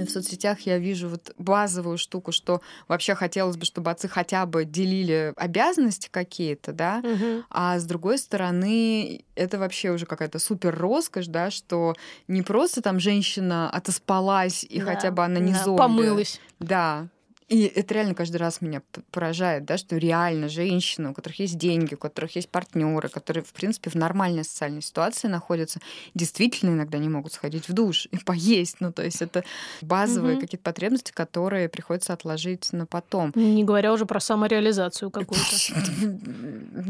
В 0.06 0.12
соцсетях 0.12 0.62
я 0.62 0.78
вижу 0.78 1.10
вот 1.10 1.34
базовую 1.38 1.98
штуку, 1.98 2.32
что 2.32 2.62
вообще 2.88 3.16
хотелось 3.16 3.58
бы, 3.58 3.66
чтобы 3.66 3.92
отцы 3.92 4.08
хотя 4.08 4.46
бы 4.46 4.66
делили 4.66 5.34
обязанности 5.36 6.10
какие-то, 6.12 6.74
да, 6.74 7.02
угу. 7.04 7.44
а 7.50 7.80
с 7.80 7.86
другой 7.86 8.18
стороны, 8.18 9.24
это 9.36 9.58
вообще 9.58 9.92
уже 9.92 10.06
какая-то 10.06 10.40
супер 10.40 10.76
роскошь, 10.76 11.28
да, 11.28 11.52
что 11.52 11.96
не 12.28 12.42
просто 12.42 12.82
там 12.82 13.00
женщина 13.00 13.70
отоспалась 13.70 14.64
и 14.64 14.80
да, 14.80 14.86
хотя 14.86 15.12
бы 15.12 15.24
она 15.24 15.40
не 15.40 15.54
да, 15.54 15.64
зомби. 15.64 15.80
Помылась. 15.80 16.40
Да, 16.60 17.08
и 17.50 17.64
это 17.64 17.94
реально 17.94 18.16
каждый 18.16 18.38
раз 18.38 18.62
меня 18.62 18.82
поражает, 19.12 19.66
да, 19.66 19.78
что 19.78 19.98
реально 19.98 20.50
женщины, 20.50 21.10
у 21.10 21.14
которых 21.14 21.40
есть 21.40 21.58
деньги, 21.58 21.96
у 21.96 21.98
которых 21.98 22.36
есть 22.36 22.50
партнеры, 22.50 23.10
которые, 23.10 23.44
в 23.44 23.54
принципе, 23.54 23.90
в 23.90 23.96
нормальной 23.96 24.44
социальной 24.44 24.82
ситуации 24.82 25.28
находятся, 25.28 25.80
действительно 26.14 26.72
иногда 26.72 26.98
не 26.98 27.10
могут 27.10 27.34
сходить 27.34 27.68
в 27.68 27.74
душ 27.74 28.08
и 28.12 28.18
поесть. 28.18 28.78
Ну, 28.80 28.92
то 28.92 29.04
есть 29.04 29.22
это 29.22 29.44
базовые 29.82 30.36
угу. 30.36 30.42
какие-то 30.42 30.64
потребности, 30.64 31.12
которые 31.12 31.70
приходится 31.70 32.14
отложить 32.14 32.72
на 32.74 32.86
потом. 32.86 33.32
Не 33.36 33.64
говоря 33.64 33.94
уже 33.94 34.06
про 34.06 34.20
самореализацию 34.20 35.12
какую-то. 35.12 35.44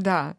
Да, 0.04 0.36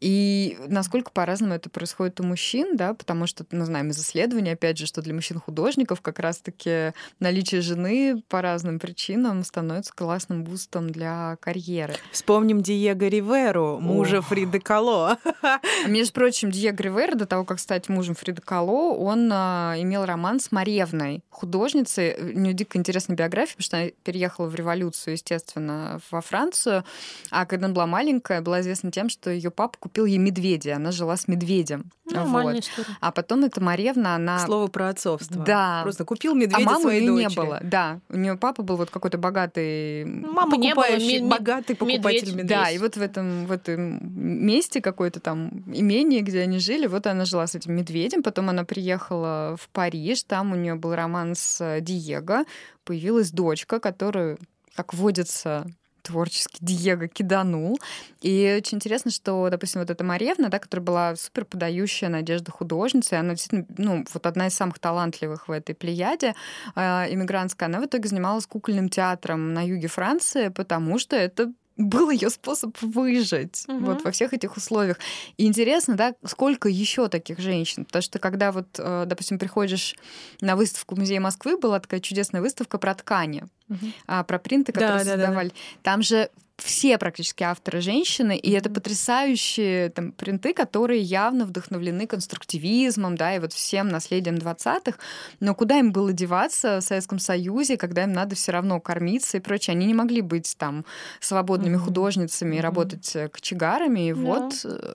и 0.00 0.58
насколько 0.68 1.10
по-разному 1.10 1.54
это 1.54 1.70
происходит 1.70 2.20
у 2.20 2.24
мужчин, 2.24 2.76
да, 2.76 2.94
потому 2.94 3.26
что 3.26 3.44
мы 3.50 3.64
знаем 3.64 3.90
из 3.90 4.00
исследований, 4.00 4.50
опять 4.50 4.78
же, 4.78 4.86
что 4.86 5.02
для 5.02 5.14
мужчин-художников 5.14 6.00
как 6.00 6.18
раз-таки 6.18 6.92
наличие 7.18 7.60
жены 7.60 8.22
по 8.28 8.42
разным 8.42 8.78
причинам 8.78 9.44
становится 9.44 9.92
классным 9.94 10.44
бустом 10.44 10.90
для 10.90 11.36
карьеры. 11.40 11.94
Вспомним 12.12 12.62
Диего 12.62 13.08
Риверу, 13.08 13.78
мужа 13.80 14.18
Ох. 14.18 14.26
Фриды 14.26 14.60
Кало. 14.60 15.18
А, 15.42 15.58
между 15.88 16.12
прочим, 16.12 16.50
Диего 16.50 16.76
Ривера, 16.76 17.14
до 17.14 17.26
того, 17.26 17.44
как 17.44 17.58
стать 17.58 17.88
мужем 17.88 18.14
Фриды 18.14 18.42
Кало, 18.42 18.94
он 18.94 19.30
а, 19.32 19.74
имел 19.78 20.04
роман 20.04 20.40
с 20.40 20.52
Маревной, 20.52 21.22
художницей. 21.30 22.14
У 22.14 22.38
нее 22.38 22.52
дико 22.52 22.78
интересная 22.78 23.16
биография, 23.16 23.56
потому 23.56 23.64
что 23.64 23.76
она 23.78 23.86
переехала 24.04 24.46
в 24.46 24.54
революцию, 24.54 25.14
естественно, 25.14 26.00
во 26.10 26.20
Францию, 26.20 26.84
а 27.30 27.46
когда 27.46 27.66
она 27.66 27.74
была 27.74 27.86
маленькая, 27.86 28.40
была 28.40 28.60
известна 28.60 28.90
тем, 28.90 29.08
что 29.08 29.30
ее 29.30 29.49
папа 29.50 29.76
купил 29.78 30.06
ей 30.06 30.18
медведя, 30.18 30.76
она 30.76 30.92
жила 30.92 31.16
с 31.16 31.28
медведем. 31.28 31.90
Нормальная 32.06 32.54
вот. 32.54 32.64
история. 32.64 32.88
А 33.00 33.12
потом 33.12 33.44
эта 33.44 33.60
Маревна, 33.60 34.16
она... 34.16 34.38
Слово 34.40 34.68
про 34.68 34.88
отцовство. 34.88 35.44
Да. 35.44 35.80
Просто 35.82 36.04
купил 36.04 36.34
медведя 36.34 36.62
а 36.62 36.66
мамы 36.66 36.82
своей 36.82 37.06
дочери. 37.06 37.28
не 37.28 37.34
было, 37.34 37.60
да. 37.62 38.00
У 38.08 38.16
нее 38.16 38.36
папа 38.36 38.62
был 38.62 38.76
вот 38.76 38.90
какой-то 38.90 39.18
богатый... 39.18 40.04
Мама 40.04 40.56
не 40.56 40.74
было, 40.74 40.96
ми- 40.96 41.20
богатый 41.20 41.74
покупатель 41.76 42.34
медведя. 42.34 42.48
Да, 42.48 42.70
и 42.70 42.78
вот 42.78 42.96
в 42.96 43.02
этом, 43.02 43.46
в 43.46 43.52
этом 43.52 44.00
месте 44.02 44.80
какое-то 44.80 45.20
там 45.20 45.64
имение, 45.66 46.22
где 46.22 46.40
они 46.40 46.58
жили, 46.58 46.86
вот 46.86 47.06
она 47.06 47.24
жила 47.24 47.46
с 47.46 47.54
этим 47.54 47.74
медведем, 47.74 48.22
потом 48.22 48.48
она 48.48 48.64
приехала 48.64 49.56
в 49.60 49.68
Париж, 49.68 50.24
там 50.24 50.52
у 50.52 50.56
нее 50.56 50.74
был 50.74 50.94
роман 50.94 51.34
с 51.34 51.80
Диего, 51.80 52.44
появилась 52.84 53.30
дочка, 53.30 53.78
которую 53.78 54.38
как 54.74 54.94
водится 54.94 55.66
творчески 56.02 56.58
Диего 56.60 57.08
киданул. 57.08 57.78
И 58.20 58.56
очень 58.58 58.76
интересно, 58.76 59.10
что, 59.10 59.48
допустим, 59.50 59.80
вот 59.80 59.90
эта 59.90 60.04
Маревна, 60.04 60.48
да, 60.48 60.58
которая 60.58 60.84
была 60.84 61.16
супер 61.16 61.44
подающая 61.44 62.08
надежда 62.08 62.50
художница, 62.50 63.16
и 63.16 63.18
она 63.18 63.30
действительно, 63.34 63.66
ну, 63.78 64.04
вот 64.12 64.26
одна 64.26 64.46
из 64.48 64.54
самых 64.54 64.78
талантливых 64.78 65.48
в 65.48 65.52
этой 65.52 65.74
плеяде 65.74 66.34
э, 66.74 66.80
иммигрантская, 67.12 67.68
она 67.68 67.80
в 67.80 67.86
итоге 67.86 68.08
занималась 68.08 68.46
кукольным 68.46 68.88
театром 68.88 69.54
на 69.54 69.66
юге 69.66 69.88
Франции, 69.88 70.48
потому 70.48 70.98
что 70.98 71.16
это 71.16 71.52
был 71.80 72.10
ее 72.10 72.30
способ 72.30 72.76
выжить 72.80 73.64
угу. 73.66 73.86
вот 73.86 74.04
во 74.04 74.10
всех 74.10 74.32
этих 74.32 74.56
условиях. 74.56 74.98
И 75.36 75.46
интересно, 75.46 75.96
да, 75.96 76.14
сколько 76.24 76.68
еще 76.68 77.08
таких 77.08 77.38
женщин, 77.38 77.84
потому 77.84 78.02
что 78.02 78.18
когда 78.18 78.52
вот, 78.52 78.68
э, 78.78 79.04
допустим, 79.06 79.38
приходишь 79.38 79.96
на 80.40 80.56
выставку 80.56 80.96
музея 80.96 81.20
Москвы, 81.20 81.56
была 81.58 81.80
такая 81.80 82.00
чудесная 82.00 82.42
выставка 82.42 82.78
про 82.78 82.94
ткани, 82.94 83.44
угу. 83.70 84.24
про 84.26 84.38
принты, 84.38 84.72
которые 84.72 85.04
да, 85.04 85.10
создавали. 85.12 85.48
Да, 85.48 85.54
да. 85.54 85.80
Там 85.82 86.02
же 86.02 86.30
все 86.60 86.98
практически 86.98 87.42
авторы 87.42 87.80
женщины, 87.80 88.36
и 88.36 88.50
это 88.52 88.70
потрясающие 88.70 89.90
там, 89.90 90.12
принты, 90.12 90.54
которые 90.54 91.00
явно 91.00 91.44
вдохновлены 91.44 92.06
конструктивизмом, 92.06 93.16
да, 93.16 93.34
и 93.34 93.38
вот 93.38 93.52
всем 93.52 93.88
наследием 93.88 94.36
20-х. 94.36 94.98
Но 95.40 95.54
куда 95.54 95.78
им 95.78 95.92
было 95.92 96.12
деваться 96.12 96.80
в 96.80 96.84
Советском 96.84 97.18
Союзе, 97.18 97.76
когда 97.76 98.04
им 98.04 98.12
надо 98.12 98.36
все 98.36 98.52
равно 98.52 98.80
кормиться 98.80 99.38
и 99.38 99.40
прочее? 99.40 99.72
Они 99.72 99.86
не 99.86 99.94
могли 99.94 100.20
быть 100.20 100.54
там 100.58 100.84
свободными 101.20 101.76
mm-hmm. 101.76 101.78
художницами 101.78 102.56
и 102.56 102.58
mm-hmm. 102.58 102.62
работать 102.62 103.16
э, 103.16 103.28
кочегарами. 103.28 104.08
И 104.08 104.10
yeah. 104.10 104.14
вот 104.14 104.54
э, 104.64 104.94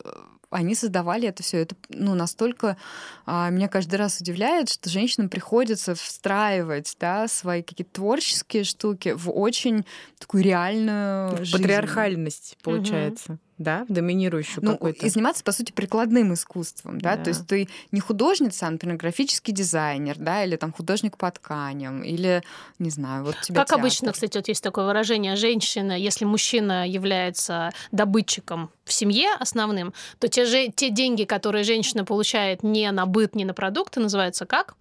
они 0.56 0.76
создавали 0.76 1.28
это 1.28 1.44
все. 1.44 1.60
Это 1.60 1.76
ну, 1.90 2.16
настолько 2.16 2.78
а, 3.26 3.50
меня 3.50 3.68
каждый 3.68 3.96
раз 3.96 4.20
удивляет, 4.22 4.70
что 4.70 4.90
женщинам 4.90 5.30
приходится 5.30 5.96
встраивать 5.96 6.96
да, 7.00 7.28
свои 7.28 7.62
какие-то 7.62 7.94
творческие 7.94 8.64
штуки 8.64 9.14
в 9.16 9.30
очень 9.30 9.86
такую 10.20 10.44
реальную 10.44 11.38
жизнь. 11.46 11.58
Патриархальность, 11.58 12.58
получается. 12.64 13.34
Угу 13.34 13.40
да, 13.58 13.86
в 13.88 13.94
доминирующую 13.94 14.64
ну, 14.64 14.74
какую-то. 14.74 15.06
И 15.06 15.10
заниматься, 15.10 15.44
по 15.44 15.52
сути, 15.52 15.72
прикладным 15.72 16.34
искусством, 16.34 17.00
да? 17.00 17.16
да, 17.16 17.24
то 17.24 17.30
есть 17.30 17.48
ты 17.48 17.70
не 17.92 18.02
художница, 18.02 18.68
а, 18.68 18.70
например, 18.70 18.98
графический 18.98 19.54
дизайнер, 19.54 20.18
да, 20.18 20.44
или 20.44 20.58
там 20.58 20.74
художник 20.74 21.18
по 21.18 21.32
тканям, 21.32 22.04
или, 22.04 22.44
не 22.80 22.90
знаю, 22.90 23.24
вот 23.24 23.40
тебе 23.42 23.56
Как 23.56 23.68
театр. 23.68 23.82
обычно, 23.82 24.12
кстати, 24.12 24.38
вот 24.38 24.48
есть 24.48 24.64
такое 24.64 24.86
выражение, 24.86 25.36
женщина, 25.36 25.98
если 25.98 26.26
мужчина 26.26 26.88
является 26.88 27.72
добытчиком 27.92 28.72
в 28.84 28.92
семье 28.92 29.30
основным, 29.40 29.94
то 30.20 30.28
те, 30.28 30.46
же, 30.46 30.68
те 30.70 30.90
деньги, 30.90 31.24
которые 31.24 31.64
женщина 31.64 32.04
получает 32.04 32.64
не 32.64 32.92
на 32.92 33.06
быт, 33.06 33.36
не 33.36 33.46
на 33.46 33.54
продукты, 33.54 34.00
называются 34.00 34.46
как? 34.46 34.76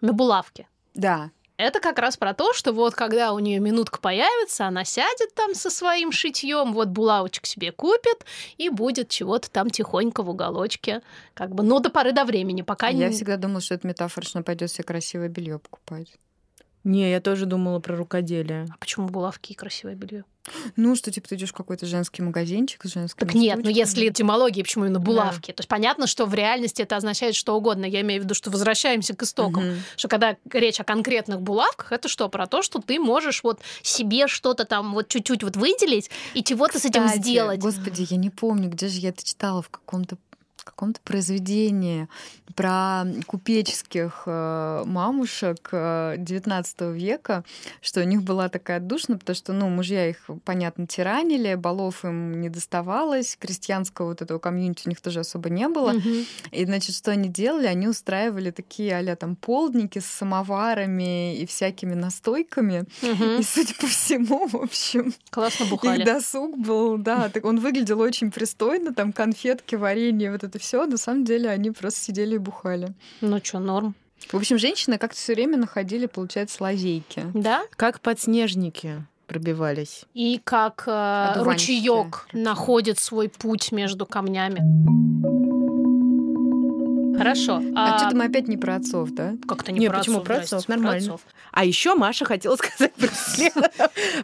На 0.00 0.12
булавки. 0.12 0.66
Да, 0.94 1.30
Это 1.56 1.80
как 1.80 1.98
раз 1.98 2.16
про 2.16 2.34
то, 2.34 2.52
что 2.52 2.72
вот 2.72 2.94
когда 2.94 3.32
у 3.32 3.38
нее 3.38 3.60
минутка 3.60 3.98
появится, 3.98 4.66
она 4.66 4.84
сядет 4.84 5.34
там 5.34 5.54
со 5.54 5.70
своим 5.70 6.12
шитьем, 6.12 6.74
вот 6.74 6.88
булавочек 6.88 7.46
себе 7.46 7.72
купит 7.72 8.26
и 8.58 8.68
будет 8.68 9.08
чего-то 9.08 9.50
там 9.50 9.70
тихонько 9.70 10.22
в 10.22 10.28
уголочке, 10.28 11.00
как 11.32 11.54
бы, 11.54 11.62
но 11.62 11.78
до 11.78 11.88
поры 11.88 12.12
до 12.12 12.24
времени, 12.24 12.62
пока 12.62 12.88
Я 12.88 13.08
не... 13.08 13.14
всегда 13.14 13.36
думала, 13.36 13.60
что 13.60 13.74
это 13.74 13.88
метафора, 13.88 14.24
что 14.24 14.38
она 14.38 14.44
пойдет 14.44 14.70
себе 14.70 14.84
красивое 14.84 15.28
белье 15.28 15.58
покупать. 15.58 16.08
Не, 16.86 17.10
я 17.10 17.20
тоже 17.20 17.46
думала 17.46 17.80
про 17.80 17.96
рукоделие. 17.96 18.66
А 18.70 18.76
почему 18.78 19.08
булавки 19.08 19.50
и 19.50 19.54
красивое 19.56 19.96
белье? 19.96 20.24
Ну, 20.76 20.94
что 20.94 21.10
типа 21.10 21.28
ты 21.28 21.34
идешь 21.34 21.50
в 21.50 21.52
какой-то 21.52 21.84
женский 21.84 22.22
магазинчик 22.22 22.84
с 22.84 22.92
женскими 22.92 23.26
Так 23.26 23.34
нет, 23.34 23.58
ну 23.60 23.68
если 23.68 24.08
этимология, 24.08 24.62
почему 24.62 24.84
именно 24.84 25.00
булавки? 25.00 25.50
То 25.50 25.62
есть 25.62 25.68
понятно, 25.68 26.06
что 26.06 26.26
в 26.26 26.34
реальности 26.34 26.82
это 26.82 26.94
означает 26.94 27.34
что 27.34 27.56
угодно. 27.56 27.86
Я 27.86 28.02
имею 28.02 28.20
в 28.20 28.24
виду, 28.24 28.34
что 28.34 28.52
возвращаемся 28.52 29.16
к 29.16 29.22
истокам. 29.24 29.66
Мгм. 29.66 29.82
Что 29.96 30.06
когда 30.06 30.36
речь 30.52 30.78
о 30.78 30.84
конкретных 30.84 31.42
булавках, 31.42 31.90
это 31.90 32.06
что? 32.06 32.28
Про 32.28 32.46
то, 32.46 32.62
что 32.62 32.80
ты 32.80 33.00
можешь 33.00 33.42
вот 33.42 33.60
себе 33.82 34.28
что-то 34.28 34.64
там 34.64 34.92
вот 34.92 35.08
чуть-чуть 35.08 35.42
вот 35.42 35.56
выделить 35.56 36.08
и 36.34 36.44
чего-то 36.44 36.78
с 36.78 36.84
этим 36.84 37.08
сделать. 37.08 37.58
Господи, 37.58 38.06
я 38.08 38.16
не 38.16 38.30
помню, 38.30 38.70
где 38.70 38.86
же 38.86 39.00
я 39.00 39.08
это 39.08 39.24
читала 39.24 39.60
в 39.60 39.70
каком-то 39.70 40.18
каком-то 40.66 41.00
произведении 41.00 42.08
про 42.54 43.04
купеческих 43.26 44.24
э, 44.26 44.82
мамушек 44.84 45.68
э, 45.72 46.16
19 46.18 46.80
века, 46.92 47.44
что 47.80 48.00
у 48.00 48.04
них 48.04 48.22
была 48.22 48.48
такая 48.48 48.80
душна, 48.80 49.18
потому 49.18 49.36
что, 49.36 49.52
ну, 49.52 49.68
мужья 49.68 50.08
их, 50.08 50.28
понятно, 50.44 50.86
тиранили, 50.86 51.54
балов 51.54 52.04
им 52.04 52.40
не 52.40 52.48
доставалось, 52.48 53.36
крестьянского 53.38 54.08
вот 54.08 54.22
этого 54.22 54.38
комьюнити 54.38 54.82
у 54.86 54.88
них 54.88 55.00
тоже 55.00 55.20
особо 55.20 55.48
не 55.50 55.68
было. 55.68 55.92
Мгм. 55.92 56.24
И, 56.50 56.64
значит, 56.64 56.94
что 56.94 57.10
они 57.12 57.28
делали? 57.28 57.66
Они 57.66 57.88
устраивали 57.88 58.50
такие 58.50 58.96
а 58.96 59.16
там 59.16 59.36
полдники 59.36 59.98
с 59.98 60.06
самоварами 60.06 61.36
и 61.36 61.46
всякими 61.46 61.94
настойками. 61.94 62.84
Мгм. 63.02 63.40
И, 63.40 63.42
судя 63.42 63.74
по 63.74 63.86
всему, 63.86 64.46
в 64.48 64.56
общем, 64.56 65.14
Классно 65.30 65.66
бухали. 65.66 66.00
их 66.00 66.06
досуг 66.06 66.58
был, 66.58 66.98
да, 66.98 67.28
так 67.28 67.44
он 67.44 67.60
выглядел 67.60 68.00
очень 68.00 68.30
пристойно, 68.30 68.94
там 68.94 69.12
конфетки, 69.12 69.74
варенье, 69.74 70.32
вот 70.32 70.44
это 70.44 70.55
все. 70.58 70.86
На 70.86 70.96
самом 70.96 71.24
деле 71.24 71.50
они 71.50 71.70
просто 71.70 72.00
сидели 72.00 72.36
и 72.36 72.38
бухали. 72.38 72.92
Ну 73.20 73.40
что, 73.42 73.58
норм. 73.58 73.94
В 74.30 74.34
общем, 74.34 74.58
женщины 74.58 74.98
как-то 74.98 75.16
все 75.16 75.34
время 75.34 75.56
находили, 75.56 76.06
получается, 76.06 76.62
лазейки. 76.62 77.24
Да? 77.34 77.64
Как 77.76 78.00
подснежники 78.00 79.04
пробивались. 79.26 80.04
И 80.14 80.40
как 80.42 80.84
э, 80.86 81.42
ручеек 81.42 82.28
находит 82.32 82.98
свой 82.98 83.28
путь 83.28 83.72
между 83.72 84.06
камнями. 84.06 84.60
Хорошо. 87.16 87.62
А, 87.74 87.94
А, 87.94 87.98
что-то 87.98 88.16
мы 88.16 88.24
опять 88.24 88.48
не 88.48 88.56
про 88.56 88.76
отцов, 88.76 89.10
да? 89.12 89.34
как-то 89.48 89.72
не, 89.72 89.80
Не, 89.80 89.88
про 89.88 89.98
почему? 89.98 90.16
отцов, 90.16 90.26
Про 90.26 90.36
отцов, 90.38 90.68
нормально. 90.68 90.96
отцов. 90.98 91.20
А 91.52 91.64
еще 91.64 91.94
Маша 91.94 92.24
хотела 92.24 92.56
сказать 92.56 92.92
про. 92.94 93.08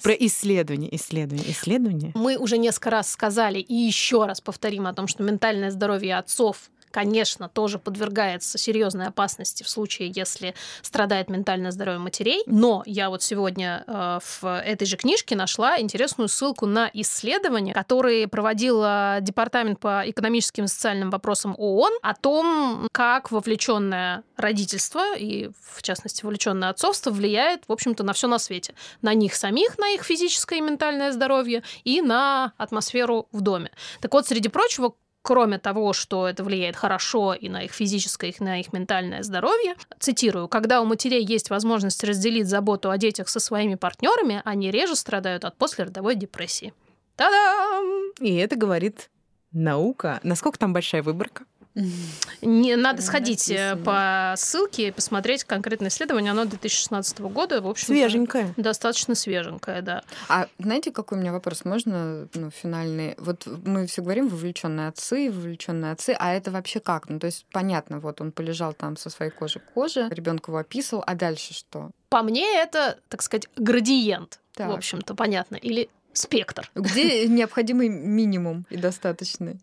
Про 0.03 0.13
исследование, 0.13 0.95
исследование, 0.97 1.51
исследование. 1.51 2.13
Мы 2.15 2.37
уже 2.37 2.59
несколько 2.59 2.91
раз 2.91 3.11
сказали 3.11 3.59
и 3.59 3.75
еще 3.75 4.27
раз 4.27 4.41
повторим 4.41 4.87
о 4.87 4.93
том, 4.95 5.07
что 5.09 5.23
ментальное 5.23 5.71
здоровье 5.71 6.17
отцов 6.19 6.71
конечно, 6.93 7.49
тоже 7.49 7.79
подвергается 7.79 8.59
серьезной 8.59 9.07
опасности 9.07 9.63
в 9.63 9.69
случае, 9.69 10.13
если 10.15 10.55
страдает 10.83 11.29
ментальное 11.29 11.71
здоровье 11.71 11.99
матерей. 11.99 12.43
Но 12.47 12.83
я 12.87 13.11
вот 13.11 13.23
сегодня 13.23 13.85
э, 13.87 14.19
в 14.23 14.61
этой 14.61 14.87
же 14.87 14.97
книжке 14.97 15.35
нашла 15.35 15.81
интересную 15.81 16.29
ссылку 16.29 16.67
на 16.67 16.91
исследования, 16.93 17.75
которые 17.75 18.29
проводил 18.29 18.83
Департамент 19.21 19.81
по 19.81 20.03
экономическим 20.07 20.65
и 20.65 20.69
социальным 20.69 21.11
вопросам 21.11 21.55
ООН 21.59 21.93
о 22.03 22.15
том, 22.15 22.89
как 22.93 23.31
вовлеченное 23.31 24.23
родительство 24.37 25.17
и, 25.17 25.51
в 25.61 25.83
частности, 25.83 26.25
вовлеченное 26.25 26.69
отцовство 26.69 27.11
влияет, 27.11 27.63
в 27.67 27.73
общем-то, 27.73 28.05
на 28.05 28.13
все 28.13 28.29
на 28.29 28.39
свете. 28.39 28.75
На 29.01 29.15
них 29.15 29.35
самих, 29.35 29.79
на 29.79 29.91
их 29.91 30.03
физическое 30.03 30.59
и 30.59 30.61
ментальное 30.61 31.13
здоровье 31.13 31.63
и 31.85 32.03
на 32.03 32.53
атмосферу 32.57 33.29
в 33.33 33.41
доме. 33.41 33.71
Так 34.01 34.13
вот, 34.13 34.27
среди 34.27 34.49
прочего, 34.49 34.95
кроме 35.23 35.59
того, 35.59 35.93
что 35.93 36.29
это 36.29 36.45
влияет 36.45 36.77
хорошо 36.77 37.35
и 37.35 37.49
на 37.49 37.63
их 37.63 37.73
физическое, 37.73 38.31
и 38.31 38.45
на 38.45 38.61
их 38.61 38.73
ментальное 38.73 39.23
здоровье, 39.23 39.75
цитирую, 39.99 40.49
когда 40.49 40.81
у 40.81 40.85
матерей 40.85 41.25
есть 41.25 41.51
возможность 41.51 42.05
разделить 42.05 42.49
заботу 42.49 42.91
о 42.91 42.99
детях 42.99 43.29
со 43.29 43.41
своими 43.41 43.77
партнерами, 43.77 44.43
они 44.45 44.71
реже 44.71 44.97
страдают 44.97 45.45
от 45.45 45.57
послеродовой 45.57 46.17
депрессии. 46.17 46.75
Та-дам! 47.17 48.13
И 48.21 48.35
это 48.37 48.57
говорит 48.57 49.11
наука. 49.53 50.21
Насколько 50.23 50.59
там 50.59 50.73
большая 50.73 51.03
выборка? 51.03 51.45
Не, 51.75 52.77
надо 52.77 52.99
Там 52.99 53.07
сходить 53.07 53.51
э, 53.51 53.75
написано. 53.75 53.85
по 53.85 54.35
ссылке 54.37 54.89
и 54.89 54.91
посмотреть 54.91 55.45
конкретное 55.45 55.89
исследование. 55.89 56.33
Оно 56.33 56.45
2016 56.45 57.21
года, 57.21 57.61
в 57.63 57.67
общем 57.67 57.87
Свеженькая. 57.87 58.53
достаточно 58.57 59.15
свеженькое, 59.15 59.81
да. 59.83 60.03
А 60.29 60.49
знаете, 60.59 60.91
какой 60.93 61.19
у 61.19 61.21
меня 61.21 61.33
вопрос? 61.33 61.65
Можно, 61.65 62.29
ну, 62.35 62.51
финальный? 62.51 63.15
Вот 63.19 63.47
мы 63.65 63.87
все 63.87 64.03
говорим 64.03 64.29
вовлеченные 64.29 64.89
отцы, 64.89 65.31
вовлеченные 65.31 65.93
отцы, 65.93 66.15
а 66.19 66.33
это 66.35 66.51
вообще 66.51 66.81
как? 66.81 67.09
Ну, 67.09 67.19
то 67.19 67.27
есть 67.27 67.47
понятно, 67.53 68.01
вот 68.01 68.21
он 68.21 68.33
полежал 68.33 68.75
там 68.75 68.97
со 68.97 69.09
своей 69.11 69.31
кожи 69.31 69.59
к 69.61 69.73
коже, 69.73 70.09
ребенок 70.11 70.49
его 70.49 70.59
описывал, 70.59 71.03
а 71.07 71.15
дальше 71.15 71.55
что? 71.55 71.91
По 72.11 72.23
мне, 72.23 72.61
это, 72.61 72.99
так 73.09 73.23
сказать, 73.23 73.49
градиент, 73.57 74.41
Так. 74.55 74.69
в 74.69 74.73
общем-то, 74.73 75.15
понятно, 75.15 75.57
или 75.57 75.89
спектр. 76.13 76.71
Где 76.75 77.27
необходимый 77.27 77.89
минимум 77.89 78.67
и 78.69 78.77
достаточный? 78.77 79.59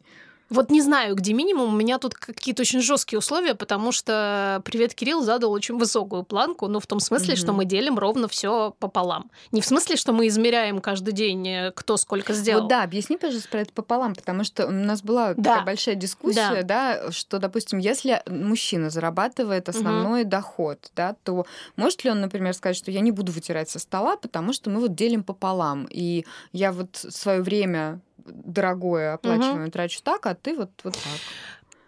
Вот 0.50 0.72
не 0.72 0.82
знаю, 0.82 1.16
где 1.16 1.34
минимум. 1.34 1.74
У 1.74 1.78
меня 1.78 2.00
тут 2.00 2.16
какие-то 2.16 2.62
очень 2.62 2.82
жесткие 2.82 3.20
условия, 3.20 3.54
потому 3.56 3.92
что 3.92 4.62
привет 4.66 4.96
Кирилл 4.96 5.22
задал 5.22 5.52
очень 5.52 5.78
высокую 5.78 6.24
планку, 6.24 6.68
ну 6.68 6.80
в 6.80 6.88
том 6.88 7.00
смысле, 7.00 7.36
что 7.36 7.48
Мгм. 7.48 7.58
мы 7.58 7.66
делим 7.66 8.00
ровно 8.00 8.28
все 8.28 8.76
пополам. 8.80 9.30
Не 9.52 9.62
в 9.62 9.66
смысле, 9.66 9.96
что 9.96 10.12
мы 10.12 10.28
измеряем 10.28 10.80
каждый 10.82 11.14
день, 11.14 11.48
э, 11.48 11.72
кто 11.76 11.98
сколько 11.98 12.34
сделал. 12.34 12.62
Вот 12.62 12.70
да, 12.70 12.84
объясни, 12.84 13.18
пожалуйста, 13.18 13.50
про 13.50 13.62
это 13.62 13.74
пополам, 13.74 14.16
потому 14.16 14.44
что 14.44 14.66
у 14.68 14.72
нас 14.72 15.02
была 15.04 15.34
Да. 15.36 15.44
такая 15.44 15.66
большая 15.66 15.96
дискуссия, 15.96 16.64
да. 16.64 17.12
что, 17.12 17.40
допустим, 17.40 17.80
если 17.80 18.22
мужчина 18.28 18.90
зарабатывает 18.90 19.70
основной 19.70 20.24
доход, 20.24 20.92
да, 20.96 21.16
то 21.24 21.46
может 21.76 22.04
ли 22.04 22.10
он, 22.12 22.22
например, 22.22 22.54
сказать, 22.54 22.76
что 22.78 22.92
я 22.92 23.02
не 23.02 23.12
буду 23.12 23.32
вытирать 23.32 23.70
со 23.70 23.80
стола, 23.80 24.18
потому 24.18 24.54
что 24.54 24.70
мы 24.70 24.80
вот 24.80 24.96
делим 24.96 25.24
пополам, 25.24 25.88
и 25.90 26.26
я 26.54 26.72
вот 26.72 26.96
свое 26.96 27.42
время 27.42 28.00
дорогое 28.26 29.14
оплачиваю, 29.14 29.72
трачу 29.72 30.02
так, 30.04 30.26
а 30.26 30.36
ты 30.36 30.56
вот, 30.56 30.72
вот 30.84 30.94
так. 30.94 31.04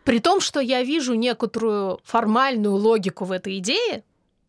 При 0.03 0.19
том, 0.19 0.39
что 0.39 0.59
я 0.59 0.83
вижу 0.83 1.13
некоторую 1.13 1.99
формальную 2.03 2.75
логику 2.75 3.25
в 3.25 3.31
этой 3.31 3.59
идее, 3.59 4.03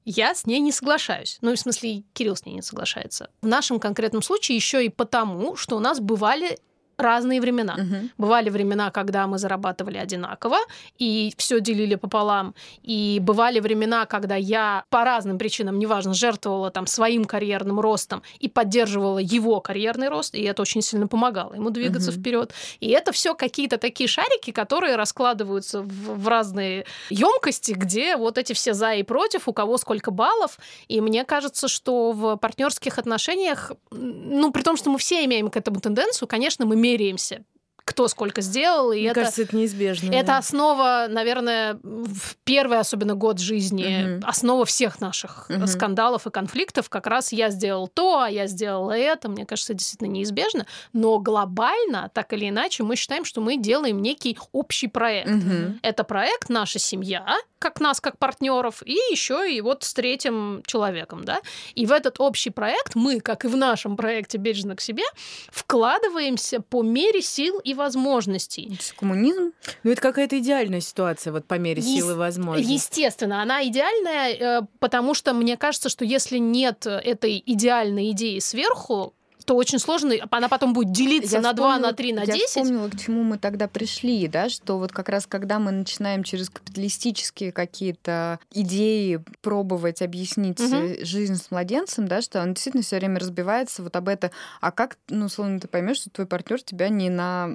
я 0.05 0.35
с 0.35 0.47
ней 0.47 0.61
не 0.61 0.73
соглашаюсь. 0.73 1.39
Ну, 1.43 1.55
в 1.55 1.59
смысле, 1.59 2.03
Кирилл 2.13 2.37
с 2.37 2.45
ней 2.45 2.55
не 2.55 2.63
соглашается. 2.63 3.31
В 3.43 3.47
нашем 3.47 3.79
конкретном 3.79 4.23
случае 4.23 4.57
еще 4.57 4.85
и 4.85 4.89
потому, 4.89 5.57
что 5.57 5.77
у 5.77 5.81
нас 5.81 6.01
бывали 6.01 6.59
разные 7.03 7.41
времена. 7.41 7.75
Мгм. 7.77 8.11
Бывали 8.19 8.51
времена, 8.51 8.91
когда 8.91 9.27
мы 9.27 9.39
зарабатывали 9.39 9.99
одинаково 9.99 10.57
и 10.99 11.33
все 11.37 11.61
делили 11.61 11.97
пополам. 11.97 12.55
И 12.83 13.19
бывали 13.21 13.61
времена, 13.61 14.07
когда 14.07 14.37
я 14.37 14.85
по 14.91 15.05
разным 15.05 15.39
причинам, 15.39 15.79
неважно, 15.79 16.15
жертвовала 16.15 16.71
там 16.71 16.87
своим 16.87 17.25
карьерным 17.25 17.81
ростом 17.81 18.23
и 18.39 18.49
поддерживала 18.49 19.19
его 19.19 19.61
карьерный 19.61 20.09
рост, 20.09 20.35
и 20.35 20.43
это 20.43 20.63
очень 20.63 20.83
сильно 20.83 21.07
помогало 21.09 21.55
ему 21.55 21.71
двигаться 21.71 22.11
Мгм. 22.11 22.21
вперед. 22.21 22.53
И 22.81 22.89
это 22.89 23.13
все 23.13 23.35
какие-то 23.35 23.79
такие 23.79 24.09
шарики, 24.09 24.51
которые 24.53 24.97
раскладываются 24.97 25.83
в, 25.83 26.19
в 26.19 26.29
разные 26.29 26.85
емкости, 27.11 27.73
где 27.73 28.17
вот 28.17 28.39
эти 28.39 28.53
все 28.53 28.75
за 28.75 28.95
и 28.95 29.03
против, 29.03 29.49
у 29.49 29.53
кого 29.53 29.79
сколько 29.79 30.11
баллов. 30.11 30.59
И 30.89 31.01
мне 31.01 31.25
кажется, 31.25 31.69
что 31.69 32.13
в 32.13 32.37
партнерских 32.37 32.99
отношениях, 32.99 33.73
ну, 33.91 34.53
при 34.53 34.63
том, 34.63 34.77
что 34.77 34.91
мы 34.91 34.99
все 34.99 35.25
имеем 35.25 35.49
к 35.51 35.57
этому 35.57 35.81
тенденцию, 35.81 36.29
конечно, 36.29 36.67
мы 36.67 36.77
меряемся 36.93 37.45
кто 37.85 38.09
сколько 38.09 38.41
сделал, 38.41 38.93
и 38.93 39.01
Мне 39.01 39.09
это, 39.09 39.21
кажется, 39.21 39.43
это 39.43 39.57
неизбежно. 39.57 40.11
это 40.13 40.27
да. 40.27 40.39
основа, 40.39 41.07
наверное, 41.09 41.79
в 41.83 42.37
первый 42.45 42.79
особенно 42.79 43.15
год 43.15 43.39
жизни, 43.41 44.17
Мгм. 44.19 44.25
основа 44.29 44.65
всех 44.65 45.01
наших 45.01 45.47
Мгм. 45.49 45.67
скандалов 45.67 46.27
и 46.27 46.31
конфликтов. 46.31 46.89
Как 46.89 47.07
раз 47.07 47.33
я 47.33 47.51
сделал 47.51 47.89
то, 47.89 48.21
а 48.21 48.31
я 48.31 48.47
сделала 48.47 48.93
это. 48.93 49.29
Мне 49.29 49.45
кажется, 49.47 49.73
это 49.73 49.81
действительно 49.81 50.09
неизбежно. 50.09 50.67
Но 50.93 51.19
глобально, 51.19 52.11
так 52.15 52.33
или 52.33 52.49
иначе, 52.49 52.83
мы 52.83 52.97
считаем, 52.97 53.25
что 53.25 53.41
мы 53.41 53.57
делаем 53.57 54.01
некий 54.01 54.39
общий 54.53 54.89
проект. 54.89 55.29
Мгм. 55.31 55.81
Это 55.83 56.05
проект 56.05 56.49
наша 56.49 56.79
семья, 56.79 57.37
как 57.59 57.81
нас, 57.81 58.01
как 58.01 58.19
партнеров, 58.19 58.83
и 58.85 58.93
еще 59.11 59.53
и 59.53 59.61
вот 59.61 59.85
с 59.85 59.95
третьим 59.95 60.63
человеком, 60.67 61.25
да. 61.25 61.41
И 61.75 61.87
в 61.87 61.93
этот 61.93 62.21
общий 62.21 62.51
проект 62.51 62.95
мы, 62.95 63.21
как 63.21 63.45
и 63.45 63.49
в 63.49 63.57
нашем 63.57 63.97
проекте 63.97 64.39
«Бережно 64.39 64.75
к 64.77 64.81
себе», 64.81 65.05
вкладываемся 65.51 66.61
по 66.61 66.83
мере 66.83 67.23
сил 67.23 67.59
и 67.61 67.72
возможностей. 67.75 68.67
То 68.67 68.73
есть 68.73 68.93
Коммунизм? 68.93 69.53
Ну, 69.83 69.91
это 69.91 70.01
какая-то 70.01 70.39
идеальная 70.39 70.81
ситуация, 70.81 71.33
вот 71.33 71.45
по 71.47 71.55
мере 71.59 71.81
Ес- 71.83 71.87
силы 71.89 72.15
возможностей. 72.15 72.73
Естественно, 72.75 73.43
она 73.43 73.65
идеальная, 73.67 74.33
э, 74.61 74.63
потому 74.79 75.15
что 75.15 75.33
мне 75.35 75.57
кажется, 75.57 75.89
что 75.89 76.05
если 76.05 76.39
нет 76.39 76.87
этой 76.87 77.43
идеальной 77.45 78.11
идеи 78.13 78.39
сверху, 78.39 79.15
то 79.45 79.55
очень 79.57 79.79
сложно. 79.79 80.15
Она 80.31 80.49
потом 80.49 80.73
будет 80.73 80.93
делиться 80.93 81.37
Я 81.37 81.43
на 81.43 81.53
2, 81.53 81.69
вспомнила- 81.75 81.87
на 81.91 81.93
3, 81.93 82.13
на 82.13 82.21
я 82.21 82.27
10. 82.27 82.47
вспомнила, 82.49 82.89
к 82.89 82.99
чему 82.99 83.23
мы 83.23 83.39
тогда 83.39 83.69
пришли, 83.69 84.29
да, 84.29 84.49
что 84.49 84.79
вот 84.79 84.93
как 84.93 85.09
раз 85.09 85.27
когда 85.27 85.59
мы 85.59 85.71
начинаем 85.73 86.23
через 86.23 86.51
капиталистические 86.51 87.53
какие-то 87.53 88.39
идеи 88.53 89.21
пробовать 89.41 90.03
объяснить 90.03 90.61
э, 90.61 91.05
жизнь 91.05 91.37
с 91.37 91.51
младенцем, 91.51 92.09
да, 92.09 92.21
что 92.23 92.41
он 92.41 92.55
действительно 92.55 92.83
все 92.83 92.97
время 92.99 93.19
разбивается 93.21 93.83
вот 93.83 93.95
об 93.97 94.09
это, 94.09 94.31
а 94.61 94.71
как, 94.73 94.97
ну, 95.09 95.27
условно, 95.27 95.61
ты 95.61 95.69
поймешь, 95.69 95.97
что 95.99 96.11
твой 96.11 96.27
партнер 96.27 96.61
тебя 96.63 96.89
не 96.89 97.11
на 97.11 97.51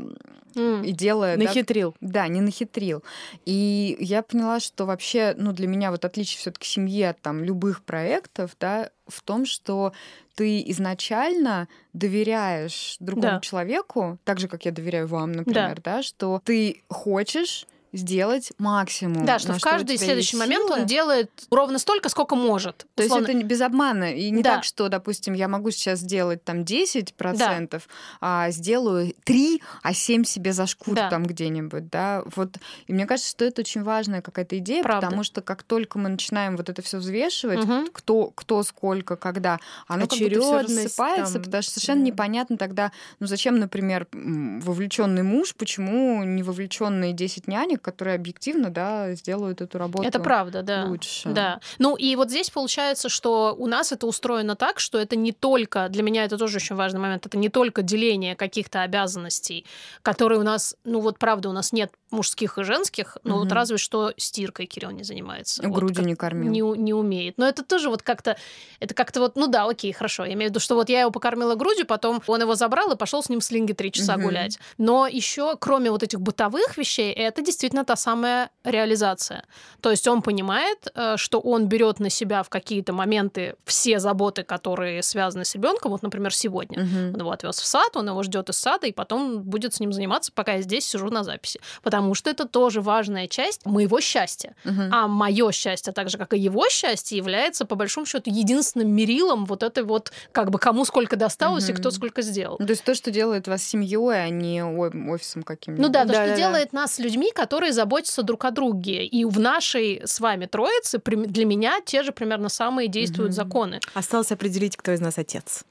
и 0.55 0.91
делает, 0.91 1.37
да, 1.37 1.45
Нахитрил. 1.45 1.95
да, 2.01 2.27
не 2.27 2.41
нахитрил. 2.41 3.03
И 3.45 3.95
я 3.99 4.23
поняла, 4.23 4.59
что 4.59 4.85
вообще, 4.87 5.35
ну, 5.37 5.51
для 5.51 5.67
меня 5.67 5.91
вот 5.91 6.03
отличие 6.03 6.39
все 6.39 6.49
таки 6.51 6.67
семьи 6.67 7.03
от 7.03 7.21
там 7.21 7.43
любых 7.43 7.83
проектов, 7.83 8.55
да, 8.59 8.89
в 9.07 9.21
том, 9.21 9.45
что 9.45 9.93
ты 10.35 10.61
изначально 10.71 11.67
доверяешь 11.93 12.97
другому 12.99 13.35
Да. 13.35 13.39
человеку, 13.41 14.17
так 14.23 14.39
же, 14.39 14.47
как 14.47 14.65
я 14.65 14.71
доверяю 14.71 15.07
вам, 15.07 15.31
например, 15.31 15.81
да, 15.81 16.03
что 16.03 16.41
ты 16.45 16.83
хочешь 16.89 17.65
сделать 17.93 18.51
максимум. 18.57 19.25
Да, 19.25 19.39
что 19.39 19.53
в 19.53 19.61
каждый 19.61 19.97
следующий 19.97 20.35
есть 20.37 20.39
момент 20.47 20.69
он 20.69 20.85
делает 20.85 21.31
ровно 21.51 21.79
столько, 21.79 22.09
сколько 22.09 22.35
может. 22.35 22.85
То 22.95 23.03
есть 23.03 23.11
Условно. 23.11 23.25
это 23.25 23.33
не 23.33 23.43
без 23.43 23.61
обмана. 23.61 24.13
И 24.13 24.29
не 24.29 24.43
Да. 24.43 24.55
так, 24.55 24.63
что, 24.63 24.89
допустим, 24.89 25.33
я 25.33 25.47
могу 25.47 25.71
сейчас 25.71 25.99
сделать 25.99 26.43
там 26.43 26.63
10%, 26.63 27.81
а 28.21 28.51
сделаю 28.51 29.13
3, 29.23 29.61
а 29.83 29.93
7 29.93 30.23
себе 30.23 30.53
за 30.53 30.65
шкуру 30.67 30.95
Да. 30.95 31.09
там 31.09 31.25
где-нибудь, 31.25 31.89
да. 31.89 32.23
Вот. 32.35 32.57
И 32.87 32.93
мне 32.93 33.05
кажется, 33.05 33.29
что 33.31 33.45
это 33.45 33.61
очень 33.61 33.83
важная 33.83 34.21
какая-то 34.21 34.57
идея, 34.59 34.83
Правда. 34.83 35.07
потому 35.07 35.23
что 35.23 35.41
как 35.41 35.63
только 35.63 35.97
мы 35.99 36.09
начинаем 36.09 36.57
вот 36.57 36.69
это 36.69 36.81
все 36.81 36.97
взвешивать, 36.97 37.63
Мгм. 37.63 37.87
кто, 37.91 38.31
кто 38.35 38.63
сколько, 38.63 39.15
когда, 39.15 39.59
оно 39.87 40.07
как 40.07 40.11
бы 40.11 40.15
всё 40.15 40.25
Очередность 40.27 40.83
рассыпается, 40.83 41.33
там, 41.35 41.43
потому 41.43 41.61
что 41.63 41.71
совершенно 41.73 42.01
да. 42.01 42.07
непонятно 42.07 42.57
тогда, 42.57 42.91
ну 43.19 43.27
зачем, 43.27 43.59
например, 43.59 44.07
вовлеченный 44.11 45.23
муж, 45.23 45.55
почему 45.55 46.23
не 46.23 46.43
вовлеченные 46.43 47.13
10 47.13 47.47
нянек, 47.47 47.76
которые 47.81 48.15
объективно, 48.15 48.69
да, 48.69 49.13
сделают 49.15 49.61
эту 49.61 49.77
работу 49.77 50.07
Это 50.07 50.19
правда, 50.19 50.61
да. 50.63 50.85
лучше. 50.85 51.29
Да. 51.29 51.59
Ну 51.79 51.95
и 51.95 52.15
вот 52.15 52.29
здесь 52.29 52.49
получается, 52.49 53.09
что 53.09 53.55
у 53.57 53.67
нас 53.67 53.91
это 53.91 54.07
устроено 54.07 54.55
так, 54.55 54.79
что 54.79 54.97
это 54.97 55.15
не 55.15 55.31
только, 55.31 55.89
для 55.89 56.03
меня 56.03 56.23
это 56.25 56.37
тоже 56.37 56.57
очень 56.57 56.75
важный 56.75 56.99
момент, 56.99 57.25
это 57.25 57.37
не 57.37 57.49
только 57.49 57.81
деление 57.81 58.35
каких-то 58.35 58.81
обязанностей, 58.81 59.65
которые 60.01 60.39
у 60.39 60.43
нас, 60.43 60.75
ну 60.83 60.99
вот 60.99 61.19
правда, 61.19 61.49
у 61.49 61.53
нас 61.53 61.71
нет 61.73 61.91
мужских 62.09 62.57
и 62.57 62.63
женских, 62.63 63.17
но 63.23 63.35
вот 63.37 63.45
Мгм. 63.47 63.53
разве 63.53 63.77
что 63.77 64.13
стиркой 64.17 64.65
Кирилл 64.65 64.91
не 64.91 65.03
занимается. 65.03 65.61
Вот 65.67 65.79
Грудью 65.79 65.95
как- 65.97 66.05
не 66.05 66.15
кормил. 66.15 66.51
не, 66.51 66.61
не 66.81 66.93
умеет. 66.93 67.37
Но 67.37 67.45
это 67.45 67.63
тоже 67.63 67.89
вот 67.89 68.01
как-то, 68.01 68.37
это 68.79 68.93
как-то 68.93 69.19
вот, 69.19 69.35
ну 69.35 69.47
да, 69.47 69.65
окей, 69.67 69.91
хорошо. 69.91 70.23
Я 70.23 70.33
имею 70.33 70.49
в 70.49 70.51
виду, 70.51 70.59
что 70.61 70.75
вот 70.75 70.87
я 70.87 71.01
его 71.01 71.11
покормила 71.11 71.55
грудью, 71.55 71.85
потом 71.85 72.21
он 72.27 72.41
его 72.41 72.55
забрал 72.55 72.91
и 72.91 72.95
пошел 72.95 73.21
с 73.21 73.27
ним 73.29 73.41
в 73.41 73.43
слинге 73.43 73.73
три 73.73 73.91
часа 73.91 74.13
Мгм. 74.13 74.23
гулять. 74.23 74.57
Но 74.77 75.05
еще, 75.05 75.57
кроме 75.59 75.91
вот 75.91 76.01
этих 76.01 76.21
бытовых 76.21 76.77
вещей, 76.77 77.11
это 77.11 77.41
действительно 77.41 77.57
та 77.83 77.95
самая 77.95 78.49
реализация. 78.63 79.43
То 79.81 79.91
есть 79.91 80.07
он 80.07 80.21
понимает, 80.21 80.87
э, 80.95 81.17
что 81.17 81.39
он 81.39 81.67
берет 81.67 81.99
на 81.99 82.09
себя 82.09 82.43
в 82.43 82.49
какие-то 82.49 82.93
моменты 82.93 83.55
все 83.65 83.99
заботы, 83.99 84.43
которые 84.43 85.01
связаны 85.03 85.45
с 85.45 85.55
ребенком. 85.55 85.91
Вот, 85.91 86.03
например, 86.03 86.33
сегодня. 86.33 86.83
Мгм. 86.83 87.13
Он 87.13 87.19
его 87.19 87.31
отвез 87.31 87.57
в 87.59 87.65
сад, 87.65 87.95
он 87.95 88.07
его 88.07 88.23
ждет 88.23 88.49
из 88.49 88.57
сада, 88.57 88.87
и 88.87 88.91
потом 88.91 89.41
будет 89.41 89.73
с 89.73 89.79
ним 89.79 89.91
заниматься, 89.93 90.31
пока 90.33 90.53
я 90.53 90.61
здесь 90.61 90.85
сижу 90.87 91.09
на 91.09 91.23
записи. 91.23 91.59
Потому 91.83 92.13
что 92.13 92.29
это 92.29 92.45
тоже 92.47 92.81
важная 92.81 93.27
часть 93.27 93.65
моего 93.65 93.99
счастья. 94.01 94.55
Мгм. 94.63 94.89
А 94.93 95.07
мое 95.07 95.51
счастье, 95.51 95.93
так 95.93 96.09
же 96.09 96.17
как 96.17 96.33
и 96.33 96.39
его 96.39 96.67
счастье, 96.69 97.17
является 97.17 97.65
по 97.65 97.75
большому 97.75 98.05
счету 98.05 98.29
единственным 98.29 98.89
мерилом 98.89 99.45
вот 99.45 99.63
этой 99.63 99.83
вот 99.83 100.11
как 100.31 100.51
бы 100.51 100.59
кому 100.59 100.85
сколько 100.85 101.15
досталось 101.15 101.69
и 101.69 101.71
Мгм. 101.73 101.81
кто 101.81 101.91
сколько 101.91 102.21
сделал. 102.21 102.57
Ну, 102.59 102.65
то 102.65 102.71
есть 102.71 102.83
то, 102.83 102.93
что 102.95 103.11
делает 103.11 103.47
вас 103.47 103.63
семьей, 103.63 104.25
а 104.25 104.29
не 104.29 104.63
офисом 104.63 105.43
каким-нибудь. 105.43 105.85
Ну 105.85 105.91
да, 105.91 106.01
то, 106.05 106.09
что 106.13 106.21
Да-да-да. 106.21 106.37
делает 106.37 106.73
нас 106.73 106.99
людьми, 106.99 107.31
которые 107.33 107.56
заботятся 107.71 108.23
друг 108.23 108.45
о 108.45 108.51
друге. 108.51 109.05
И 109.05 109.25
в 109.25 109.39
нашей 109.39 110.01
с 110.05 110.19
вами 110.19 110.45
троице 110.45 110.99
для 111.05 111.45
меня 111.45 111.79
те 111.85 112.03
же 112.03 112.11
примерно 112.11 112.49
самые 112.49 112.87
действуют 112.87 113.31
Мгм. 113.31 113.35
законы. 113.35 113.79
Осталось 113.93 114.31
определить, 114.31 114.77
кто 114.77 114.91
из 114.91 114.99
нас 115.01 115.17
отец. 115.17 115.63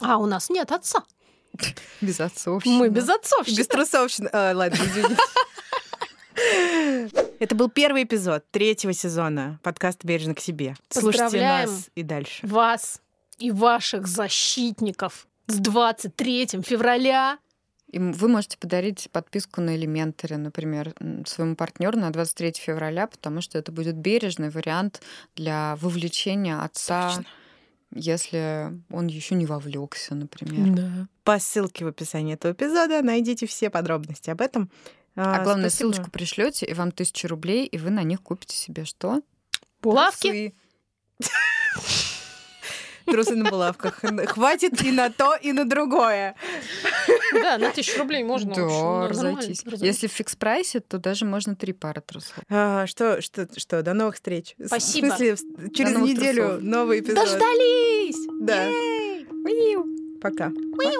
А 0.00 0.18
у 0.18 0.26
нас 0.26 0.50
нет 0.50 0.72
отца. 0.72 1.02
Без 2.00 2.20
отцов. 2.20 2.64
Мы 2.66 2.88
без 2.90 3.08
отцов. 3.08 3.46
Без 3.46 3.66
трусовщины. 3.66 4.28
А, 4.32 4.52
ладно, 4.54 4.76
извини. 4.76 5.16
Это 7.38 7.54
был 7.54 7.70
первый 7.70 8.02
эпизод 8.04 8.44
третьего 8.50 8.92
сезона 8.92 9.58
подкаста 9.62 10.06
«Бережно 10.06 10.34
к 10.34 10.40
себе». 10.40 10.76
Слушайте 10.90 11.40
нас 11.40 11.88
и 11.94 12.02
дальше. 12.02 12.46
Вас 12.46 13.00
и 13.38 13.50
ваших 13.50 14.06
защитников 14.06 15.26
с 15.46 15.54
23 15.56 16.60
февраля. 16.62 17.38
И 17.90 17.98
вы 17.98 18.28
можете 18.28 18.58
подарить 18.58 19.08
подписку 19.12 19.60
на 19.60 19.76
Элементаре, 19.76 20.36
например, 20.36 20.94
своему 21.24 21.54
партнеру 21.54 21.98
на 21.98 22.10
23 22.10 22.54
февраля, 22.56 23.06
потому 23.06 23.40
что 23.40 23.58
это 23.58 23.70
будет 23.70 23.94
бережный 23.94 24.50
вариант 24.50 25.02
для 25.36 25.76
вовлечения 25.76 26.60
отца, 26.60 27.08
Точно. 27.10 27.26
если 27.94 28.72
он 28.90 29.06
еще 29.06 29.36
не 29.36 29.46
вовлекся, 29.46 30.16
например. 30.16 30.76
Да. 30.76 31.08
По 31.22 31.38
ссылке 31.38 31.84
в 31.84 31.88
описании 31.88 32.34
этого 32.34 32.52
эпизода 32.52 33.02
найдите 33.02 33.46
все 33.46 33.70
подробности 33.70 34.30
об 34.30 34.40
этом. 34.40 34.68
А 35.14 35.42
главное, 35.42 35.70
спасибо. 35.70 35.92
ссылочку 35.92 36.10
пришлете, 36.10 36.66
и 36.66 36.74
вам 36.74 36.90
тысячу 36.90 37.28
рублей, 37.28 37.66
и 37.66 37.78
вы 37.78 37.90
на 37.90 38.02
них 38.02 38.20
купите 38.20 38.56
себе 38.56 38.84
что? 38.84 39.22
Булавки. 39.80 40.54
Трусы. 43.06 43.36
На 43.36 43.50
булавках. 43.50 44.00
Хватит 44.26 44.82
и 44.82 44.90
на 44.90 45.10
то, 45.10 45.34
и 45.36 45.52
на 45.52 45.64
другое. 45.64 46.34
Да, 47.32 47.58
на 47.58 47.70
тысячу 47.70 47.98
рублей 47.98 48.24
можно. 48.24 48.54
Да, 48.54 49.08
разойтись. 49.08 49.64
Если 49.80 50.06
в 50.06 50.12
фикс-прайсе, 50.12 50.80
то 50.80 50.98
даже 50.98 51.24
можно 51.24 51.56
три 51.56 51.72
пары 51.72 52.00
трусов. 52.00 52.38
А, 52.48 52.86
что, 52.86 53.20
что, 53.20 53.48
что, 53.56 53.82
до 53.82 53.94
новых 53.94 54.16
встреч. 54.16 54.54
Спасибо. 54.64 55.06
В 55.06 55.16
смысле, 55.18 55.36
через 55.72 55.92
новых 55.92 56.10
неделю 56.10 56.42
трусов. 56.42 56.62
новый 56.62 57.00
эпизод. 57.00 57.16
Дождались! 57.16 58.26
Да. 58.40 58.68
Пока. 60.20 60.48
Не 60.48 60.96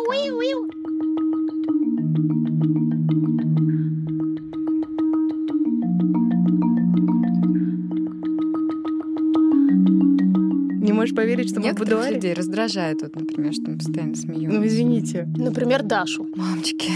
можешь 10.96 11.14
поверить, 11.14 11.50
что 11.50 11.60
мы 11.60 11.72
в 11.72 11.76
будуаре? 11.76 12.14
людей 12.14 12.32
раздражает, 12.32 13.02
вот, 13.02 13.14
например, 13.14 13.52
что 13.52 13.70
мы 13.70 13.78
постоянно 13.78 14.16
смеемся. 14.16 14.58
Ну, 14.58 14.66
извините. 14.66 15.28
Например, 15.36 15.82
Дашу. 15.82 16.26
Мамочки. 16.34 16.90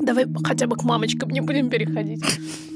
Давай 0.00 0.26
хотя 0.44 0.66
бы 0.66 0.76
к 0.76 0.84
мамочкам 0.84 1.30
не 1.30 1.40
будем 1.40 1.70
переходить. 1.70 2.22